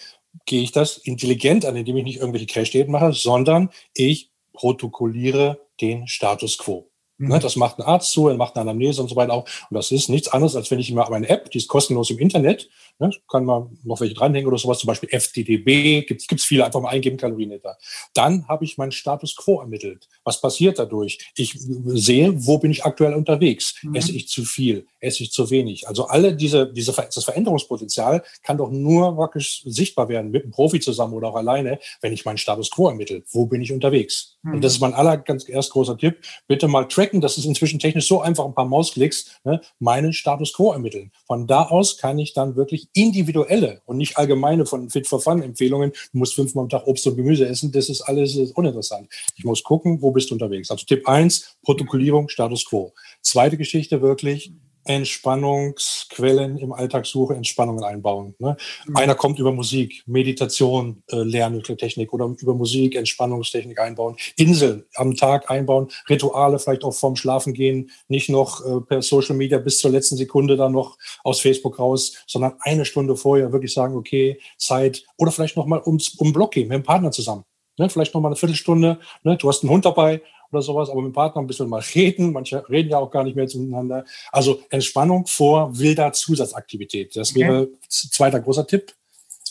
gehe 0.47 0.63
ich 0.63 0.73
das 0.73 0.97
intelligent 0.99 1.65
an, 1.65 1.77
indem 1.77 1.97
ich 1.97 2.05
nicht 2.05 2.19
irgendwelche 2.19 2.47
Crash-Diäten 2.47 2.93
mache, 2.93 3.13
sondern 3.13 3.71
ich 3.95 4.31
protokolliere 4.53 5.61
den 5.81 6.07
Status 6.07 6.59
quo. 6.59 6.90
Ne, 7.21 7.37
mhm. 7.37 7.41
Das 7.41 7.55
macht 7.57 7.79
ein 7.79 7.83
Arzt 7.83 8.13
zu, 8.13 8.29
er 8.29 8.37
macht 8.37 8.57
eine 8.57 8.63
Anamnese 8.63 9.03
und 9.03 9.09
so 9.09 9.15
weiter 9.15 9.35
auch. 9.35 9.45
Und 9.45 9.75
das 9.75 9.93
ist 9.93 10.09
nichts 10.09 10.29
anderes, 10.29 10.57
als 10.57 10.71
wenn 10.71 10.79
ich 10.79 10.91
immer 10.91 11.09
meine 11.11 11.29
App, 11.29 11.51
die 11.51 11.59
ist 11.59 11.69
kostenlos 11.69 12.09
im 12.11 12.19
Internet, 12.19 12.71
ne, 12.99 13.11
kann 13.31 13.45
man 13.45 13.79
noch 13.85 14.01
welche 14.01 14.15
dranhängen 14.15 14.49
oder 14.49 14.57
sowas, 14.57 14.79
zum 14.79 14.89
Beispiel 14.89 15.11
FTDB, 15.11 16.07
gibt 16.07 16.31
es 16.31 16.45
viele, 16.45 16.65
einfach 16.65 16.81
mal 16.81 16.89
eingeben, 16.89 17.19
Kalorienliter. 17.19 17.77
Dann 18.15 18.49
habe 18.49 18.65
ich 18.65 18.79
meinen 18.79 18.93
Status 18.93 19.37
quo 19.37 19.61
ermittelt. 19.61 20.09
Was 20.25 20.41
passiert 20.41 20.79
dadurch? 20.79 21.19
Ich 21.37 21.59
sehe, 21.59 22.33
wo 22.47 22.57
bin 22.57 22.71
ich 22.71 22.87
aktuell 22.87 23.13
unterwegs? 23.13 23.75
Mhm. 23.83 23.95
Esse 23.97 24.13
ich 24.13 24.29
zu 24.29 24.45
viel? 24.45 24.87
Esse 25.01 25.23
ich 25.23 25.31
zu 25.31 25.51
wenig? 25.51 25.89
Also 25.89 26.07
alle 26.07 26.35
diese, 26.35 26.73
diese, 26.73 26.93
das 26.93 27.25
Veränderungspotenzial 27.25 28.23
kann 28.43 28.57
doch 28.57 28.71
nur 28.71 29.19
wirklich 29.19 29.63
sichtbar 29.67 30.09
werden 30.09 30.31
mit 30.31 30.45
einem 30.45 30.53
Profi 30.53 30.81
zusammen 30.81 31.13
oder 31.13 31.29
auch 31.29 31.37
alleine, 31.37 31.81
wenn 32.01 32.15
ich 32.15 32.25
meinen 32.25 32.39
Status 32.39 32.71
quo 32.71 32.89
ermittle. 32.89 33.23
Wo 33.31 33.45
bin 33.45 33.61
ich 33.61 33.73
unterwegs? 33.73 34.39
Mhm. 34.43 34.55
Und 34.55 34.65
das 34.65 34.75
ist 34.75 34.81
mein 34.81 34.95
aller 34.95 35.19
ganz 35.19 35.47
erst 35.47 35.73
großer 35.73 35.99
Tipp. 35.99 36.23
Bitte 36.47 36.67
mal 36.69 36.85
tracken, 36.85 37.10
das 37.19 37.39
ist 37.39 37.47
inzwischen 37.47 37.81
technisch 37.81 38.07
so 38.07 38.21
einfach, 38.21 38.45
ein 38.45 38.55
paar 38.55 38.67
Mausklicks, 38.67 39.41
ne, 39.43 39.61
meinen 39.79 40.13
Status 40.13 40.53
quo 40.53 40.73
ermitteln. 40.73 41.11
Von 41.27 41.47
da 41.47 41.65
aus 41.65 41.97
kann 41.97 42.19
ich 42.19 42.35
dann 42.35 42.55
wirklich 42.55 42.89
individuelle 42.93 43.81
und 43.87 43.97
nicht 43.97 44.19
allgemeine 44.19 44.67
von 44.67 44.91
Fit 44.91 45.07
for 45.07 45.21
Fun 45.21 45.43
Empfehlungen, 45.43 45.93
du 46.13 46.19
musst 46.19 46.35
fünfmal 46.35 46.65
am 46.65 46.69
Tag 46.69 46.87
Obst 46.87 47.07
und 47.07 47.17
Gemüse 47.17 47.49
essen, 47.49 47.73
das 47.73 47.89
ist 47.89 48.03
alles 48.03 48.37
uninteressant. 48.53 49.09
Ich 49.37 49.45
muss 49.45 49.63
gucken, 49.65 50.03
wo 50.03 50.13
bist 50.13 50.31
du 50.31 50.35
unterwegs. 50.35 50.71
Also 50.71 50.85
Tipp 50.85 51.09
eins 51.09 51.57
Protokollierung, 51.63 52.29
Status 52.29 52.65
quo. 52.65 52.93
Zweite 53.23 53.57
Geschichte 53.57 54.03
wirklich, 54.03 54.53
Entspannungsquellen 54.85 56.59
im 56.59 56.73
Alltag 56.73 57.07
suche, 57.07 57.35
Entspannungen 57.35 57.85
einbauen. 57.85 58.35
Ne? 58.39 58.57
Mhm. 58.87 58.97
Einer 58.97 59.15
kommt 59.15 59.39
über 59.39 59.53
Musik, 59.53 60.03
Meditation, 60.07 61.03
äh, 61.11 61.17
Lernmitteltechnik 61.17 62.13
oder 62.13 62.35
über 62.39 62.55
Musik, 62.55 62.97
Entspannungstechnik 62.97 63.79
einbauen, 63.79 64.17
Inseln 64.37 64.85
am 64.95 65.15
Tag 65.17 65.51
einbauen, 65.51 65.89
Rituale 66.09 66.59
vielleicht 66.59 66.85
auch 66.85 66.95
vorm 66.95 67.17
Schlafen 67.17 67.53
gehen, 67.53 67.91
nicht 68.09 68.31
noch 68.31 68.65
äh, 68.65 68.81
per 68.81 69.03
Social 69.03 69.37
Media 69.37 69.59
bis 69.59 69.79
zur 69.79 69.91
letzten 69.91 70.17
Sekunde 70.17 70.57
dann 70.57 70.73
noch 70.73 70.97
aus 71.25 71.41
Facebook 71.41 71.79
raus, 71.79 72.15
sondern 72.27 72.55
eine 72.61 72.85
Stunde 72.85 73.17
vorher 73.17 73.53
wirklich 73.53 73.75
sagen, 73.75 73.97
okay, 73.97 74.41
Zeit 74.57 75.05
oder 75.17 75.31
vielleicht 75.31 75.57
nochmal 75.57 75.83
ums, 75.85 76.11
um 76.17 76.33
Block 76.33 76.53
gehen 76.53 76.69
mit 76.69 76.77
dem 76.77 76.83
Partner 76.83 77.11
zusammen. 77.11 77.45
Ne? 77.79 77.89
Vielleicht 77.89 78.15
nochmal 78.15 78.31
eine 78.31 78.37
Viertelstunde, 78.37 78.99
ne? 79.25 79.37
du 79.37 79.49
hast 79.49 79.63
einen 79.63 79.71
Hund 79.71 79.85
dabei 79.85 80.23
oder 80.53 80.63
sowas, 80.63 80.91
aber 80.91 81.03
mit 81.03 81.13
dem 81.13 81.15
Partner 81.15 81.43
ein 81.43 81.47
bisschen 81.47 81.69
mal 81.69 81.83
reden. 81.95 82.33
Manche 82.33 82.69
reden 82.69 82.91
ja 82.91 82.99
auch 82.99 83.11
gar 83.11 83.25
nicht 83.25 83.37
mehr 83.37 83.45
miteinander. 83.45 84.05
Also 84.33 84.61
Entspannung 84.71 85.27
vor 85.27 85.79
wilder 85.79 86.13
Zusatzaktivität. 86.13 87.17
Das 87.17 87.35
wäre 87.35 87.63
okay. 87.63 87.77
zweiter 87.89 88.41
großer 88.41 88.67
Tipp. 88.67 88.93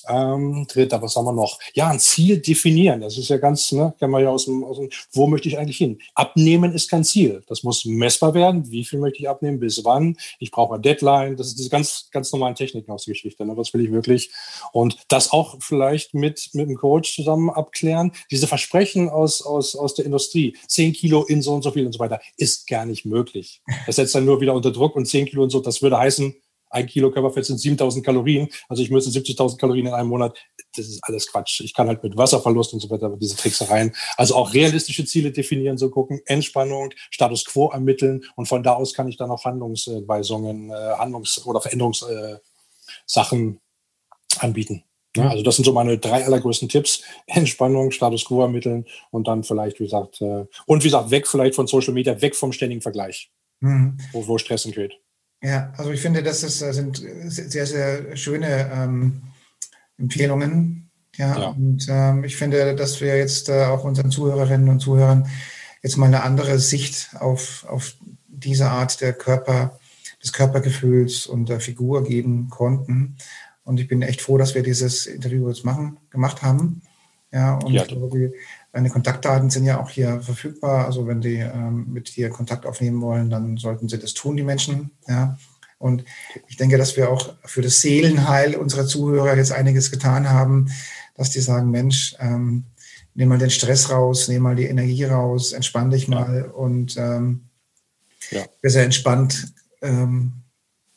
Ähm, 0.07 0.65
dritter, 0.67 1.01
was 1.01 1.15
haben 1.15 1.25
wir 1.25 1.33
noch? 1.33 1.59
Ja, 1.73 1.89
ein 1.89 1.99
Ziel 1.99 2.39
definieren. 2.39 3.01
Das 3.01 3.17
ist 3.17 3.29
ja 3.29 3.38
ganz, 3.38 3.71
ne, 3.71 3.93
kennen 3.99 4.12
wir 4.12 4.21
ja 4.21 4.29
aus 4.29 4.45
dem, 4.45 4.63
aus 4.63 4.77
dem, 4.77 4.89
wo 5.12 5.27
möchte 5.27 5.47
ich 5.47 5.57
eigentlich 5.57 5.77
hin? 5.77 5.99
Abnehmen 6.15 6.73
ist 6.73 6.89
kein 6.89 7.03
Ziel. 7.03 7.41
Das 7.47 7.63
muss 7.63 7.85
messbar 7.85 8.33
werden. 8.33 8.69
Wie 8.71 8.85
viel 8.85 8.99
möchte 8.99 9.19
ich 9.19 9.29
abnehmen? 9.29 9.59
Bis 9.59 9.83
wann? 9.83 10.17
Ich 10.39 10.51
brauche 10.51 10.75
eine 10.75 10.81
Deadline. 10.81 11.35
Das 11.35 11.47
ist 11.47 11.59
diese 11.59 11.69
ganz, 11.69 12.09
ganz 12.12 12.31
normalen 12.31 12.55
Techniken 12.55 12.91
aus 12.91 13.05
der 13.05 13.13
Geschichte. 13.13 13.45
Ne? 13.45 13.55
Was 13.57 13.73
will 13.73 13.81
ich 13.81 13.91
wirklich? 13.91 14.31
Und 14.71 14.97
das 15.07 15.31
auch 15.31 15.57
vielleicht 15.59 16.13
mit, 16.13 16.49
mit 16.53 16.67
einem 16.67 16.77
Coach 16.77 17.15
zusammen 17.15 17.49
abklären. 17.49 18.12
Diese 18.31 18.47
Versprechen 18.47 19.09
aus, 19.09 19.41
aus, 19.41 19.75
aus 19.75 19.95
der 19.95 20.05
Industrie, 20.05 20.55
10 20.67 20.93
Kilo 20.93 21.23
in 21.23 21.41
so 21.41 21.53
und 21.53 21.63
so 21.63 21.71
viel 21.71 21.85
und 21.85 21.93
so 21.93 21.99
weiter, 21.99 22.19
ist 22.38 22.67
gar 22.67 22.85
nicht 22.85 23.05
möglich. 23.05 23.62
Das 23.85 23.95
setzt 23.95 24.15
dann 24.15 24.25
nur 24.25 24.41
wieder 24.41 24.53
unter 24.53 24.71
Druck 24.71 24.95
und 24.95 25.05
10 25.05 25.27
Kilo 25.27 25.43
und 25.43 25.49
so, 25.49 25.59
das 25.59 25.81
würde 25.81 25.97
heißen, 25.97 26.35
ein 26.69 26.88
Kilo 26.88 27.12
Körperfett 27.12 27.45
sind 27.45 27.58
7000 27.60 28.05
Kalorien. 28.05 28.47
Also 28.67 28.84
ich 28.84 28.89
müsste 28.89 29.12
70.000 29.12 29.58
Kalorien 29.58 29.88
in 29.88 29.93
einem 29.93 30.10
Monat. 30.10 30.38
Das 30.75 30.88
ist 30.88 30.99
alles 31.03 31.32
Quatsch. 31.32 31.62
Ich 31.62 31.73
kann 31.73 31.88
halt 31.88 32.03
mit 32.03 32.15
Wasserverlust 32.17 32.73
und 32.73 32.79
so 32.79 32.89
weiter, 32.89 33.15
diese 33.19 33.36
Tricksereien. 33.36 33.95
Also 34.17 34.36
auch 34.36 34.53
realistische 34.53 35.05
Ziele 35.05 35.32
definieren, 35.32 35.77
so 35.77 35.89
gucken, 35.89 36.21
Entspannung, 36.25 36.91
Status 37.10 37.45
Quo 37.45 37.69
ermitteln 37.69 38.23
und 38.36 38.47
von 38.47 38.63
da 38.63 38.73
aus 38.73 38.93
kann 38.93 39.08
ich 39.08 39.17
dann 39.17 39.32
auch 39.32 39.45
Handlungsweisungen, 39.45 40.69
äh, 40.69 40.73
Handlungs- 40.97 41.45
oder 41.45 41.62
Veränderungssachen 41.62 42.41
anbieten. 44.39 44.84
Ja, 45.15 45.29
also 45.29 45.43
das 45.43 45.55
sind 45.55 45.65
so 45.65 45.73
meine 45.73 45.97
drei 45.97 46.23
allergrößten 46.23 46.69
Tipps. 46.69 47.01
Entspannung, 47.25 47.91
Status 47.91 48.25
Quo 48.25 48.41
ermitteln 48.41 48.86
und 49.10 49.27
dann 49.27 49.43
vielleicht, 49.43 49.79
wie 49.79 49.86
gesagt, 49.86 50.21
äh, 50.21 50.45
und 50.67 50.84
wie 50.84 50.88
gesagt, 50.88 51.10
weg 51.10 51.27
vielleicht 51.27 51.55
von 51.55 51.65
Social 51.67 51.93
Media, 51.93 52.21
weg 52.21 52.36
vom 52.36 52.51
ständigen 52.53 52.82
Vergleich, 52.82 53.32
mhm. 53.60 53.97
wo, 54.12 54.27
wo 54.27 54.38
Stress 54.38 54.65
entsteht. 54.65 54.99
Ja, 55.41 55.71
also 55.78 55.91
ich 55.91 56.02
finde, 56.02 56.21
das 56.21 56.43
ist, 56.43 56.62
äh, 56.62 56.73
sind 56.73 56.97
sehr, 56.97 57.65
sehr 57.65 58.17
schöne 58.17 58.69
ähm, 58.73 59.21
Empfehlungen. 59.97 60.89
Ja, 61.15 61.38
ja. 61.38 61.47
und 61.49 61.86
ähm, 61.89 62.23
ich 62.23 62.38
finde, 62.38 62.75
dass 62.75 63.02
wir 63.02 63.17
jetzt 63.17 63.49
äh, 63.49 63.65
auch 63.65 63.84
unseren 63.84 64.12
Zuhörerinnen 64.12 64.69
und 64.69 64.80
Zuhörern 64.80 65.30
jetzt 65.82 65.97
mal 65.97 66.08
eine 66.08 66.23
andere 66.23 66.60
Sicht 66.60 67.10
auf, 67.19 67.65
auf 67.67 67.95
diese 68.28 68.69
Art 68.69 69.02
der 69.02 69.13
Körper, 69.13 69.80
des 70.21 70.34
Körpergefühls 70.34 71.28
und 71.28 71.47
der 71.47 71.60
Figur 71.60 72.04
geben 72.04 72.49
konnten. 72.49 73.17
Und 73.63 73.80
ich 73.80 73.88
bin 73.88 74.02
echt 74.02 74.21
froh, 74.21 74.38
dass 74.38 74.56
wir 74.56 74.63
dieses 74.63 75.06
Interview 75.06 75.47
jetzt 75.47 75.63
machen, 75.63 75.97
gemacht 76.10 76.41
haben. 76.41 76.82
Ja, 77.32 77.56
und 77.56 77.73
ja. 77.73 77.84
glaube, 77.86 78.34
Deine 78.71 78.89
Kontaktdaten 78.89 79.49
sind 79.49 79.65
ja 79.65 79.82
auch 79.82 79.89
hier 79.89 80.21
verfügbar. 80.21 80.86
Also 80.86 81.08
wenn 81.08 81.21
die 81.21 81.38
ähm, 81.38 81.88
mit 81.91 82.15
dir 82.15 82.29
Kontakt 82.29 82.65
aufnehmen 82.65 83.01
wollen, 83.01 83.29
dann 83.29 83.58
sollten 83.58 83.89
sie 83.89 83.97
das 83.97 84.13
tun, 84.13 84.38
die 84.38 84.43
Menschen. 84.43 84.91
Ja. 85.08 85.38
Und 85.79 86.03
ich 86.47 86.58
denke, 86.58 86.77
dass 86.77 86.97
wir 86.97 87.10
auch 87.10 87.34
für 87.45 87.62
das 87.62 87.82
Seelenheil 87.82 88.55
unserer 88.55 88.86
Zuhörer 88.86 89.36
jetzt 89.38 89.53
einiges 89.53 89.91
getan 89.91 90.29
haben, 90.29 90.69
dass 91.15 91.32
die 91.32 91.39
sagen, 91.39 91.71
Mensch, 91.71 92.15
ähm, 92.19 92.65
nimm 93.15 93.29
mal 93.29 93.38
den 93.38 93.49
Stress 93.49 93.89
raus, 93.89 94.27
nimm 94.27 94.43
mal 94.43 94.55
die 94.55 94.65
Energie 94.65 95.05
raus, 95.05 95.53
entspann 95.53 95.89
dich 95.89 96.08
mal 96.08 96.45
ja. 96.47 96.51
und 96.51 96.95
ähm, 96.97 97.45
ja. 98.32 98.45
sehr 98.62 98.84
entspannt 98.84 99.53
ähm, 99.82 100.34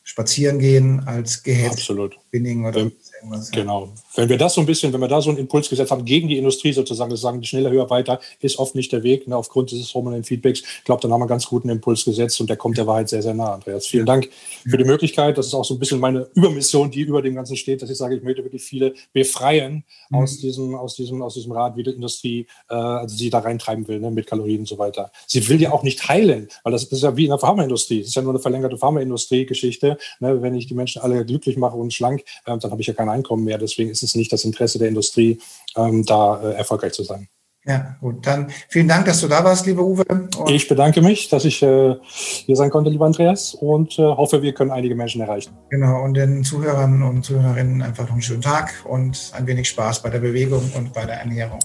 spazieren 0.03 0.59
gehen 0.59 1.01
als 1.07 1.43
gehetzt. 1.43 1.79
Absolut. 1.79 2.19
Binning 2.31 2.67
oder 2.67 2.81
ähm, 2.81 2.93
irgendwas. 3.23 3.51
Genau. 3.51 3.89
Wenn 4.15 4.29
wir 4.29 4.39
das 4.39 4.55
so 4.55 4.61
ein 4.61 4.67
bisschen, 4.67 4.93
wenn 4.93 5.01
wir 5.01 5.09
da 5.09 5.21
so 5.21 5.31
einen 5.31 5.39
Impuls 5.39 5.69
gesetzt 5.69 5.91
haben 5.91 6.05
gegen 6.05 6.29
die 6.29 6.39
Industrie 6.39 6.73
sozusagen, 6.73 7.11
das 7.11 7.21
sagen, 7.21 7.43
schneller, 7.45 7.71
höher, 7.71 7.89
weiter, 7.91 8.21
ist 8.41 8.59
oft 8.59 8.75
nicht 8.75 8.93
der 8.93 9.03
Weg, 9.03 9.27
ne, 9.29 9.37
aufgrund 9.37 9.71
dieses 9.71 9.95
hormonellen 9.95 10.25
Feedbacks. 10.25 10.61
Ich 10.61 10.85
glaube, 10.85 11.01
dann 11.01 11.13
haben 11.13 11.21
wir 11.21 11.25
einen 11.25 11.29
ganz 11.29 11.47
guten 11.47 11.69
Impuls 11.69 12.05
gesetzt 12.05 12.41
und 12.41 12.51
der 12.51 12.57
kommt 12.57 12.79
der 12.79 12.87
Wahrheit 12.87 13.09
sehr, 13.09 13.23
sehr 13.23 13.35
nah, 13.35 13.55
Andreas. 13.55 13.87
Vielen 13.87 14.07
Dank 14.07 14.29
für 14.69 14.77
die 14.77 14.85
Möglichkeit. 14.85 15.39
Das 15.39 15.47
ist 15.47 15.55
auch 15.55 15.65
so 15.65 15.75
ein 15.75 15.79
bisschen 15.79 16.01
meine 16.01 16.29
Übermission, 16.35 16.91
die 16.91 17.01
über 17.01 17.23
dem 17.23 17.35
Ganzen 17.35 17.57
steht, 17.57 17.83
dass 17.83 17.91
ich 17.91 17.97
sage, 17.97 18.17
ich 18.17 18.23
möchte 18.23 18.45
wirklich 18.45 18.63
viele 18.63 18.95
befreien 19.13 19.85
mhm. 20.11 20.19
aus 20.19 20.39
diesem, 20.39 20.75
aus 20.75 20.97
diesem, 20.97 21.23
aus 21.23 21.35
diesem 21.35 21.53
Rad, 21.53 21.77
wie 21.77 21.83
die 21.83 21.91
Industrie, 21.91 22.47
äh, 22.69 22.75
also 22.75 23.17
sie 23.17 23.31
da 23.31 23.41
reintreiben 23.41 23.87
will, 23.89 24.01
ne, 24.01 24.11
mit 24.11 24.27
Kalorien 24.27 24.61
und 24.61 24.69
so 24.69 24.79
weiter. 24.79 25.11
Sie 25.27 25.49
will 25.49 25.61
ja 25.61 25.73
auch 25.73 25.83
nicht 25.83 26.09
heilen, 26.09 26.49
weil 26.65 26.73
das 26.73 26.85
ist 26.85 27.03
ja 27.03 27.17
wie 27.17 27.25
in 27.25 27.31
der 27.31 27.39
Pharmaindustrie. 27.39 28.01
Das 28.01 28.09
ist 28.09 28.15
ja 28.15 28.23
nur 28.23 28.33
eine 28.33 28.41
verlängerte 28.41 28.77
Pharmaindustrie-Geschichte. 28.77 29.99
Ne, 30.21 30.43
wenn 30.43 30.55
ich 30.55 30.67
die 30.67 30.75
Menschen 30.75 31.03
alle 31.03 31.25
glücklich 31.25 31.57
mache 31.57 31.77
und 31.77 31.93
schlank, 31.93 32.23
äh, 32.47 32.57
dann 32.59 32.71
habe 32.71 32.81
ich 32.81 32.87
ja 32.87 32.95
kein 32.95 33.09
Einkommen 33.13 33.45
mehr. 33.45 33.59
Deswegen 33.59 33.91
ist 33.91 34.03
es 34.03 34.15
nicht 34.15 34.33
das 34.33 34.45
Interesse 34.45 34.79
der 34.79 34.89
Industrie, 34.89 35.39
ähm, 35.77 36.05
da 36.05 36.43
äh, 36.43 36.55
erfolgreich 36.55 36.93
zu 36.93 37.05
sein. 37.05 37.29
Ja, 37.65 37.97
gut. 38.01 38.27
Dann 38.27 38.51
vielen 38.69 38.89
Dank, 38.89 39.07
dass 39.07 39.21
du 39.21 39.29
da 39.29 39.45
warst, 39.45 39.67
lieber 39.67 39.83
Uwe. 39.83 40.03
Und 40.09 40.51
ich 40.51 40.67
bedanke 40.67 41.01
mich, 41.01 41.29
dass 41.29 41.45
ich 41.45 41.63
äh, 41.63 41.95
hier 42.03 42.57
sein 42.57 42.71
konnte, 42.71 42.91
lieber 42.91 43.07
Andreas, 43.07 43.55
und 43.55 43.99
äh, 44.01 44.03
hoffe, 44.03 44.43
wir 44.43 44.53
können 44.53 44.73
einige 44.73 44.97
Menschen 44.97 45.21
erreichen. 45.21 45.53
Genau, 45.71 46.03
und 46.03 46.15
den 46.15 46.43
Zuhörern 46.43 47.03
und 47.03 47.25
Zuhörerinnen 47.25 47.83
einfach 47.83 48.05
noch 48.05 48.15
einen 48.15 48.23
schönen 48.23 48.43
Tag 48.43 48.73
und 48.85 49.31
ein 49.35 49.47
wenig 49.47 49.69
Spaß 49.69 50.03
bei 50.03 50.11
der 50.11 50.19
Bewegung 50.19 50.73
und 50.77 50.93
bei 50.93 51.05
der 51.05 51.21
Ernährung. 51.21 51.61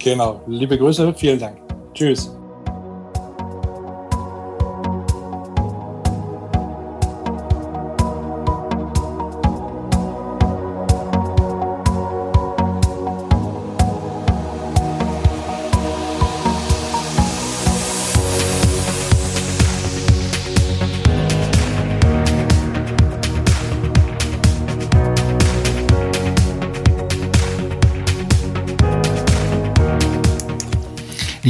Genau. 0.00 0.42
Liebe 0.48 0.76
Grüße, 0.76 1.14
vielen 1.14 1.38
Dank. 1.38 1.58
Tschüss. 1.94 2.32